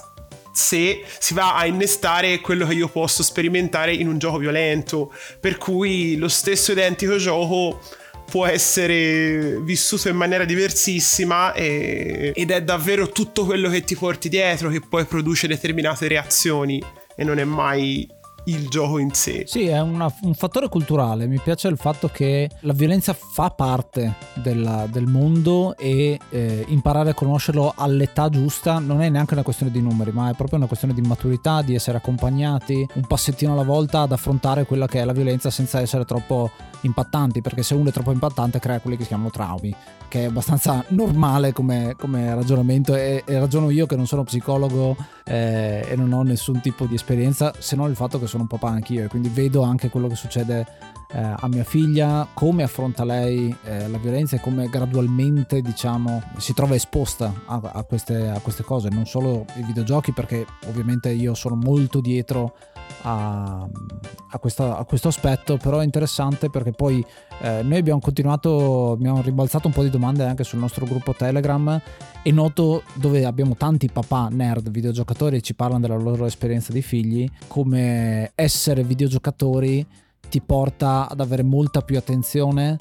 sé 0.53 1.05
si 1.19 1.35
va 1.35 1.57
a 1.57 1.67
innestare 1.67 2.41
quello 2.41 2.67
che 2.67 2.75
io 2.75 2.89
posso 2.89 3.23
sperimentare 3.23 3.93
in 3.93 4.07
un 4.09 4.19
gioco 4.19 4.39
violento. 4.39 5.13
Per 5.41 5.59
cui 5.59 6.17
lo 6.17 6.29
stesso 6.29 6.73
identico 6.73 7.17
gioco 7.17 7.81
può 8.31 8.47
essere 8.47 9.61
vissuto 9.61 10.09
in 10.09 10.17
maniera 10.17 10.45
diversissima 10.45 11.53
e, 11.53 12.33
ed 12.35 12.51
è 12.51 12.63
davvero 12.63 13.11
tutto 13.11 13.45
quello 13.45 13.69
che 13.69 13.83
ti 13.83 13.97
porti 13.97 14.29
dietro 14.29 14.71
che 14.71 14.81
poi 14.81 15.05
produce 15.05 15.47
determinate 15.47 16.09
reazioni 16.09 16.83
e 17.17 17.25
non 17.25 17.39
è 17.39 17.45
mai 17.45 18.09
il 18.45 18.69
gioco 18.69 18.99
in 18.99 19.13
sé. 19.13 19.45
Sì, 19.47 19.67
è 19.67 19.81
una, 19.81 20.13
un 20.23 20.35
fattore 20.35 20.69
culturale. 20.69 21.27
Mi 21.27 21.39
piace 21.39 21.69
il 21.69 21.77
fatto 21.77 22.09
che 22.09 22.51
la 22.61 22.73
violenza 22.73 23.15
fa 23.15 23.51
parte 23.51 24.15
della, 24.35 24.87
del 24.91 25.07
mondo 25.07 25.77
e 25.77 26.19
eh, 26.31 26.65
imparare 26.69 27.11
a 27.11 27.15
conoscerlo 27.15 27.73
all'età 27.77 28.29
giusta 28.29 28.79
non 28.79 29.01
è 29.01 29.09
neanche 29.09 29.35
una 29.35 29.43
questione 29.43 29.73
di 29.73 29.81
numeri, 29.81 30.11
ma 30.13 30.31
è 30.31 30.35
proprio 30.35 30.59
una 30.59 30.67
questione 30.67 30.95
di 30.95 31.01
maturità, 31.01 31.63
di 31.63 31.75
essere 31.75 31.99
accompagnati 31.99 32.87
un 32.95 33.07
passettino 33.07 33.53
alla 33.53 33.63
volta 33.63 34.01
ad 34.01 34.13
affrontare 34.13 34.65
quella 34.65 34.87
che 34.87 35.01
è 35.01 35.05
la 35.05 35.13
violenza 35.13 35.51
senza 35.51 35.81
essere 35.81 36.05
troppo 36.05 36.51
impattanti, 36.83 37.41
perché 37.41 37.63
se 37.63 37.75
uno 37.75 37.89
è 37.89 37.93
troppo 37.93 38.13
impattante 38.13 38.59
crea 38.59 38.81
quelli 38.81 38.97
che 38.97 39.03
si 39.03 39.09
chiamano 39.09 39.31
traumi, 39.31 39.75
che 40.09 40.23
è 40.23 40.25
abbastanza 40.25 40.85
normale 40.91 41.53
come, 41.53 41.95
come 41.99 42.35
ragionamento 42.35 42.95
e, 42.95 43.23
e, 43.27 43.39
ragiono 43.39 43.71
io 43.71 43.87
che 43.87 43.97
non 43.97 44.07
sono 44.07 44.23
psicologo 44.25 44.97
eh, 45.25 45.87
e 45.89 45.97
non 45.97 46.13
ho 46.13 46.23
nessun 46.23 46.61
tipo 46.61 46.85
di 46.87 46.95
esperienza, 46.95 47.53
se 47.59 47.77
non 47.77 47.89
il 47.89 47.97
fatto 47.97 48.19
che 48.19 48.27
sono 48.27 48.34
un 48.43 48.49
papà 48.49 48.69
anch'io 48.69 49.05
e 49.05 49.09
quindi 49.09 49.29
vedo 49.29 49.63
anche 49.63 49.89
quello 49.89 50.09
che 50.09 50.15
succede 50.15 50.67
eh, 51.13 51.19
a 51.19 51.47
mia 51.49 51.65
figlia, 51.65 52.27
come 52.35 52.63
affronta 52.63 53.05
lei 53.05 53.55
eh, 53.65 53.89
la 53.89 53.99
violenza 53.99 54.37
e 54.37 54.41
come 54.41 54.69
gradualmente 54.69 55.61
diciamo 55.61 56.23
si 56.39 56.55
trova 56.55 56.75
esposta 56.75 57.33
a, 57.47 57.61
a, 57.63 57.83
queste, 57.85 58.29
a 58.29 58.41
queste 58.41 58.63
cose, 58.65 58.89
non 58.89 59.07
solo 59.07 59.45
i 59.57 59.63
videogiochi 59.63 60.13
perché 60.13 60.45
ovviamente 60.67 61.11
io 61.11 61.35
sono 61.35 61.55
molto 61.55 62.01
dietro 62.01 62.55
a, 63.05 63.69
a, 64.31 64.39
questa, 64.39 64.77
a, 64.77 64.85
questo 64.85 65.09
aspetto, 65.09 65.57
però 65.57 65.79
è 65.79 65.85
interessante 65.85 66.51
perché 66.51 66.73
poi 66.73 67.05
eh, 67.41 67.63
noi 67.63 67.79
abbiamo 67.79 68.01
continuato, 68.01 68.93
abbiamo 68.93 69.21
ribalzato 69.21 69.67
un 69.67 69.73
po' 69.73 69.83
di 69.83 69.91
domande 69.91 70.25
anche 70.25 70.45
sul 70.45 70.59
nostro 70.59 70.87
gruppo 70.87 71.15
Telegram. 71.15 71.81
E 72.23 72.33
noto 72.33 72.85
dove 72.95 73.27
abbiamo 73.27 73.55
tanti 73.55 73.91
papà 73.91 74.29
nerd 74.31 74.71
videogiocatori 74.71 75.37
e 75.37 75.41
ci 75.43 75.55
parlano 75.55 75.81
della 75.81 75.97
loro 75.97 76.25
esperienza 76.25 76.73
di 76.73 76.81
figli, 76.81 77.29
come 77.49 78.33
essere 78.35 78.83
videogiocatori 78.83 79.87
ti 80.31 80.41
porta 80.41 81.07
ad 81.09 81.21
avere 81.21 81.43
molta 81.43 81.83
più 81.83 81.99
attenzione 81.99 82.79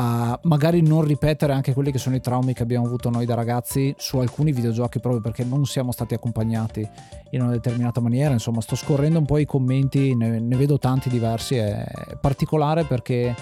a 0.00 0.38
magari 0.44 0.80
non 0.80 1.02
ripetere 1.02 1.52
anche 1.52 1.74
quelli 1.74 1.90
che 1.90 1.98
sono 1.98 2.14
i 2.14 2.20
traumi 2.20 2.52
che 2.52 2.62
abbiamo 2.62 2.86
avuto 2.86 3.10
noi 3.10 3.26
da 3.26 3.34
ragazzi 3.34 3.92
su 3.98 4.18
alcuni 4.18 4.52
videogiochi 4.52 5.00
proprio 5.00 5.20
perché 5.20 5.42
non 5.42 5.66
siamo 5.66 5.90
stati 5.90 6.14
accompagnati 6.14 6.88
in 7.30 7.42
una 7.42 7.50
determinata 7.50 8.00
maniera. 8.00 8.32
Insomma, 8.32 8.60
sto 8.60 8.76
scorrendo 8.76 9.18
un 9.18 9.24
po' 9.24 9.38
i 9.38 9.44
commenti, 9.44 10.14
ne, 10.14 10.38
ne 10.38 10.56
vedo 10.56 10.78
tanti 10.78 11.08
diversi. 11.08 11.56
È 11.56 11.84
particolare 12.20 12.84
perché 12.84 13.34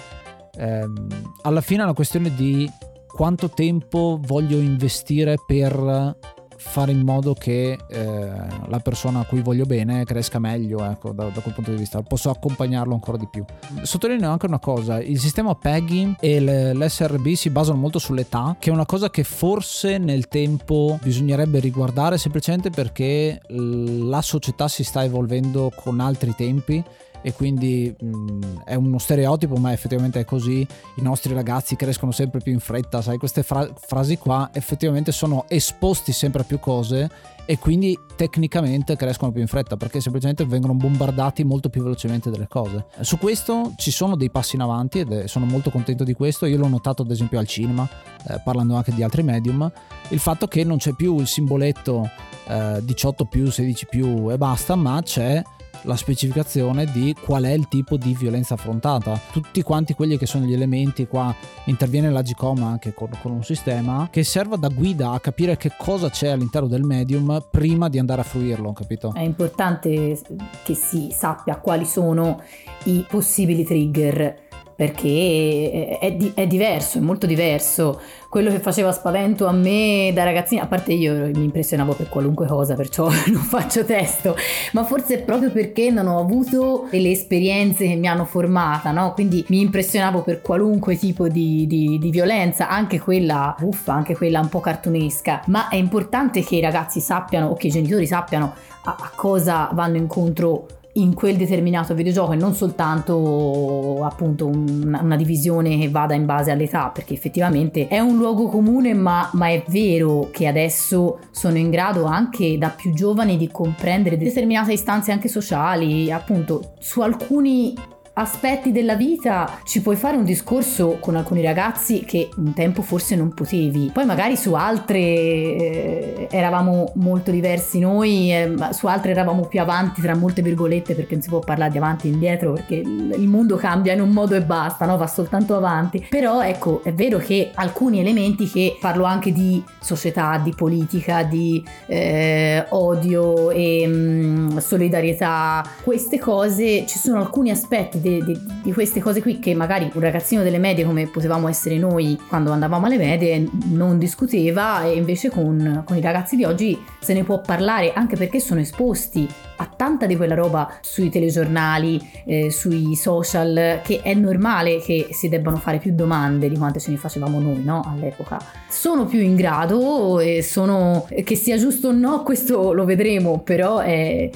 ehm, 0.57 1.07
alla 1.43 1.61
fine 1.61 1.81
è 1.81 1.83
una 1.83 1.93
questione 1.93 2.33
di 2.33 2.69
quanto 3.05 3.51
tempo 3.51 4.19
voglio 4.19 4.59
investire 4.59 5.35
per 5.45 6.15
fare 6.57 6.91
in 6.91 7.01
modo 7.01 7.33
che 7.33 7.77
eh, 7.87 8.31
la 8.67 8.79
persona 8.79 9.19
a 9.19 9.25
cui 9.25 9.41
voglio 9.41 9.65
bene 9.65 10.03
cresca 10.03 10.39
meglio, 10.39 10.83
ecco, 10.83 11.11
da, 11.11 11.29
da, 11.29 11.41
quel 11.41 11.53
punto 11.53 11.71
di 11.71 11.77
vista. 11.77 12.01
Posso 12.01 12.29
accompagnarlo 12.29 12.93
ancora 12.93 13.17
di 13.17 13.27
più. 13.29 13.45
Sottolineo 13.81 14.31
anche 14.31 14.45
una 14.45 14.59
cosa, 14.59 14.99
il 14.99 15.19
sistema 15.19 15.55
PEGI 15.55 16.15
e 16.19 16.73
l'SRB 16.73 17.33
si 17.33 17.49
basano 17.49 17.77
molto 17.77 17.99
sull'età, 17.99 18.55
che 18.59 18.69
è 18.69 18.73
una 18.73 18.85
cosa 18.85 19.09
che 19.09 19.23
forse 19.23 19.97
nel 19.97 20.27
tempo 20.27 20.99
bisognerebbe 21.01 21.59
riguardare 21.59 22.17
semplicemente 22.17 22.69
perché 22.69 23.41
la 23.47 24.21
società 24.21 24.67
si 24.67 24.83
sta 24.83 25.03
evolvendo 25.03 25.71
con 25.75 25.99
altri 25.99 26.33
tempi 26.35 26.83
e 27.21 27.33
quindi 27.33 27.93
mh, 27.97 28.63
è 28.65 28.75
uno 28.75 28.97
stereotipo 28.97 29.55
ma 29.55 29.71
effettivamente 29.71 30.19
è 30.19 30.25
così. 30.25 30.65
I 30.95 31.01
nostri 31.01 31.33
ragazzi 31.33 31.75
crescono 31.75 32.11
sempre 32.11 32.39
più 32.39 32.51
in 32.51 32.59
fretta 32.59 33.01
sai 33.01 33.17
queste 33.17 33.43
fra- 33.43 33.69
frasi 33.75 34.17
qua 34.17 34.49
effettivamente 34.53 35.11
sono 35.11 35.45
esposti 35.47 36.11
sempre 36.11 36.41
a 36.41 36.45
più 36.45 36.59
cose 36.59 37.09
e 37.49 37.57
quindi 37.59 37.97
tecnicamente 38.17 38.97
crescono 38.97 39.31
più 39.31 39.39
in 39.39 39.47
fretta 39.47 39.77
perché 39.77 40.01
semplicemente 40.01 40.45
vengono 40.45 40.73
bombardati 40.73 41.45
molto 41.45 41.69
più 41.69 41.81
velocemente 41.81 42.29
delle 42.29 42.47
cose. 42.49 42.87
Su 42.99 43.17
questo 43.17 43.71
ci 43.77 43.89
sono 43.89 44.17
dei 44.17 44.29
passi 44.29 44.55
in 44.55 44.61
avanti 44.61 44.99
ed 44.99 45.23
sono 45.25 45.45
molto 45.45 45.69
contento 45.69 46.03
di 46.03 46.13
questo. 46.13 46.45
Io 46.45 46.57
l'ho 46.57 46.67
notato 46.67 47.03
ad 47.03 47.11
esempio 47.11 47.39
al 47.39 47.47
cinema 47.47 47.87
eh, 48.27 48.41
parlando 48.43 48.75
anche 48.75 48.93
di 48.93 49.01
altri 49.01 49.23
medium 49.23 49.71
il 50.09 50.19
fatto 50.19 50.47
che 50.47 50.63
non 50.65 50.77
c'è 50.77 50.93
più 50.93 51.19
il 51.19 51.27
simboletto 51.27 52.09
eh, 52.47 52.79
18 52.83 53.25
più 53.25 53.49
16 53.49 53.85
più 53.87 54.29
e 54.29 54.37
basta 54.37 54.75
ma 54.75 55.01
c'è 55.01 55.41
la 55.83 55.95
specificazione 55.95 56.85
di 56.85 57.15
qual 57.19 57.43
è 57.43 57.51
il 57.51 57.67
tipo 57.67 57.97
di 57.97 58.15
violenza 58.15 58.55
affrontata. 58.55 59.19
Tutti 59.31 59.61
quanti 59.61 59.93
quelli 59.93 60.17
che 60.17 60.25
sono 60.25 60.45
gli 60.45 60.53
elementi 60.53 61.07
qua 61.07 61.33
interviene 61.65 62.09
la 62.09 62.21
GCOM 62.21 62.63
anche 62.63 62.93
con, 62.93 63.09
con, 63.21 63.31
un 63.31 63.43
sistema 63.43 64.07
che 64.11 64.23
serva 64.23 64.55
da 64.55 64.69
guida 64.69 65.11
a 65.11 65.19
capire 65.19 65.57
che 65.57 65.71
cosa 65.77 66.09
c'è 66.09 66.29
all'interno 66.29 66.67
del 66.67 66.83
medium 66.83 67.45
prima 67.49 67.89
di 67.89 67.99
andare 67.99 68.21
a 68.21 68.23
fruirlo, 68.23 68.73
capito? 68.73 69.13
È 69.13 69.21
importante 69.21 70.19
che 70.63 70.73
si 70.73 71.09
sappia 71.11 71.57
quali 71.57 71.85
sono 71.85 72.41
i 72.85 73.05
possibili 73.07 73.63
trigger 73.63 74.45
perché 74.77 75.97
è, 75.99 76.11
di, 76.13 76.31
è, 76.35 76.45
diverso, 76.45 76.99
è 76.99 77.01
molto 77.01 77.25
diverso. 77.25 77.99
Quello 78.29 78.51
che 78.51 78.59
faceva 78.59 78.91
spavento 78.91 79.47
a 79.47 79.51
me 79.51 80.11
da 80.13 80.23
ragazzina, 80.23 80.61
a 80.61 80.67
parte 80.67 80.93
io 80.93 81.31
mi 81.33 81.45
impressionavo 81.45 81.93
per 81.93 82.09
qualunque 82.09 82.45
cosa, 82.45 82.75
perciò 82.75 83.09
non 83.33 83.41
faccio 83.41 83.83
testo, 83.83 84.35
ma 84.73 84.83
forse 84.83 85.21
proprio 85.21 85.49
perché 85.49 85.89
non 85.89 86.05
ho 86.05 86.19
avuto 86.19 86.87
delle 86.91 87.09
esperienze 87.09 87.87
che 87.87 87.95
mi 87.95 88.07
hanno 88.07 88.25
formata, 88.25 88.91
no? 88.91 89.13
Quindi 89.13 89.43
mi 89.47 89.61
impressionavo 89.61 90.21
per 90.21 90.41
qualunque 90.41 90.95
tipo 90.95 91.27
di, 91.27 91.65
di, 91.65 91.97
di 91.97 92.09
violenza, 92.11 92.69
anche 92.69 92.99
quella 92.99 93.55
buffa, 93.57 93.93
anche 93.93 94.15
quella 94.15 94.41
un 94.41 94.49
po' 94.49 94.59
cartunesca, 94.59 95.41
ma 95.47 95.69
è 95.69 95.75
importante 95.75 96.43
che 96.43 96.57
i 96.57 96.61
ragazzi 96.61 96.99
sappiano 96.99 97.47
o 97.47 97.55
che 97.55 97.67
i 97.67 97.71
genitori 97.71 98.05
sappiano 98.05 98.53
a, 98.83 98.95
a 98.99 99.11
cosa 99.15 99.71
vanno 99.73 99.97
incontro 99.97 100.67
in 100.97 101.13
quel 101.13 101.37
determinato 101.37 101.93
videogioco 101.93 102.33
e 102.33 102.35
non 102.35 102.53
soltanto 102.53 104.03
appunto 104.03 104.47
una, 104.47 105.01
una, 105.01 105.15
divisione 105.15 105.77
che 105.77 105.89
vada 105.89 106.13
in 106.13 106.25
base 106.25 106.51
all'età 106.51 106.89
perché 106.89 107.13
effettivamente 107.13 107.87
è 107.87 107.99
un 107.99 108.17
luogo 108.17 108.47
comune 108.47 108.93
ma, 108.93 109.29
ma, 109.33 109.49
è 109.49 109.63
vero 109.67 110.29
che 110.31 110.47
adesso 110.47 111.19
sono 111.31 111.57
in 111.57 111.69
grado 111.69 112.05
anche 112.05 112.57
da 112.57 112.69
più 112.69 112.93
giovani 112.93 113.37
di 113.37 113.49
comprendere 113.49 114.17
determinate 114.17 114.73
istanze 114.73 115.11
anche 115.11 115.27
sociali 115.27 116.11
appunto 116.11 116.73
su 116.79 117.01
alcuni 117.01 117.75
aspetti 118.17 118.71
della 118.71 118.95
vita 118.95 119.59
ci 119.63 119.81
puoi 119.81 119.95
fare 119.95 120.17
un 120.17 120.23
discorso 120.23 120.97
con 120.99 121.15
alcuni 121.15 121.41
ragazzi 121.41 122.03
che 122.03 122.29
un 122.37 122.53
tempo 122.53 122.81
forse 122.81 123.15
non 123.15 123.33
potevi. 123.33 123.91
Poi 123.93 124.05
magari 124.05 124.35
su 124.35 124.53
altre 124.53 124.99
eh, 124.99 126.27
eravamo 126.31 126.91
molto 126.95 127.31
diversi 127.31 127.79
noi, 127.79 128.31
eh, 128.31 128.55
su 128.71 128.87
altre 128.87 129.11
eravamo 129.11 129.45
più 129.45 129.61
avanti 129.61 130.01
tra 130.01 130.15
molte 130.15 130.41
virgolette 130.41 130.95
perché 130.95 131.13
non 131.13 131.21
si 131.21 131.29
può 131.29 131.39
parlare 131.39 131.71
di 131.71 131.77
avanti 131.77 132.07
e 132.07 132.11
indietro 132.11 132.53
perché 132.53 132.75
il 132.75 133.27
mondo 133.27 133.55
cambia 133.55 133.93
in 133.93 134.01
un 134.01 134.09
modo 134.09 134.35
e 134.35 134.41
basta, 134.41 134.85
no? 134.85 134.97
va 134.97 135.07
soltanto 135.07 135.55
avanti. 135.55 136.05
Però 136.09 136.41
ecco, 136.41 136.81
è 136.83 136.93
vero 136.93 137.19
che 137.19 137.51
alcuni 137.53 137.99
elementi 137.99 138.49
che 138.49 138.77
parlo 138.79 139.03
anche 139.03 139.31
di 139.31 139.63
società, 139.79 140.39
di 140.43 140.53
politica, 140.55 141.23
di 141.23 141.63
eh, 141.85 142.65
odio 142.69 143.51
e 143.51 143.85
mh, 143.85 143.93
mm, 143.93 144.57
solidarietà, 144.57 145.63
queste 145.83 146.17
cose, 146.19 146.85
ci 146.87 146.97
sono 146.97 147.19
alcuni 147.19 147.51
aspetti 147.51 147.99
de, 148.07 148.23
de, 148.23 148.39
di 148.63 148.73
queste 148.73 149.01
cose 149.01 149.21
qui 149.21 149.39
che 149.39 149.53
magari 149.53 149.89
un 149.93 150.01
ragazzino 150.01 150.43
delle 150.43 150.57
medie 150.57 150.85
come 150.85 151.07
potevamo 151.07 151.47
essere 151.47 151.77
noi 151.77 152.17
quando 152.27 152.51
andavamo 152.51 152.85
alle 152.85 152.97
medie 152.97 153.47
non 153.65 153.97
discuteva 153.97 154.83
e 154.83 154.95
invece 154.95 155.29
con, 155.29 155.83
con 155.85 155.97
i 155.97 156.01
ragazzi 156.01 156.35
di 156.35 156.43
oggi 156.43 156.77
se 156.99 157.13
ne 157.13 157.23
può 157.23 157.41
parlare 157.41 157.93
anche 157.93 158.15
perché 158.15 158.39
sono 158.39 158.59
esposti 158.59 159.27
a 159.57 159.69
tanta 159.75 160.05
di 160.05 160.15
quella 160.15 160.35
roba 160.35 160.77
sui 160.81 161.09
telegiornali, 161.09 161.99
eh, 162.25 162.51
sui 162.51 162.95
social, 162.95 163.81
che 163.83 164.01
è 164.03 164.13
normale 164.13 164.79
che 164.79 165.07
si 165.11 165.29
debbano 165.29 165.57
fare 165.57 165.79
più 165.79 165.93
domande 165.93 166.49
di 166.49 166.57
quante 166.57 166.79
ce 166.79 166.91
ne 166.91 166.97
facevamo 166.97 167.39
noi 167.39 167.63
no? 167.63 167.81
all'epoca. 167.85 168.39
Sono 168.69 169.05
più 169.05 169.19
in 169.19 169.35
grado 169.35 170.19
e 170.19 170.43
sono, 170.43 171.07
che 171.23 171.35
sia 171.35 171.57
giusto 171.57 171.89
o 171.89 171.91
no, 171.91 172.23
questo 172.23 172.71
lo 172.73 172.85
vedremo, 172.85 173.39
però 173.39 173.79
è, 173.79 174.29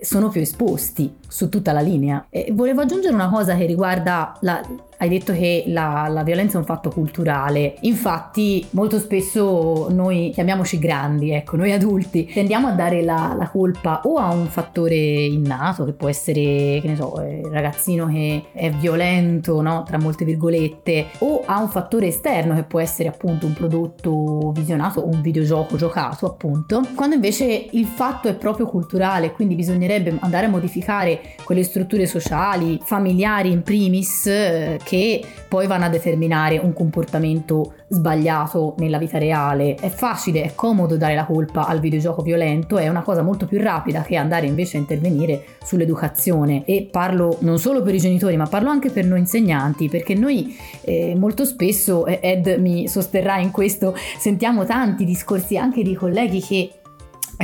sono 0.00 0.28
più 0.28 0.40
esposti 0.40 1.16
su 1.26 1.48
tutta 1.48 1.72
la 1.72 1.80
linea. 1.80 2.26
E 2.30 2.50
volevo 2.52 2.80
aggiungere 2.82 3.14
una 3.14 3.28
cosa 3.28 3.54
che 3.56 3.66
riguarda 3.66 4.36
la, 4.40 4.60
hai 4.98 5.08
detto 5.08 5.32
che 5.32 5.64
la, 5.66 6.08
la, 6.10 6.22
violenza 6.24 6.56
è 6.56 6.60
un 6.60 6.66
fatto 6.66 6.90
culturale, 6.90 7.76
infatti 7.80 8.66
molto 8.70 8.98
spesso 8.98 9.88
noi 9.90 10.30
chiamiamoci 10.32 10.78
grandi, 10.78 11.30
ecco, 11.30 11.56
noi 11.56 11.72
adulti 11.72 12.26
tendiamo 12.26 12.66
a 12.66 12.72
dare 12.72 13.02
la, 13.02 13.34
la 13.38 13.48
colpa 13.48 14.00
o 14.04 14.16
a 14.16 14.32
un 14.32 14.46
fattore 14.46 14.96
innato 14.96 15.84
che 15.84 15.92
può 15.92 16.08
essere, 16.08 16.80
che 16.80 16.88
ne 16.88 16.96
so, 16.96 17.14
il 17.20 17.48
ragazzino 17.48 18.06
che 18.08 18.46
è 18.52 18.70
violento, 18.70 19.60
no? 19.60 19.84
tra 19.86 19.98
molte 19.98 20.24
virgolette, 20.24 21.06
o 21.18 21.42
a 21.46 21.60
un 21.60 21.68
fattore 21.68 22.08
esterno 22.08 22.54
che 22.56 22.64
può 22.64 22.80
essere 22.80 23.08
appunto 23.08 23.46
un 23.46 23.52
prodotto 23.52 24.50
visionato 24.52 25.00
o 25.00 25.06
un 25.06 25.20
videogioco 25.20 25.76
giocato 25.76 26.26
appunto, 26.26 26.82
quando 26.96 27.14
invece 27.14 27.68
il 27.70 27.86
fatto 27.86 28.26
è 28.26 28.34
proprio 28.34 28.66
culturale, 28.66 29.32
quindi 29.32 29.54
bisognerebbe 29.54 30.16
andare 30.20 30.46
a 30.46 30.48
modificare 30.48 31.20
quelle 31.44 31.62
strutture 31.62 32.06
sociali, 32.06 32.80
familiari 32.82 33.52
in 33.52 33.62
primis, 33.62 34.26
eh, 34.26 34.78
che 34.88 35.22
poi 35.46 35.66
vanno 35.66 35.84
a 35.84 35.88
determinare 35.90 36.56
un 36.56 36.72
comportamento 36.72 37.74
sbagliato 37.88 38.74
nella 38.78 38.96
vita 38.96 39.18
reale. 39.18 39.74
È 39.74 39.90
facile, 39.90 40.42
è 40.42 40.54
comodo 40.54 40.96
dare 40.96 41.14
la 41.14 41.26
colpa 41.26 41.66
al 41.66 41.78
videogioco 41.78 42.22
violento, 42.22 42.78
è 42.78 42.88
una 42.88 43.02
cosa 43.02 43.20
molto 43.20 43.44
più 43.44 43.60
rapida 43.60 44.00
che 44.00 44.16
andare 44.16 44.46
invece 44.46 44.78
a 44.78 44.80
intervenire 44.80 45.44
sull'educazione 45.62 46.64
e 46.64 46.88
parlo 46.90 47.36
non 47.40 47.58
solo 47.58 47.82
per 47.82 47.94
i 47.94 47.98
genitori 47.98 48.38
ma 48.38 48.46
parlo 48.46 48.70
anche 48.70 48.88
per 48.88 49.04
noi 49.04 49.18
insegnanti 49.18 49.90
perché 49.90 50.14
noi 50.14 50.56
eh, 50.80 51.14
molto 51.14 51.44
spesso, 51.44 52.06
Ed 52.06 52.56
mi 52.58 52.88
sosterrà 52.88 53.38
in 53.38 53.50
questo, 53.50 53.94
sentiamo 54.18 54.64
tanti 54.64 55.04
discorsi 55.04 55.58
anche 55.58 55.82
di 55.82 55.94
colleghi 55.94 56.40
che 56.40 56.70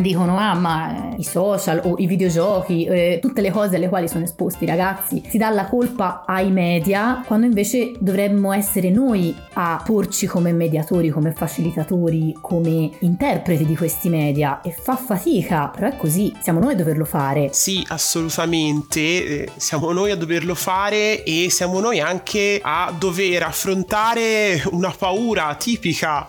dicono 0.01 0.39
ah 0.39 0.55
ma 0.55 1.13
eh, 1.13 1.17
i 1.19 1.25
social 1.25 1.81
o 1.85 1.95
i 1.99 2.07
videogiochi 2.07 2.85
eh, 2.85 3.19
tutte 3.21 3.41
le 3.41 3.51
cose 3.51 3.77
alle 3.77 3.89
quali 3.89 4.09
sono 4.09 4.25
esposti 4.25 4.67
ragazzi 4.67 5.23
si 5.29 5.39
dà 5.39 5.51
la 5.51 5.67
colpa 5.67 6.25
ai 6.27 6.51
media 6.51 7.23
quando 7.27 7.47
invece 7.47 7.93
dovremmo 7.99 8.53
essere 8.53 8.91
noi 8.91 9.35
a 9.55 9.81
porci 9.85 10.27
come 10.27 10.53
mediatori 10.53 11.09
come 11.11 11.33
facilitatori 11.33 12.37
come 12.41 12.91
interpreti 13.01 13.65
di 13.65 13.77
questi 13.77 14.09
media. 14.09 14.61
E 14.63 14.73
fa 14.73 14.97
fatica 14.97 15.69
però 15.69 15.89
è 15.89 15.97
così 15.97 16.33
siamo 16.41 16.61
noi 16.61 16.73
a 16.73 16.77
doverlo 16.77 17.05
fare. 17.05 17.51
Sì 17.53 17.85
assolutamente 17.89 19.01
eh, 19.01 19.49
siamo 19.57 19.93
noi 19.93 20.11
a 20.11 20.17
doverlo 20.17 20.55
fare 20.55 21.23
e 21.23 21.49
siamo 21.51 21.81
noi 21.81 22.01
anche 22.01 22.61
a 22.63 22.93
dover 22.97 23.43
affrontare 23.43 24.63
una 24.71 24.93
paura 24.97 25.55
tipica 25.55 26.27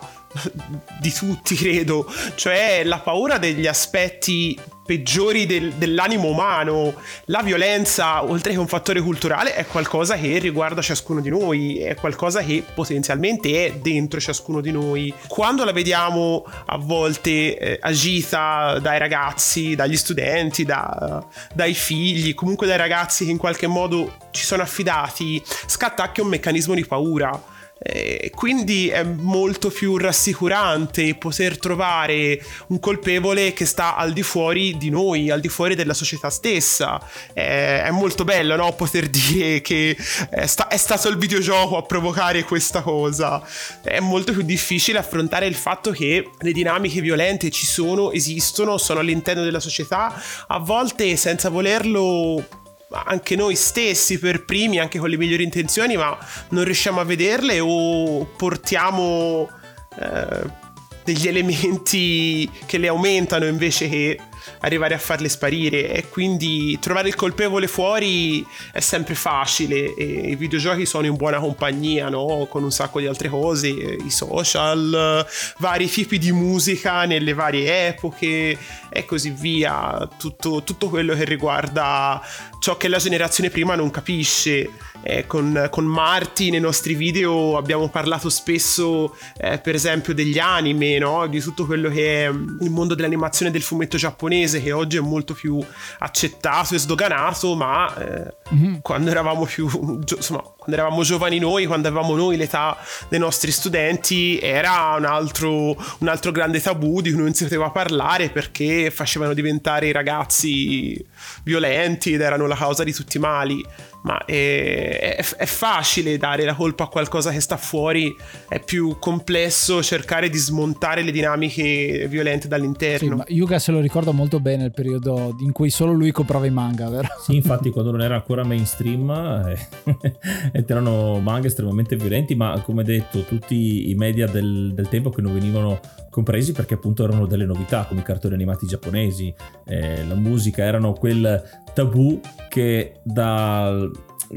di 1.00 1.12
tutti, 1.12 1.54
credo, 1.54 2.10
cioè 2.34 2.82
la 2.84 2.98
paura 2.98 3.38
degli 3.38 3.66
aspetti 3.66 4.58
peggiori 4.86 5.44
del, 5.44 5.74
dell'animo 5.74 6.28
umano. 6.28 6.94
La 7.26 7.42
violenza, 7.42 8.24
oltre 8.24 8.52
che 8.52 8.58
un 8.58 8.68
fattore 8.68 9.00
culturale, 9.02 9.54
è 9.54 9.66
qualcosa 9.66 10.16
che 10.16 10.38
riguarda 10.38 10.80
ciascuno 10.80 11.20
di 11.20 11.28
noi, 11.28 11.78
è 11.78 11.94
qualcosa 11.96 12.42
che 12.42 12.64
potenzialmente 12.72 13.66
è 13.66 13.72
dentro 13.74 14.20
ciascuno 14.20 14.62
di 14.62 14.70
noi. 14.70 15.12
Quando 15.26 15.64
la 15.64 15.72
vediamo 15.72 16.44
a 16.66 16.78
volte 16.78 17.58
eh, 17.58 17.78
agita 17.82 18.78
dai 18.78 18.98
ragazzi, 18.98 19.74
dagli 19.74 19.96
studenti, 19.96 20.64
da, 20.64 21.22
dai 21.52 21.74
figli, 21.74 22.34
comunque 22.34 22.66
dai 22.66 22.78
ragazzi 22.78 23.24
che 23.24 23.32
in 23.32 23.38
qualche 23.38 23.66
modo 23.66 24.16
ci 24.30 24.44
sono 24.44 24.62
affidati, 24.62 25.42
scatta 25.66 26.04
anche 26.04 26.20
un 26.20 26.28
meccanismo 26.28 26.74
di 26.74 26.86
paura 26.86 27.54
e 27.88 28.30
quindi 28.34 28.88
è 28.88 29.04
molto 29.04 29.70
più 29.70 29.96
rassicurante 29.96 31.14
poter 31.14 31.58
trovare 31.58 32.42
un 32.68 32.80
colpevole 32.80 33.52
che 33.52 33.64
sta 33.64 33.94
al 33.94 34.12
di 34.12 34.22
fuori 34.22 34.76
di 34.76 34.90
noi, 34.90 35.30
al 35.30 35.40
di 35.40 35.48
fuori 35.48 35.76
della 35.76 35.94
società 35.94 36.28
stessa. 36.28 37.00
È, 37.32 37.82
è 37.84 37.90
molto 37.90 38.24
bello 38.24 38.56
no? 38.56 38.72
poter 38.72 39.06
dire 39.10 39.60
che 39.60 39.96
è, 40.30 40.46
sta- 40.46 40.68
è, 40.68 40.76
stato 40.76 41.08
il 41.08 41.16
videogioco 41.16 41.76
a 41.76 41.82
provocare 41.82 42.42
questa 42.42 42.82
cosa. 42.82 43.42
È 43.82 44.00
molto 44.00 44.32
più 44.32 44.42
difficile 44.42 44.98
affrontare 44.98 45.46
il 45.46 45.54
fatto 45.54 45.92
che 45.92 46.30
le 46.38 46.52
dinamiche 46.52 47.00
violente 47.00 47.50
ci 47.50 47.66
sono, 47.66 48.10
esistono, 48.10 48.78
sono 48.78 49.00
all'interno 49.00 49.42
della 49.42 49.60
società, 49.60 50.20
a 50.48 50.58
volte 50.58 51.16
senza 51.16 51.50
volerlo 51.50 52.64
anche 52.90 53.36
noi 53.36 53.56
stessi 53.56 54.18
per 54.18 54.44
primi, 54.44 54.78
anche 54.78 54.98
con 54.98 55.08
le 55.08 55.16
migliori 55.16 55.42
intenzioni, 55.42 55.96
ma 55.96 56.16
non 56.50 56.64
riusciamo 56.64 57.00
a 57.00 57.04
vederle 57.04 57.60
o 57.60 58.24
portiamo 58.24 59.50
eh, 59.98 60.64
degli 61.04 61.28
elementi 61.28 62.50
che 62.66 62.78
le 62.78 62.88
aumentano 62.88 63.46
invece 63.46 63.88
che 63.88 64.20
arrivare 64.60 64.94
a 64.94 64.98
farle 64.98 65.28
sparire. 65.28 65.92
E 65.92 66.08
quindi 66.08 66.78
trovare 66.80 67.08
il 67.08 67.14
colpevole 67.14 67.66
fuori 67.66 68.46
è 68.72 68.80
sempre 68.80 69.14
facile. 69.14 69.94
E 69.94 70.04
i 70.04 70.36
videogiochi 70.36 70.86
sono 70.86 71.06
in 71.06 71.16
buona 71.16 71.38
compagnia 71.38 72.08
no? 72.08 72.46
con 72.50 72.62
un 72.62 72.72
sacco 72.72 73.00
di 73.00 73.06
altre 73.06 73.28
cose 73.28 73.68
i 73.68 74.10
social 74.10 75.26
vari 75.58 75.88
tipi 75.88 76.18
di 76.18 76.32
musica 76.32 77.04
nelle 77.04 77.32
varie 77.32 77.88
epoche 77.88 78.58
e 78.88 79.04
così 79.04 79.30
via. 79.30 80.08
Tutto, 80.18 80.62
tutto 80.62 80.88
quello 80.88 81.14
che 81.14 81.24
riguarda 81.24 82.20
ciò 82.58 82.76
che 82.76 82.88
la 82.88 82.98
generazione 82.98 83.50
prima 83.50 83.74
non 83.74 83.90
capisce 83.90 84.68
eh, 85.02 85.26
con, 85.26 85.68
con 85.70 85.84
Marti 85.84 86.50
nei 86.50 86.60
nostri 86.60 86.94
video 86.94 87.56
abbiamo 87.56 87.88
parlato 87.88 88.28
spesso 88.28 89.16
eh, 89.36 89.58
per 89.58 89.74
esempio 89.74 90.14
degli 90.14 90.38
anime, 90.38 90.98
no? 90.98 91.26
di 91.26 91.40
tutto 91.40 91.66
quello 91.66 91.88
che 91.88 92.24
è 92.24 92.30
mm, 92.30 92.58
il 92.60 92.70
mondo 92.70 92.94
dell'animazione 92.94 93.50
del 93.50 93.62
fumetto 93.62 93.96
giapponese 93.96 94.62
che 94.62 94.72
oggi 94.72 94.96
è 94.96 95.00
molto 95.00 95.34
più 95.34 95.62
accettato 95.98 96.74
e 96.74 96.78
sdoganato, 96.78 97.54
ma 97.54 97.94
eh, 97.96 98.34
mm-hmm. 98.54 98.74
quando 98.82 99.10
eravamo 99.10 99.44
più 99.44 99.68
insomma, 100.16 100.40
quando 100.40 100.74
eravamo 100.82 101.02
giovani 101.02 101.38
noi, 101.38 101.66
quando 101.66 101.88
avevamo 101.88 102.16
noi 102.16 102.36
l'età 102.36 102.76
dei 103.08 103.18
nostri 103.18 103.50
studenti, 103.50 104.38
era 104.40 104.94
un 104.98 105.04
altro, 105.04 105.76
un 105.98 106.08
altro 106.08 106.32
grande 106.32 106.60
tabù 106.60 107.00
di 107.00 107.12
cui 107.12 107.22
non 107.22 107.34
si 107.34 107.44
poteva 107.44 107.70
parlare 107.70 108.30
perché 108.30 108.90
facevano 108.90 109.32
diventare 109.32 109.88
i 109.88 109.92
ragazzi 109.92 111.04
violenti 111.44 112.12
ed 112.12 112.20
erano 112.20 112.46
la 112.46 112.56
causa 112.56 112.84
di 112.84 112.92
tutti 112.92 113.16
i 113.16 113.20
mali 113.20 113.64
ma 114.06 114.24
è, 114.24 115.16
è, 115.16 115.36
è, 115.36 115.46
facile 115.46 116.16
dare 116.16 116.44
la 116.44 116.54
colpa 116.54 116.84
a 116.84 116.86
qualcosa 116.86 117.32
che 117.32 117.40
sta 117.40 117.56
fuori, 117.56 118.14
è 118.48 118.60
più 118.60 118.98
complesso 119.00 119.82
cercare 119.82 120.30
di 120.30 120.38
smontare 120.38 121.02
le 121.02 121.10
dinamiche 121.10 122.06
violente 122.08 122.46
dall'interno. 122.46 123.24
Sì, 123.26 123.34
Yuga 123.34 123.58
se 123.58 123.72
lo 123.72 123.80
ricorda 123.80 124.12
molto 124.12 124.38
bene 124.38 124.66
il 124.66 124.70
periodo 124.70 125.34
in 125.40 125.50
cui 125.50 125.70
solo 125.70 125.92
lui 125.92 126.12
comprava 126.12 126.46
i 126.46 126.50
manga, 126.50 126.88
vero? 126.88 127.08
Sì, 127.20 127.34
infatti 127.34 127.70
quando 127.70 127.90
non 127.90 128.02
era 128.02 128.14
ancora 128.14 128.44
mainstream 128.44 129.10
eh, 129.48 130.14
erano 130.66 131.18
manga 131.18 131.48
estremamente 131.48 131.96
violenti, 131.96 132.36
ma 132.36 132.60
come 132.64 132.84
detto 132.84 133.24
tutti 133.24 133.90
i 133.90 133.94
media 133.96 134.28
del, 134.28 134.72
del 134.72 134.88
tempo 134.88 135.10
che 135.10 135.20
non 135.20 135.32
venivano 135.32 135.80
compresi 136.16 136.52
perché 136.52 136.72
appunto 136.72 137.04
erano 137.04 137.26
delle 137.26 137.44
novità 137.44 137.84
come 137.84 138.00
i 138.00 138.02
cartoni 138.02 138.32
animati 138.32 138.66
giapponesi, 138.66 139.34
eh, 139.66 140.02
la 140.06 140.14
musica 140.14 140.64
erano 140.64 140.94
quel 140.94 141.42
tabù 141.74 142.18
che, 142.48 143.00
da, 143.02 143.86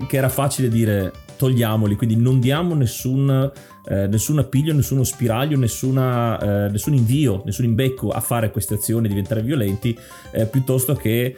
che 0.06 0.18
era 0.18 0.28
facile 0.28 0.68
dire 0.68 1.14
togliamoli, 1.38 1.96
quindi 1.96 2.18
non 2.18 2.42
diamo 2.42 2.76
nessun, 2.76 3.50
eh, 3.88 4.08
nessun 4.08 4.40
appiglio, 4.40 4.74
nessuno 4.74 5.06
spiraglio, 5.06 5.58
nessuna, 5.58 6.66
eh, 6.66 6.70
nessun 6.70 6.96
invio, 6.96 7.44
nessun 7.46 7.64
imbecco 7.64 8.10
a 8.10 8.20
fare 8.20 8.52
queste 8.52 8.74
azioni, 8.74 9.08
diventare 9.08 9.42
violenti, 9.42 9.98
eh, 10.32 10.46
piuttosto 10.48 10.96
che 10.96 11.34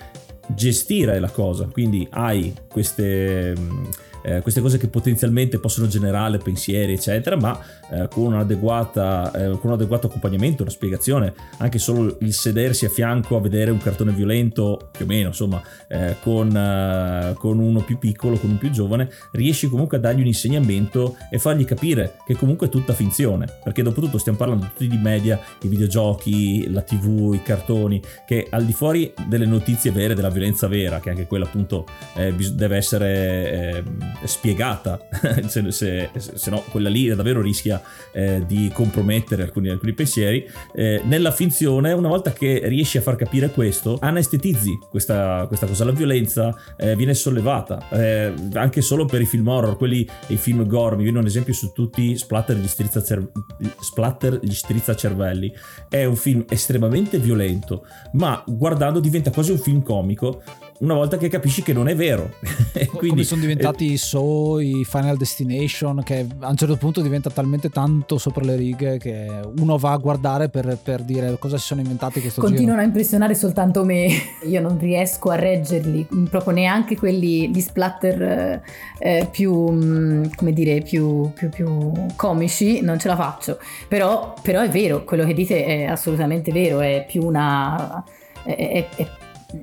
gestire 0.48 1.20
la 1.20 1.30
cosa. 1.30 1.68
Quindi 1.68 2.08
hai 2.10 2.52
queste... 2.68 3.54
Mh, 3.56 3.90
eh, 4.24 4.42
queste 4.42 4.62
cose 4.62 4.78
che 4.78 4.88
potenzialmente 4.88 5.60
possono 5.60 5.88
generare 5.88 6.38
pensieri, 6.38 6.94
eccetera, 6.94 7.36
ma 7.36 7.60
eh, 7.92 8.08
con, 8.10 8.28
un'adeguata, 8.28 9.32
eh, 9.34 9.50
con 9.52 9.70
un 9.70 9.72
adeguato 9.74 10.08
accompagnamento, 10.08 10.62
una 10.62 10.72
spiegazione, 10.72 11.34
anche 11.58 11.78
solo 11.78 12.18
il 12.22 12.34
sedersi 12.34 12.86
a 12.86 12.90
fianco 12.90 13.36
a 13.36 13.42
vedere 13.42 13.72
un 13.72 13.80
cartone 13.80 14.12
violento, 14.14 14.90
più 14.92 15.06
o 15.06 15.08
meno, 15.08 15.28
insomma, 15.28 15.62
eh, 15.88 16.16
con, 16.22 16.56
eh, 16.56 17.34
con, 17.38 17.60
uno 17.60 17.82
più 17.82 17.98
piccolo, 17.98 18.38
con 18.38 18.52
un 18.52 18.58
più 18.58 18.70
giovane, 18.70 19.10
riesci 19.32 19.68
comunque 19.68 19.98
a 19.98 20.00
dargli 20.00 20.22
un 20.22 20.28
insegnamento 20.28 21.18
e 21.30 21.38
fargli 21.38 21.66
capire 21.66 22.16
che 22.26 22.36
comunque 22.36 22.68
è 22.68 22.70
tutta 22.70 22.94
finzione, 22.94 23.48
perché 23.64 23.84
dopo 23.84 24.00
tutto 24.00 24.18
stiamo 24.18 24.38
parlando 24.38 24.68
tutti 24.68 24.88
di 24.88 24.98
media, 24.98 25.40
i 25.62 25.68
videogiochi, 25.68 26.72
la 26.72 26.82
tv, 26.82 27.34
i 27.34 27.44
cartoni, 27.44 28.02
che 28.26 28.48
al 28.50 28.64
di 28.64 28.74
fuori 28.74 29.14
delle 29.28 29.46
notizie 29.46 29.92
vere, 29.92 30.16
della 30.16 30.30
violenza 30.30 30.68
vera, 30.68 31.00
che 31.00 31.10
anche 31.10 31.28
quella 31.28 31.46
appunto 31.46 31.86
eh, 32.16 32.34
deve 32.34 32.78
essere 32.78 33.84
spiegata, 34.24 35.00
se, 35.48 35.72
se, 35.72 36.10
se, 36.14 36.50
no 36.50 36.64
quella 36.70 36.90
lì 36.90 37.08
davvero 37.14 37.42
rischia 37.42 37.81
eh, 38.12 38.44
di 38.46 38.72
compromettere 38.74 39.44
alcuni, 39.44 39.70
alcuni 39.70 39.94
pensieri. 39.94 40.48
Eh, 40.74 41.02
nella 41.06 41.32
finzione, 41.32 41.92
una 41.92 42.08
volta 42.08 42.32
che 42.34 42.62
riesci 42.66 42.98
a 42.98 43.02
far 43.02 43.16
capire 43.16 43.50
questo, 43.50 43.98
anestetizzi 44.00 44.78
questa, 44.90 45.46
questa 45.48 45.66
cosa, 45.66 45.86
la 45.86 45.92
violenza 45.92 46.56
eh, 46.78 46.96
viene 46.96 47.14
sollevata, 47.14 47.90
eh, 47.90 48.34
anche 48.54 48.82
solo 48.82 49.06
per 49.06 49.22
i 49.22 49.26
film 49.26 49.48
horror, 49.48 49.78
quelli, 49.78 50.08
i 50.28 50.38
film 50.38 50.66
gore, 50.68 50.96
mi 50.96 51.04
viene 51.04 51.20
un 51.20 51.26
esempio 51.26 51.54
su 51.54 51.72
tutti, 51.72 52.18
Splatter 52.18 52.58
gli 52.58 52.68
strizza, 52.68 53.04
cer- 53.04 53.32
Splatter 53.80 54.40
gli 54.42 54.54
strizza 54.54 54.96
cervelli, 54.96 55.54
è 55.90 56.06
un 56.06 56.16
film 56.16 56.46
estremamente 56.50 57.18
violento, 57.18 57.86
ma 58.14 58.44
guardando 58.46 59.00
diventa 59.00 59.32
quasi 59.32 59.52
un 59.52 59.60
film 59.60 59.82
comico 59.84 60.44
una 60.82 60.96
volta 60.96 61.18
che 61.18 61.28
capisci 61.28 61.62
che 61.62 61.74
non 61.74 61.88
è 61.88 61.96
vero. 61.96 62.32
Quindi, 62.92 63.10
Come 63.10 63.24
sono 63.24 63.42
diventati 63.42 63.92
i 63.92 63.98
So, 63.98 64.60
i 64.60 64.84
Final 64.84 65.18
Destination, 65.18 66.02
che 66.04 66.26
a 66.40 66.50
un 66.50 66.56
certo 66.56 66.76
punto 66.76 67.02
diventa 67.02 67.30
talmente 67.30 67.70
tanto 67.70 68.18
sopra 68.18 68.44
le 68.44 68.56
righe 68.56 68.98
che 68.98 69.28
uno 69.58 69.78
va 69.78 69.92
a 69.92 69.98
guardare 69.98 70.50
per, 70.50 70.78
per 70.82 71.04
dire 71.04 71.38
cosa 71.40 71.58
si 71.58 71.66
sono 71.66 71.82
inventati 71.82 72.20
questo 72.20 72.42
Continuano 72.42 72.72
giro. 72.72 72.82
a 72.82 72.86
impressionare 72.86 73.36
soltanto 73.36 73.84
me. 73.84 74.10
Io 74.46 74.62
non 74.62 74.80
riesco 74.80 75.30
a 75.30 75.36
reggerli, 75.36 76.08
proprio 76.30 76.54
neanche 76.54 76.98
quelli 76.98 77.52
di 77.52 77.62
splatter 77.62 78.22
eh, 78.22 78.62
eh 79.00 79.28
più, 79.30 79.72
mm, 79.72 80.26
come 80.36 80.52
dire, 80.52 80.82
più, 80.82 81.32
più, 81.34 81.50
più, 81.50 81.92
comici, 82.16 82.82
non 82.82 82.98
ce 82.98 83.08
la 83.08 83.16
faccio. 83.16 83.60
Però, 83.88 84.34
però 84.42 84.62
è 84.62 84.70
vero, 84.70 85.04
quello 85.04 85.26
che 85.26 85.34
dite 85.34 85.64
è 85.64 85.84
assolutamente 85.86 86.52
vero, 86.52 86.80
è 86.80 87.06
più 87.08 87.24
una... 87.24 88.04
È, 88.44 88.56
è, 88.56 88.90
è 88.96 89.08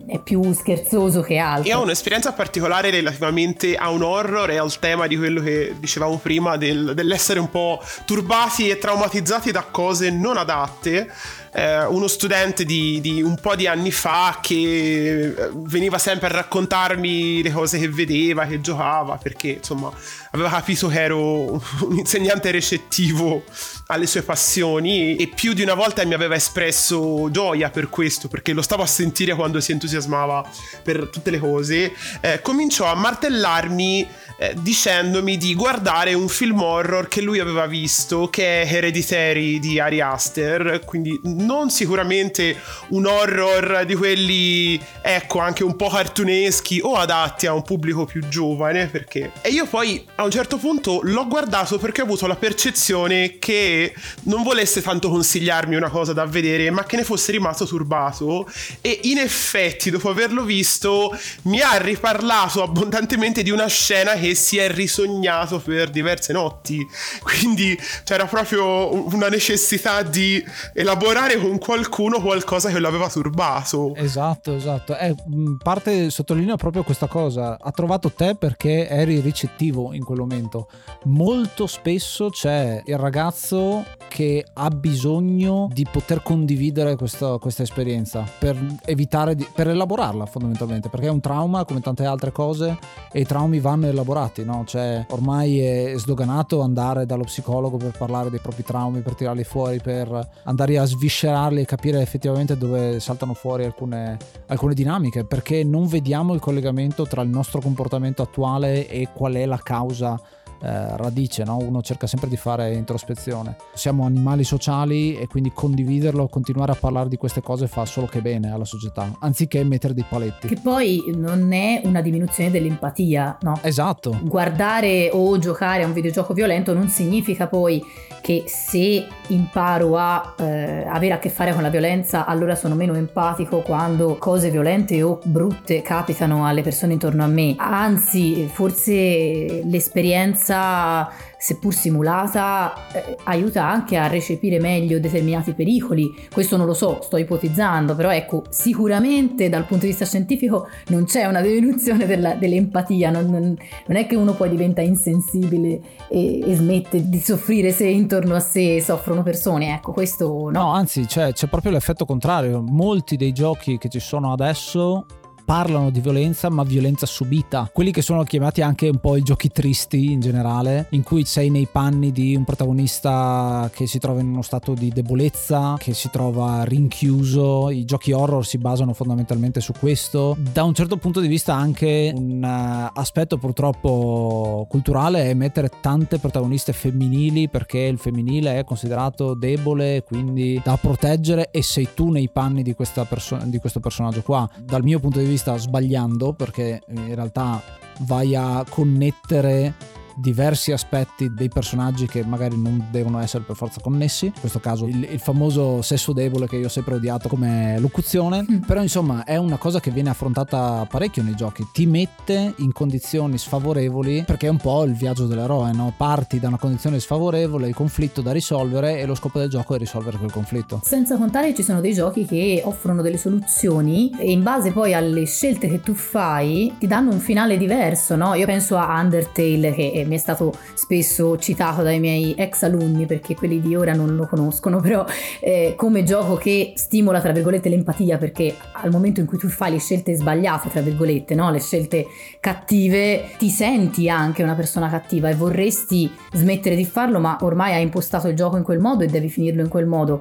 è 0.07 0.19
più 0.19 0.53
scherzoso 0.53 1.21
che 1.23 1.39
altro. 1.39 1.71
E 1.71 1.75
ho 1.75 1.83
un'esperienza 1.83 2.33
particolare 2.33 2.91
relativamente 2.91 3.77
a 3.77 3.91
un 3.91 4.03
horror 4.03 4.51
e 4.51 4.59
al 4.59 4.79
tema 4.79 5.07
di 5.07 5.17
quello 5.17 5.41
che 5.41 5.75
dicevamo 5.79 6.19
prima 6.19 6.57
del, 6.57 6.93
dell'essere 6.95 7.41
un 7.41 7.51
po' 7.51 7.83
turbati 8.05 8.69
e 8.69 8.79
traumatizzati 8.79 9.51
da 9.51 9.63
cose 9.63 10.11
non 10.11 10.37
adatte 10.37 11.11
eh, 11.53 11.85
uno 11.85 12.07
studente 12.07 12.65
di, 12.65 13.01
di, 13.01 13.23
un 13.23 13.39
po' 13.41 13.57
di 13.57 13.67
anni 13.67 13.91
fa 13.91 14.39
che 14.41 14.55
eh, 14.55 15.51
veniva 15.55 15.99
sempre 15.99 16.29
a 16.29 16.33
raccontarmi 16.33 17.43
le 17.43 17.51
cose 17.51 17.79
che 17.79 17.89
vedeva, 17.89 18.47
che 18.47 18.61
giocava, 18.61 19.17
perché 19.17 19.49
insomma 19.49 19.91
aveva 20.33 20.51
capito 20.51 20.89
che 20.89 21.01
ero 21.01 21.53
un 21.83 21.99
insegnante 21.99 22.51
recettivo 22.51 23.45
alle 23.87 24.07
sue 24.07 24.23
passioni 24.23 25.17
e 25.17 25.29
più 25.29 25.53
di 25.53 25.63
una 25.63 25.75
volta 25.75 26.05
mi 26.05 26.15
aveva 26.15 26.35
espresso 26.35 27.31
gioia 27.31 27.71
per 27.71 27.89
questo, 27.89 28.29
perché 28.29 28.53
lo 28.53 28.63
stavo 28.63 28.83
a 28.83 28.87
sentire 28.87 29.35
quando 29.35 29.61
si 29.61 29.73
entusiasmava 29.73 30.49
per 30.83 31.09
tutte 31.11 31.31
le 31.31 31.39
cose, 31.39 31.93
eh, 32.21 32.41
cominciò 32.43 32.87
a 32.87 32.95
martellarmi 32.95 34.07
eh, 34.41 34.55
dicendomi 34.57 35.37
di 35.37 35.55
guardare 35.55 36.15
un 36.15 36.29
film 36.29 36.63
horror 36.63 37.09
che 37.09 37.21
lui 37.21 37.41
aveva 37.41 37.67
visto, 37.67 38.29
che 38.31 38.63
è 38.63 38.73
Hereditary 38.73 39.59
di 39.59 39.81
Ari 39.81 40.01
Aster, 40.01 40.83
quindi 40.85 41.19
non 41.25 41.71
sicuramente 41.71 42.57
un 42.91 43.07
horror 43.07 43.85
di 43.85 43.97
quelli, 43.97 44.81
ecco, 45.03 45.41
anche 45.41 45.65
un 45.65 45.75
po' 45.75 45.89
cartuneschi 45.89 46.81
o 46.81 46.95
adatti 46.95 47.47
a 47.47 47.53
un 47.53 47.63
pubblico 47.63 48.05
più 48.05 48.29
giovane, 48.29 48.87
perché... 48.87 49.33
E 49.43 49.51
io 49.51 49.67
poi 49.67 50.07
a 50.15 50.23
un 50.23 50.31
certo 50.31 50.57
punto 50.57 51.01
l'ho 51.03 51.27
guardato 51.27 51.79
perché 51.79 52.03
ho 52.03 52.05
avuto 52.05 52.29
la 52.29 52.37
percezione 52.37 53.39
che 53.41 53.93
non 54.25 54.45
volesse 54.45 54.81
tanto 54.83 55.11
consigliarmi 55.11 55.75
una 55.75 55.91
cosa 55.91 56.13
da 56.13 56.25
vedere, 56.27 56.71
ma 56.71 56.85
che 56.85 56.97
ne 56.97 57.03
fosse 57.03 57.33
rimasto 57.33 57.67
turbato. 57.67 58.49
E 58.81 59.01
in 59.05 59.19
effetti 59.19 59.91
dopo 59.91 60.11
averlo 60.11 60.45
visto 60.45 61.17
mi 61.43 61.61
ha 61.61 61.77
riparlato 61.79 62.63
abbondantemente 62.63 63.43
di 63.43 63.51
una 63.51 63.67
scena 63.67 64.13
che 64.13 64.28
si 64.35 64.59
è 64.59 64.71
risognato 64.71 65.59
per 65.59 65.91
diverse 65.91 66.33
notti. 66.33 66.85
Quindi 67.23 67.79
c'era 68.05 68.27
proprio 68.27 69.07
una 69.13 69.29
necessità 69.29 70.03
di 70.03 70.43
elaborare 70.75 71.39
con 71.39 71.59
qualcuno 71.59 72.21
qualcosa 72.21 72.71
che 72.71 72.79
l'aveva 72.79 73.09
turbato. 73.09 73.95
Esatto, 73.95 74.55
esatto. 74.55 74.97
Eh, 74.97 75.15
parte 75.63 76.11
sottolinea 76.11 76.57
proprio 76.57 76.83
questa 76.83 77.07
cosa. 77.07 77.59
Ha 77.61 77.71
trovato 77.71 78.11
te 78.11 78.35
perché 78.35 78.89
eri 78.89 79.21
ricettivo 79.21 79.93
in 79.93 80.05
quel 80.05 80.19
momento. 80.19 80.69
Molto 81.05 81.67
spesso 81.67 82.31
c'è 82.31 82.83
il 82.85 82.99
ragazzo 82.99 83.85
che 84.09 84.45
ha 84.53 84.69
bisogno 84.71 85.69
di 85.73 85.87
poter 85.91 86.23
condividere 86.23 86.97
questa, 86.97 87.39
questa 87.39 87.63
esperienza 87.63 88.27
per 88.39 88.57
evitare 88.85 89.35
di, 89.35 89.47
per 89.55 89.69
elaborarla 89.69 90.27
fondamentalmente 90.27 90.89
perché 90.89 91.07
è 91.07 91.11
un 91.11 91.21
trauma 91.21 91.65
come 91.65 91.81
tante 91.81 92.05
altre 92.05 92.33
cose 92.33 92.79
e 93.13 93.21
i 93.21 93.25
traumi 93.25 93.61
vanno 93.61 93.87
elaborati 93.87 94.18
no? 94.45 94.65
cioè 94.67 95.05
ormai 95.11 95.61
è 95.61 95.93
sdoganato 95.97 96.61
andare 96.61 97.07
dallo 97.07 97.25
psicologo 97.25 97.77
per 97.77 97.97
parlare 97.97 98.31
dei 98.31 98.41
propri 98.41 98.63
traumi 98.63 99.01
per 99.01 99.15
tirarli 99.15 99.45
fuori 99.45 99.81
per 99.81 100.29
andare 100.45 100.79
a 100.79 100.85
sviscerarli 100.85 101.61
e 101.61 101.65
capire 101.65 102.01
effettivamente 102.01 102.57
dove 102.57 103.01
saltano 103.01 103.35
fuori 103.35 103.65
alcune, 103.65 104.17
alcune 104.47 104.75
dinamiche 104.75 105.25
perché 105.25 105.65
non 105.65 105.87
vediamo 105.87 106.35
il 106.35 106.41
collegamento 106.41 107.07
tra 107.07 107.23
il 107.23 107.29
nostro 107.29 107.61
comportamento 107.61 108.23
attuale 108.23 108.89
e 108.89 109.09
qual 109.13 109.35
è 109.35 109.47
la 109.47 109.61
causa 109.63 110.21
eh, 110.61 110.97
radice, 110.97 111.45
no? 111.45 111.59
uno 111.59 111.83
cerca 111.83 112.07
sempre 112.07 112.29
di 112.29 112.37
fare 112.37 112.75
introspezione. 112.75 113.57
Siamo 113.75 114.05
animali 114.05 114.45
sociali 114.45 115.17
e 115.17 115.27
quindi 115.27 115.53
condividerlo, 115.55 116.29
continuare 116.29 116.73
a 116.73 116.75
parlare 116.75 117.09
di 117.09 117.17
queste 117.17 117.41
cose 117.41 117.67
fa 117.67 117.85
solo 117.85 118.07
che 118.07 118.21
bene 118.21 118.51
alla 118.51 118.65
società, 118.65 119.17
anziché 119.21 119.63
mettere 119.65 119.95
dei 119.95 120.05
paletti. 120.09 120.49
Che 120.49 120.59
poi 120.63 121.13
non 121.15 121.53
è 121.53 121.83
una 121.85 122.01
diminuzione 122.01 122.51
dell'empatia, 122.51 123.39
no? 123.43 123.59
Esatto. 123.63 124.19
Guardare 124.23 125.11
o 125.13 125.39
giocare 125.39 125.85
a 125.85 125.87
un 125.87 125.93
videogioco 125.93 126.35
violento 126.35 126.75
non 126.75 126.89
significa 126.89 127.47
poi 127.47 127.85
che 128.21 128.45
se 128.47 129.07
imparo 129.29 129.97
a 129.97 130.35
eh, 130.39 130.85
avere 130.87 131.15
a 131.15 131.19
che 131.19 131.31
fare 131.31 131.53
con 131.53 131.63
la 131.63 131.69
violenza 131.71 132.27
allora 132.27 132.57
sono 132.57 132.75
meno 132.75 132.95
empatico 132.95 133.61
quando 133.61 134.17
cose 134.19 134.51
violente 134.51 135.03
o 135.03 135.21
brutte 135.23 135.83
capitano 135.83 136.47
alle 136.47 136.63
persone 136.63 136.95
intorno 136.95 137.23
a 137.23 137.29
me. 137.29 137.55
Anzi, 137.57 138.49
forse 138.53 139.63
l'esperienza 139.65 140.48
esperienza, 140.49 141.09
seppur 141.37 141.73
simulata, 141.73 142.91
eh, 142.93 143.17
aiuta 143.25 143.69
anche 143.69 143.97
a 143.97 144.07
recepire 144.07 144.59
meglio 144.59 144.99
determinati 144.99 145.53
pericoli. 145.53 146.13
Questo 146.33 146.57
non 146.57 146.67
lo 146.67 146.75
so, 146.75 147.01
sto 147.03 147.17
ipotizzando, 147.17 147.95
però 147.95 148.11
ecco, 148.11 148.45
sicuramente 148.49 149.49
dal 149.49 149.65
punto 149.65 149.85
di 149.85 149.91
vista 149.91 150.05
scientifico 150.05 150.69
non 150.89 151.05
c'è 151.05 151.27
una 151.27 151.41
diminuzione 151.41 152.07
della, 152.07 152.35
dell'empatia, 152.35 153.11
non, 153.11 153.27
non, 153.27 153.57
non, 153.87 153.97
è 153.97 154.07
che 154.07 154.17
uno 154.17 154.33
poi 154.33 154.49
diventa 154.49 154.81
insensibile 154.81 155.81
e, 156.09 156.41
e, 156.41 156.55
smette 156.55 157.09
di 157.09 157.21
soffrire 157.21 157.71
se 157.71 157.87
intorno 157.87 158.35
a 158.35 158.41
sé 158.41 158.81
soffrono 158.81 159.23
persone, 159.23 159.75
ecco, 159.75 159.93
questo 159.93 160.51
no. 160.51 160.59
No, 160.59 160.73
anzi, 160.73 161.05
c'è, 161.07 161.33
c'è 161.33 161.47
proprio 161.47 161.73
l'effetto 161.73 162.05
contrario. 162.05 162.63
Molti 162.63 163.17
dei 163.17 163.33
giochi 163.33 163.79
che 163.79 163.89
ci 163.89 164.01
sono 164.01 164.33
adesso 164.33 165.07
parlano 165.49 165.89
di 165.89 166.01
violenza, 166.01 166.51
ma 166.51 166.63
violenza 166.63 167.07
subita. 167.07 167.71
Quelli 167.73 167.91
che 167.91 168.03
sono 168.03 168.23
chiamati 168.23 168.61
anche 168.61 168.87
un 168.87 168.99
po' 168.99 169.17
i 169.17 169.23
giochi 169.23 169.49
tristi 169.49 170.13
in 170.13 170.21
generale, 170.21 170.89
in 170.91 171.03
cui 171.03 171.25
sei 171.25 171.49
nei 171.49 171.67
panni 171.67 172.13
di 172.13 172.37
un 172.37 172.45
protagonista 172.45 173.71
che 173.73 173.87
si 173.87 173.99
trova 173.99 174.21
in 174.21 174.29
uno 174.29 174.43
stato 174.43 174.75
di 174.75 174.91
debolezza, 174.91 175.77
che 175.79 175.95
si 175.95 176.11
trova 176.11 176.65
rinchiuso. 176.65 177.71
I 177.71 177.87
giochi 177.87 178.13
horror 178.13 178.45
si 178.45 178.59
basano 178.59 178.93
fondamentalmente 178.93 179.63
su 179.63 179.73
questo. 179.73 180.37
Da 180.39 180.65
un 180.65 180.75
certo 180.75 180.99
punto 180.99 181.19
di 181.19 181.29
vista 181.29 181.55
anche 181.55 182.13
un 182.15 182.43
uh, 182.43 182.91
aspetto 182.93 183.39
purtroppo 183.39 184.67
culturale 184.69 185.31
è 185.31 185.33
mettere 185.33 185.71
tante 185.81 186.19
protagoniste 186.19 186.75
femminili 186.75 187.49
perché 187.49 187.79
il 187.79 187.97
femminile 187.97 188.59
è 188.59 188.65
considerato 188.65 189.33
debole, 189.33 190.05
quindi 190.07 190.61
da 190.63 190.77
proteggere 190.77 191.51
e 191.51 191.63
sei 191.63 191.89
tu 191.95 192.11
nei 192.11 192.29
panni 192.29 192.63
di, 192.63 192.77
perso- 193.09 193.39
di 193.45 193.57
questo 193.57 193.81
personaggio 193.81 194.21
qua. 194.21 194.47
Dal 194.63 194.83
mio 194.83 195.01
punto 195.01 195.19
di 195.19 195.25
vista 195.25 195.37
sta 195.39 195.57
sbagliando 195.57 196.33
perché 196.33 196.83
in 196.89 197.15
realtà 197.15 197.63
vai 198.01 198.35
a 198.35 198.65
connettere 198.69 199.75
diversi 200.19 200.73
aspetti 200.73 201.33
dei 201.33 201.49
personaggi 201.49 202.07
che 202.07 202.25
magari 202.25 202.61
non 202.61 202.87
devono 202.91 203.19
essere 203.21 203.45
per 203.45 203.57
forza 203.57 203.81
connessi. 203.81 204.27
In 204.27 204.33
questo 204.41 204.61
caso 204.61 204.87
il, 204.87 205.05
il 205.11 205.21
famoso 205.21 205.83
sesso 205.83 206.13
debole 206.13 206.47
che 206.47 206.57
io 206.57 206.67
ho 206.67 206.71
sempre 206.71 206.95
odiato 206.95 207.29
come 207.29 207.79
locuzione. 207.79 208.45
Mm. 208.51 208.59
Però 208.61 208.83
insomma 208.83 209.25
è 209.25 209.37
una 209.37 209.57
cosa 209.57 209.81
che 209.81 209.91
viene 209.91 210.11
affrontata 210.11 210.87
parecchio 210.89 211.23
nei 211.23 211.35
giochi. 211.35 211.67
Ti 211.73 211.87
mette 211.87 212.55
in 212.57 212.73
condizioni 212.73 213.39
sfavorevoli 213.39 214.25
perché 214.27 214.47
è 214.47 214.51
un 214.51 214.59
po' 214.59 214.85
il 214.85 214.95
viaggio 214.95 215.27
dell'eroe, 215.27 215.73
no? 215.73 215.93
Parti 215.97 216.41
da 216.41 216.49
una 216.49 216.59
condizione 216.59 216.99
sfavorevole, 216.99 217.69
il 217.69 217.75
conflitto 217.75 218.21
da 218.21 218.33
risolvere 218.33 218.99
e 218.99 219.07
lo 219.07 219.15
scopo 219.15 219.39
del 219.39 219.49
gioco 219.49 219.75
è 219.75 219.79
risolvere 219.79 220.19
quel 220.19 220.33
conflitto. 220.33 220.81
Senza 220.85 221.17
contare 221.17 221.49
che 221.49 221.55
ci 221.55 221.63
sono 221.63 221.81
dei 221.81 221.95
giochi 221.95 222.25
che 222.25 222.63
offrono 222.65 223.03
delle 223.03 223.19
soluzioni 223.19 224.11
e 224.19 224.31
in 224.31 224.43
base 224.43 224.73
poi 224.73 224.95
alle 224.95 225.25
scelte 225.27 225.69
che 225.69 225.81
tu 225.81 225.95
fai 225.95 226.75
ti 226.79 226.87
danno 226.87 227.13
un 227.13 227.21
finale 227.21 227.57
diverso, 227.57 228.17
no? 228.17 228.35
Io 228.35 228.47
penso 228.47 228.77
a 228.77 229.01
Undertale 229.01 229.73
che 229.73 229.93
è 229.93 230.05
mi 230.09 230.17
è 230.17 230.19
stato 230.19 230.53
spesso 230.75 231.39
citato 231.39 231.83
dai 231.83 232.01
miei 232.01 232.35
ex 232.37 232.63
alunni 232.63 233.07
perché 233.07 233.35
quelli 233.35 233.61
di 233.61 233.77
ora 233.77 233.93
non 233.93 234.17
lo 234.17 234.27
conoscono, 234.27 234.81
però 234.83 235.05
eh, 235.41 235.75
come 235.77 236.03
gioco 236.03 236.35
che 236.35 236.73
stimola 236.75 237.21
tra 237.21 237.33
virgolette 237.33 237.69
l'empatia 237.69 238.19
perché 238.19 238.55
al 238.73 238.91
momento 238.91 239.21
in 239.21 239.27
cui 239.27 239.39
tu 239.39 239.49
fai 239.49 239.71
le 239.71 239.79
scelte 239.79 240.15
sbagliate, 240.15 240.71
tra 240.71 240.81
virgolette, 240.81 241.35
no? 241.35 241.51
le 241.51 241.61
scelte 241.61 242.07
cattive, 242.41 243.31
ti 243.39 243.51
senti 243.51 244.09
anche 244.09 244.43
una 244.43 244.55
persona 244.55 244.89
cattiva 244.89 245.29
e 245.29 245.35
vorresti 245.35 246.11
smettere 246.33 246.75
di 246.75 246.85
farlo, 246.85 247.21
ma 247.21 247.39
ormai 247.43 247.75
hai 247.75 247.83
impostato 247.83 248.29
il 248.29 248.35
gioco 248.37 248.57
in 248.57 248.63
quel 248.63 248.79
modo 248.79 249.05
e 249.05 249.07
devi 249.07 249.29
finirlo 249.29 249.63
in 249.63 249.69
quel 249.69 249.87
modo 249.87 250.21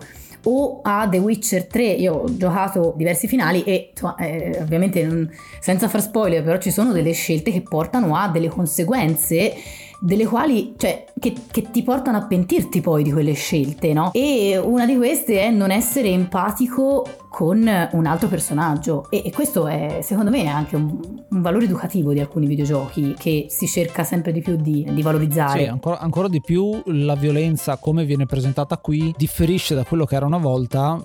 o 0.49 0.79
a 0.81 1.07
The 1.09 1.17
Witcher 1.17 1.67
3 1.67 1.83
io 1.83 2.13
ho 2.13 2.37
giocato 2.37 2.93
diversi 2.95 3.27
finali 3.27 3.63
e 3.63 3.89
insomma, 3.91 4.15
eh, 4.15 4.57
ovviamente 4.61 5.03
non, 5.03 5.29
senza 5.59 5.89
far 5.89 6.01
spoiler 6.01 6.41
però 6.43 6.57
ci 6.57 6.71
sono 6.71 6.93
delle 6.93 7.11
scelte 7.11 7.51
che 7.51 7.61
portano 7.61 8.15
a 8.15 8.29
delle 8.29 8.47
conseguenze 8.47 9.53
delle 9.99 10.25
quali, 10.25 10.75
cioè, 10.77 11.05
che, 11.19 11.33
che, 11.49 11.69
ti 11.71 11.83
portano 11.83 12.17
a 12.17 12.21
pentirti 12.21 12.81
poi 12.81 13.03
di 13.03 13.11
quelle 13.11 13.33
scelte, 13.33 13.93
no? 13.93 14.11
E 14.13 14.57
una 14.57 14.85
di 14.85 14.95
queste 14.95 15.41
è 15.41 15.49
non 15.49 15.71
essere 15.71 16.09
empatico 16.09 17.05
con 17.29 17.69
un 17.91 18.05
altro 18.05 18.27
personaggio 18.27 19.11
e, 19.11 19.21
e 19.25 19.31
questo 19.31 19.67
è 19.67 19.99
secondo 20.01 20.31
me 20.31 20.47
anche 20.47 20.75
un, 20.75 20.97
un, 21.29 21.41
valore 21.41 21.65
educativo 21.65 22.11
di 22.11 22.19
alcuni 22.19 22.47
videogiochi 22.47 23.13
che 23.15 23.45
si 23.49 23.67
cerca 23.67 24.03
sempre 24.03 24.31
di 24.31 24.41
più 24.41 24.55
di, 24.55 24.87
di 24.89 25.01
valorizzare. 25.03 25.63
Sì, 25.63 25.65
ancora, 25.65 25.99
ancora, 25.99 26.27
di 26.29 26.41
più 26.41 26.81
la 26.85 27.15
violenza 27.15 27.77
come 27.77 28.05
viene 28.05 28.25
presentata 28.25 28.77
qui 28.77 29.13
differisce 29.15 29.75
da 29.75 29.83
quello 29.83 30.05
che 30.05 30.15
era 30.15 30.25
una 30.25 30.37
volta, 30.37 30.99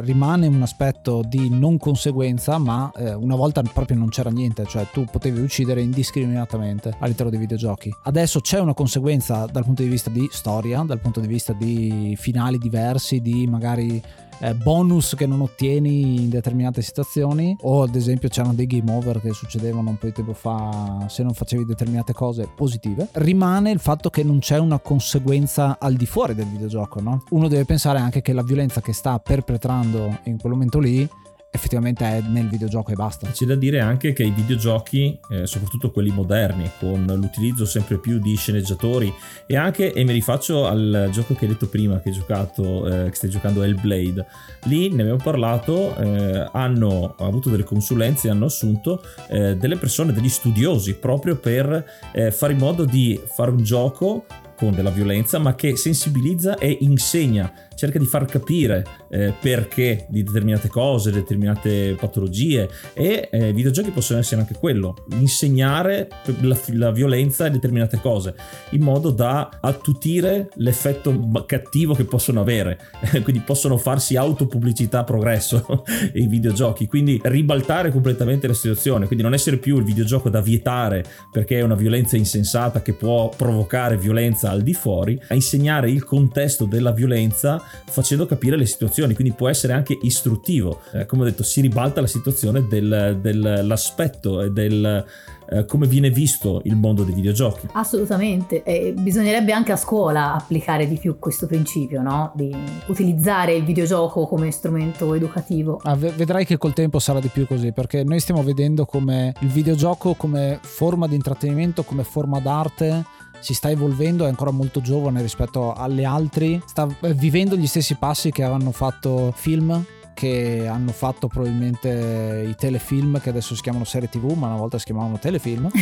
rimane 0.00 0.46
un 0.46 0.62
aspetto 0.62 1.22
di 1.22 1.50
non 1.50 1.76
conseguenza, 1.76 2.58
ma 2.58 2.90
eh, 2.96 3.12
una 3.12 3.36
volta 3.36 3.62
proprio 3.62 3.98
non 3.98 4.08
c'era 4.08 4.30
niente, 4.30 4.64
cioè 4.66 4.86
tu 4.90 5.04
potevi 5.04 5.40
uccidere 5.40 5.82
indiscriminatamente 5.82 6.96
all'interno 7.00 7.30
dei 7.30 7.40
videogiochi. 7.40 7.94
Adesso 8.04 8.40
c'è 8.40 8.60
una 8.60 8.74
conseguenza 8.74 9.45
dal 9.50 9.64
punto 9.64 9.82
di 9.82 9.88
vista 9.88 10.10
di 10.10 10.28
storia, 10.30 10.82
dal 10.82 11.00
punto 11.00 11.20
di 11.20 11.26
vista 11.26 11.52
di 11.52 12.16
finali 12.18 12.58
diversi, 12.58 13.20
di 13.20 13.46
magari 13.46 14.02
eh, 14.38 14.54
bonus 14.54 15.14
che 15.14 15.26
non 15.26 15.40
ottieni 15.40 16.22
in 16.22 16.28
determinate 16.28 16.82
situazioni 16.82 17.56
o 17.62 17.82
ad 17.82 17.94
esempio 17.94 18.28
c'erano 18.28 18.54
dei 18.54 18.66
game 18.66 18.92
over 18.92 19.20
che 19.20 19.32
succedevano 19.32 19.90
un 19.90 19.98
po' 19.98 20.06
di 20.06 20.12
tempo 20.12 20.34
fa 20.34 21.06
se 21.08 21.22
non 21.22 21.32
facevi 21.32 21.64
determinate 21.64 22.12
cose 22.12 22.48
positive 22.54 23.08
rimane 23.12 23.70
il 23.70 23.78
fatto 23.78 24.10
che 24.10 24.22
non 24.22 24.38
c'è 24.40 24.58
una 24.58 24.78
conseguenza 24.78 25.78
al 25.78 25.94
di 25.94 26.06
fuori 26.06 26.34
del 26.34 26.46
videogioco 26.46 27.00
no? 27.00 27.22
uno 27.30 27.48
deve 27.48 27.64
pensare 27.64 27.98
anche 27.98 28.20
che 28.20 28.32
la 28.32 28.42
violenza 28.42 28.80
che 28.80 28.92
sta 28.92 29.18
perpetrando 29.18 30.18
in 30.24 30.38
quel 30.38 30.52
momento 30.52 30.78
lì 30.78 31.08
effettivamente 31.56 32.04
è 32.04 32.20
nel 32.20 32.48
videogioco 32.48 32.92
e 32.92 32.94
basta. 32.94 33.28
C'è 33.28 33.44
da 33.44 33.56
dire 33.56 33.80
anche 33.80 34.12
che 34.12 34.22
i 34.22 34.30
videogiochi, 34.30 35.18
eh, 35.30 35.46
soprattutto 35.46 35.90
quelli 35.90 36.10
moderni, 36.10 36.70
con 36.78 37.04
l'utilizzo 37.06 37.64
sempre 37.64 37.98
più 37.98 38.18
di 38.18 38.36
sceneggiatori 38.36 39.12
e 39.46 39.56
anche, 39.56 39.92
e 39.92 40.04
mi 40.04 40.12
rifaccio 40.12 40.66
al 40.66 41.08
gioco 41.12 41.34
che 41.34 41.46
hai 41.46 41.52
detto 41.52 41.68
prima 41.68 41.98
che 42.00 42.10
hai 42.10 42.14
giocato, 42.14 42.86
eh, 42.86 43.10
che 43.10 43.14
stai 43.16 43.30
giocando 43.30 43.62
Hellblade, 43.62 44.26
lì 44.64 44.90
ne 44.90 45.02
abbiamo 45.02 45.20
parlato, 45.22 45.96
eh, 45.96 46.48
hanno 46.52 47.14
avuto 47.18 47.50
delle 47.50 47.64
consulenze, 47.64 48.28
hanno 48.28 48.46
assunto 48.46 49.02
eh, 49.28 49.56
delle 49.56 49.76
persone, 49.76 50.12
degli 50.12 50.28
studiosi 50.28 50.94
proprio 50.94 51.36
per 51.36 51.84
eh, 52.12 52.30
fare 52.30 52.52
in 52.52 52.58
modo 52.58 52.84
di 52.84 53.20
fare 53.34 53.50
un 53.50 53.62
gioco 53.62 54.26
con 54.56 54.74
della 54.74 54.90
violenza, 54.90 55.38
ma 55.38 55.54
che 55.54 55.76
sensibilizza 55.76 56.56
e 56.56 56.78
insegna 56.80 57.52
cerca 57.76 57.98
di 57.98 58.06
far 58.06 58.24
capire 58.24 58.84
eh, 59.08 59.32
perché 59.38 60.06
di 60.08 60.24
determinate 60.24 60.68
cose, 60.68 61.12
determinate 61.12 61.94
patologie 61.98 62.68
e 62.94 63.28
eh, 63.30 63.48
i 63.48 63.52
videogiochi 63.52 63.90
possono 63.90 64.18
essere 64.18 64.40
anche 64.40 64.54
quello, 64.54 64.96
insegnare 65.12 66.08
la, 66.40 66.58
la, 66.72 66.90
violenza 66.90 67.46
e 67.46 67.50
determinate 67.50 68.00
cose 68.00 68.34
in 68.70 68.80
modo 68.80 69.10
da 69.10 69.58
attutire 69.60 70.48
l'effetto 70.54 71.44
cattivo 71.46 71.94
che 71.94 72.04
possono 72.04 72.40
avere, 72.40 72.78
quindi 73.22 73.42
possono 73.44 73.76
farsi 73.76 74.16
autopubblicità 74.16 75.04
progresso 75.04 75.84
i 76.14 76.26
videogiochi, 76.26 76.86
quindi 76.86 77.20
ribaltare 77.22 77.90
completamente 77.90 78.46
la 78.46 78.54
situazione, 78.54 79.06
quindi 79.06 79.22
non 79.22 79.34
essere 79.34 79.58
più 79.58 79.76
il 79.76 79.84
videogioco 79.84 80.30
da 80.30 80.40
vietare 80.40 81.04
perché 81.30 81.58
è 81.58 81.62
una 81.62 81.74
violenza 81.74 82.16
insensata 82.16 82.80
che 82.80 82.94
può 82.94 83.28
provocare 83.28 83.98
violenza 83.98 84.50
al 84.50 84.62
di 84.62 84.72
fuori, 84.72 85.20
a 85.28 85.34
insegnare 85.34 85.90
il 85.90 86.04
contesto 86.04 86.64
della 86.64 86.92
violenza 86.92 87.62
facendo 87.86 88.26
capire 88.26 88.56
le 88.56 88.66
situazioni, 88.66 89.14
quindi 89.14 89.34
può 89.34 89.48
essere 89.48 89.72
anche 89.72 89.98
istruttivo. 90.00 90.80
Eh, 90.92 91.06
come 91.06 91.22
ho 91.22 91.24
detto, 91.24 91.42
si 91.42 91.60
ribalta 91.60 92.00
la 92.00 92.06
situazione 92.06 92.66
del, 92.68 93.18
dell'aspetto 93.20 94.42
e 94.42 94.50
del 94.50 95.04
eh, 95.48 95.64
come 95.64 95.86
viene 95.86 96.10
visto 96.10 96.60
il 96.64 96.76
mondo 96.76 97.04
dei 97.04 97.14
videogiochi. 97.14 97.68
Assolutamente, 97.72 98.62
e 98.62 98.92
bisognerebbe 98.96 99.52
anche 99.52 99.72
a 99.72 99.76
scuola 99.76 100.34
applicare 100.34 100.88
di 100.88 100.98
più 100.98 101.18
questo 101.18 101.46
principio, 101.46 102.02
no? 102.02 102.32
Di 102.34 102.54
utilizzare 102.86 103.54
il 103.54 103.64
videogioco 103.64 104.26
come 104.26 104.50
strumento 104.50 105.14
educativo. 105.14 105.80
Ah, 105.84 105.94
vedrai 105.94 106.44
che 106.44 106.58
col 106.58 106.72
tempo 106.72 106.98
sarà 106.98 107.20
di 107.20 107.28
più 107.28 107.46
così, 107.46 107.72
perché 107.72 108.02
noi 108.02 108.20
stiamo 108.20 108.42
vedendo 108.42 108.84
come 108.86 109.34
il 109.40 109.48
videogioco 109.48 110.14
come 110.14 110.58
forma 110.62 111.06
di 111.06 111.14
intrattenimento, 111.14 111.84
come 111.84 112.02
forma 112.02 112.40
d'arte 112.40 113.04
si 113.40 113.54
sta 113.54 113.70
evolvendo, 113.70 114.24
è 114.24 114.28
ancora 114.28 114.50
molto 114.50 114.80
giovane 114.80 115.22
rispetto 115.22 115.72
alle 115.72 116.04
altre, 116.04 116.62
sta 116.66 116.86
vivendo 117.00 117.56
gli 117.56 117.66
stessi 117.66 117.94
passi 117.94 118.30
che 118.30 118.42
hanno 118.42 118.72
fatto 118.72 119.32
film 119.34 119.84
che 120.16 120.66
hanno 120.66 120.92
fatto 120.92 121.28
probabilmente 121.28 122.46
i 122.48 122.54
telefilm 122.54 123.20
che 123.20 123.28
adesso 123.28 123.54
si 123.54 123.60
chiamano 123.60 123.84
serie 123.84 124.08
tv 124.08 124.30
ma 124.30 124.46
una 124.46 124.56
volta 124.56 124.78
si 124.78 124.86
chiamavano 124.86 125.18
telefilm. 125.18 125.68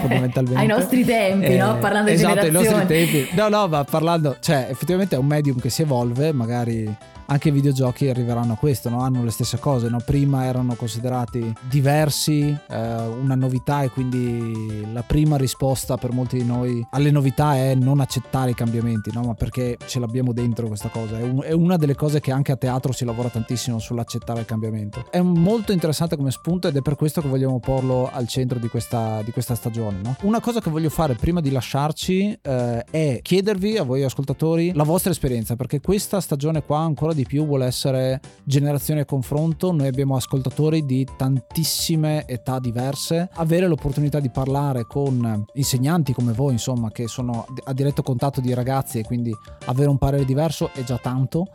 Fondamentalmente. 0.00 0.60
Ai 0.60 0.66
nostri 0.66 1.02
tempi 1.02 1.46
eh, 1.46 1.56
no? 1.56 1.78
parlando 1.78 2.10
esatto, 2.10 2.34
di 2.34 2.40
generazioni 2.40 2.66
ai 2.66 2.86
nostri 2.86 3.06
tempi. 3.06 3.34
No 3.34 3.48
no 3.48 3.66
ma 3.66 3.84
parlando 3.84 4.36
cioè 4.40 4.66
effettivamente 4.68 5.16
è 5.16 5.18
un 5.18 5.24
medium 5.24 5.58
che 5.58 5.70
si 5.70 5.80
evolve 5.80 6.34
magari 6.34 6.94
anche 7.32 7.48
i 7.48 7.52
videogiochi 7.52 8.08
arriveranno 8.08 8.52
a 8.52 8.56
questo, 8.56 8.90
no? 8.90 9.00
hanno 9.00 9.24
le 9.24 9.30
stesse 9.30 9.58
cose. 9.58 9.88
No? 9.88 10.00
Prima 10.04 10.44
erano 10.44 10.74
considerati 10.74 11.52
diversi, 11.68 12.56
eh, 12.68 12.96
una 13.06 13.34
novità 13.34 13.82
e 13.82 13.88
quindi 13.88 14.86
la 14.92 15.02
prima 15.02 15.36
risposta 15.36 15.96
per 15.96 16.12
molti 16.12 16.36
di 16.36 16.44
noi 16.44 16.86
alle 16.90 17.10
novità 17.10 17.56
è 17.56 17.74
non 17.74 18.00
accettare 18.00 18.50
i 18.50 18.54
cambiamenti, 18.54 19.10
no? 19.12 19.22
ma 19.22 19.34
perché 19.34 19.78
ce 19.86 19.98
l'abbiamo 19.98 20.32
dentro 20.32 20.66
questa 20.66 20.88
cosa. 20.88 21.18
È, 21.18 21.22
un, 21.22 21.42
è, 21.42 21.52
una 21.52 21.76
delle 21.76 21.94
cose 21.94 22.20
che 22.20 22.30
anche 22.30 22.52
a 22.52 22.56
teatro 22.56 22.92
si 22.92 23.04
lavora 23.04 23.28
tantissimo 23.28 23.78
sull'accettare 23.78 24.40
il 24.40 24.46
cambiamento. 24.46 25.06
È 25.10 25.20
molto 25.20 25.72
interessante 25.72 26.16
come 26.16 26.30
spunto 26.30 26.68
ed 26.68 26.76
è 26.76 26.82
per 26.82 26.96
questo 26.96 27.22
che 27.22 27.28
vogliamo 27.28 27.58
porlo 27.60 28.10
al 28.12 28.28
centro 28.28 28.58
di 28.58 28.68
questa, 28.68 29.22
di 29.22 29.30
questa 29.30 29.54
stagione. 29.54 30.00
Una 30.22 30.40
cosa 30.40 30.60
che 30.60 30.68
voglio 30.68 30.90
fare 30.90 31.14
prima 31.14 31.40
di 31.40 31.50
lasciarci 31.50 32.38
eh, 32.42 32.84
è 32.90 33.20
chiedervi 33.22 33.78
a 33.78 33.84
voi 33.84 34.02
ascoltatori 34.02 34.72
la 34.74 34.84
vostra 34.84 35.10
esperienza 35.10 35.56
perché 35.56 35.80
questa 35.80 36.20
stagione 36.20 36.62
qua 36.62 36.80
ancora 36.80 37.14
di 37.14 37.21
di 37.22 37.24
più 37.26 37.46
vuole 37.46 37.66
essere 37.66 38.20
generazione 38.44 39.04
confronto. 39.04 39.72
Noi 39.72 39.86
abbiamo 39.86 40.16
ascoltatori 40.16 40.84
di 40.84 41.06
tantissime 41.16 42.26
età 42.26 42.58
diverse. 42.58 43.28
Avere 43.34 43.66
l'opportunità 43.66 44.20
di 44.20 44.30
parlare 44.30 44.84
con 44.84 45.44
insegnanti 45.54 46.12
come 46.12 46.32
voi, 46.32 46.52
insomma, 46.52 46.90
che 46.90 47.06
sono 47.06 47.46
a 47.64 47.72
diretto 47.72 48.02
contatto 48.02 48.40
di 48.40 48.52
ragazzi 48.52 48.98
e 48.98 49.04
quindi 49.04 49.32
avere 49.66 49.88
un 49.88 49.98
parere 49.98 50.24
diverso 50.24 50.70
è 50.72 50.82
già 50.82 50.98
tanto 50.98 51.46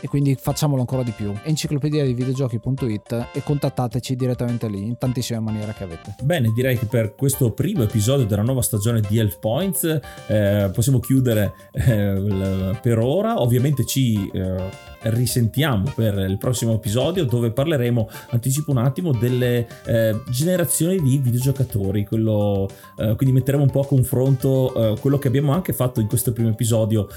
e 0.00 0.08
quindi 0.08 0.36
facciamolo 0.38 0.80
ancora 0.80 1.02
di 1.02 1.12
più. 1.12 1.32
Enciclopedia 1.42 2.04
di 2.04 2.14
videogiochi.it 2.14 3.28
e 3.32 3.42
contattateci 3.42 4.16
direttamente 4.16 4.68
lì 4.68 4.82
in 4.82 4.98
tantissime 4.98 5.40
maniere 5.40 5.74
che 5.76 5.84
avete. 5.84 6.16
Bene, 6.22 6.52
direi 6.54 6.78
che 6.78 6.86
per 6.86 7.14
questo 7.14 7.52
primo 7.52 7.82
episodio 7.82 8.26
della 8.26 8.42
nuova 8.42 8.62
stagione 8.62 9.00
di 9.00 9.18
Health 9.18 9.38
Points 9.38 10.00
eh, 10.26 10.70
possiamo 10.72 10.98
chiudere 11.00 11.52
eh, 11.72 12.78
per 12.80 12.98
ora. 12.98 13.40
Ovviamente 13.40 13.84
ci 13.84 14.30
eh, 14.32 14.70
risentiamo 15.02 15.92
per 15.94 16.18
il 16.18 16.38
prossimo 16.38 16.74
episodio 16.74 17.24
dove 17.24 17.50
parleremo, 17.50 18.08
anticipo 18.30 18.70
un 18.70 18.78
attimo, 18.78 19.12
delle 19.12 19.66
eh, 19.86 20.20
generazioni 20.28 21.00
di 21.00 21.18
videogiocatori. 21.18 22.04
Quello, 22.04 22.68
eh, 22.96 23.14
quindi 23.16 23.34
metteremo 23.34 23.62
un 23.62 23.70
po' 23.70 23.80
a 23.80 23.86
confronto 23.86 24.94
eh, 24.94 25.00
quello 25.00 25.18
che 25.18 25.28
abbiamo 25.28 25.52
anche 25.52 25.72
fatto 25.72 26.00
in 26.00 26.06
questo 26.06 26.32
primo 26.32 26.50
episodio 26.50 27.08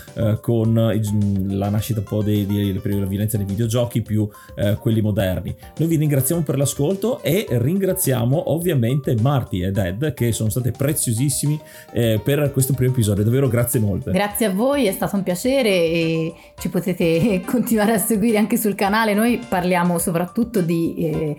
con 0.41 0.73
la 0.73 1.69
nascita 1.69 1.99
un 1.99 2.05
po' 2.05 2.21
dei, 2.21 2.45
dei 2.45 2.68
la 2.73 3.05
violenza 3.05 3.37
nei 3.37 3.45
videogiochi 3.45 4.01
più 4.01 4.27
eh, 4.55 4.75
quelli 4.75 5.01
moderni. 5.01 5.55
Noi 5.77 5.87
vi 5.87 5.95
ringraziamo 5.95 6.41
per 6.41 6.57
l'ascolto 6.57 7.21
e 7.21 7.45
ringraziamo 7.49 8.51
ovviamente 8.51 9.15
Marty 9.19 9.63
ed 9.63 9.77
Ed 9.77 10.13
che 10.13 10.31
sono 10.31 10.49
state 10.49 10.71
preziosissimi 10.71 11.59
eh, 11.91 12.19
per 12.23 12.51
questo 12.51 12.73
primo 12.73 12.91
episodio, 12.91 13.23
davvero 13.23 13.47
grazie 13.47 13.79
molte. 13.79 14.11
Grazie 14.11 14.47
a 14.47 14.51
voi, 14.51 14.85
è 14.85 14.91
stato 14.91 15.15
un 15.15 15.23
piacere 15.23 15.69
e 15.69 16.33
ci 16.59 16.69
potete 16.69 17.41
continuare 17.45 17.93
a 17.93 17.97
seguire 17.97 18.37
anche 18.37 18.57
sul 18.57 18.75
canale, 18.75 19.13
noi 19.13 19.39
parliamo 19.47 19.97
soprattutto 19.97 20.61
di 20.61 20.95
eh, 20.97 21.37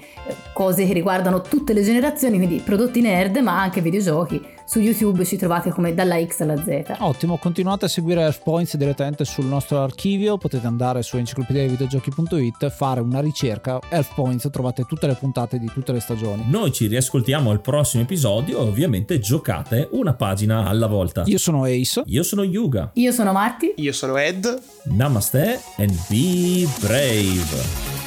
cose 0.53 0.87
che 0.87 0.93
riguardano 0.93 1.41
tutte 1.43 1.73
le 1.73 1.83
generazioni, 1.83 2.37
quindi 2.37 2.61
prodotti 2.65 3.01
nerd 3.01 3.37
ma 3.39 3.61
anche 3.61 3.81
videogiochi 3.81 4.59
su 4.71 4.79
YouTube 4.79 5.25
ci 5.25 5.37
trovate 5.37 5.71
come 5.71 5.95
dalla 5.95 6.25
X 6.25 6.43
alla 6.43 6.57
Z. 6.57 6.95
Ottimo, 7.01 7.39
continuate 7.39 7.87
a 7.87 7.89
seguire 7.89 8.21
Earth 8.21 8.41
Points 8.45 8.77
direttamente 8.77 9.25
sul 9.25 9.47
nostro 9.47 9.83
archivio, 9.83 10.39
potete 10.39 10.65
andare 10.69 11.03
su 11.03 11.17
enciclopedia 11.17 11.63
di 11.63 11.71
videogiochi.it, 11.71 12.71
fare 12.71 13.01
una 13.01 13.19
ricerca, 13.19 13.81
Earth 13.89 14.15
Points, 14.15 14.49
trovate 14.53 14.85
tutte 14.85 15.09
le 15.09 15.15
puntate 15.15 15.59
di 15.59 15.67
tutte 15.67 15.91
le 15.91 15.99
stagioni. 15.99 16.45
Noi 16.47 16.71
ci 16.71 16.87
riascoltiamo 16.87 17.51
al 17.51 17.61
prossimo 17.61 18.05
episodio 18.05 18.61
e 18.61 18.69
ovviamente 18.69 19.19
giocate 19.19 19.89
una 19.91 20.15
pagina 20.15 20.65
alla 20.69 20.87
volta. 20.87 21.25
Io 21.27 21.39
sono 21.39 21.65
Ace. 21.65 22.05
Io 22.07 22.23
sono 22.23 22.45
Yuga. 22.45 22.93
Io 22.95 23.11
sono 23.11 23.33
Marti. 23.33 23.75
Io 23.79 23.93
sono 23.93 24.19
Ed. 24.19 24.57
Namaste 24.85 25.61
and 25.79 25.99
be 26.09 26.69
brave. 26.79 28.00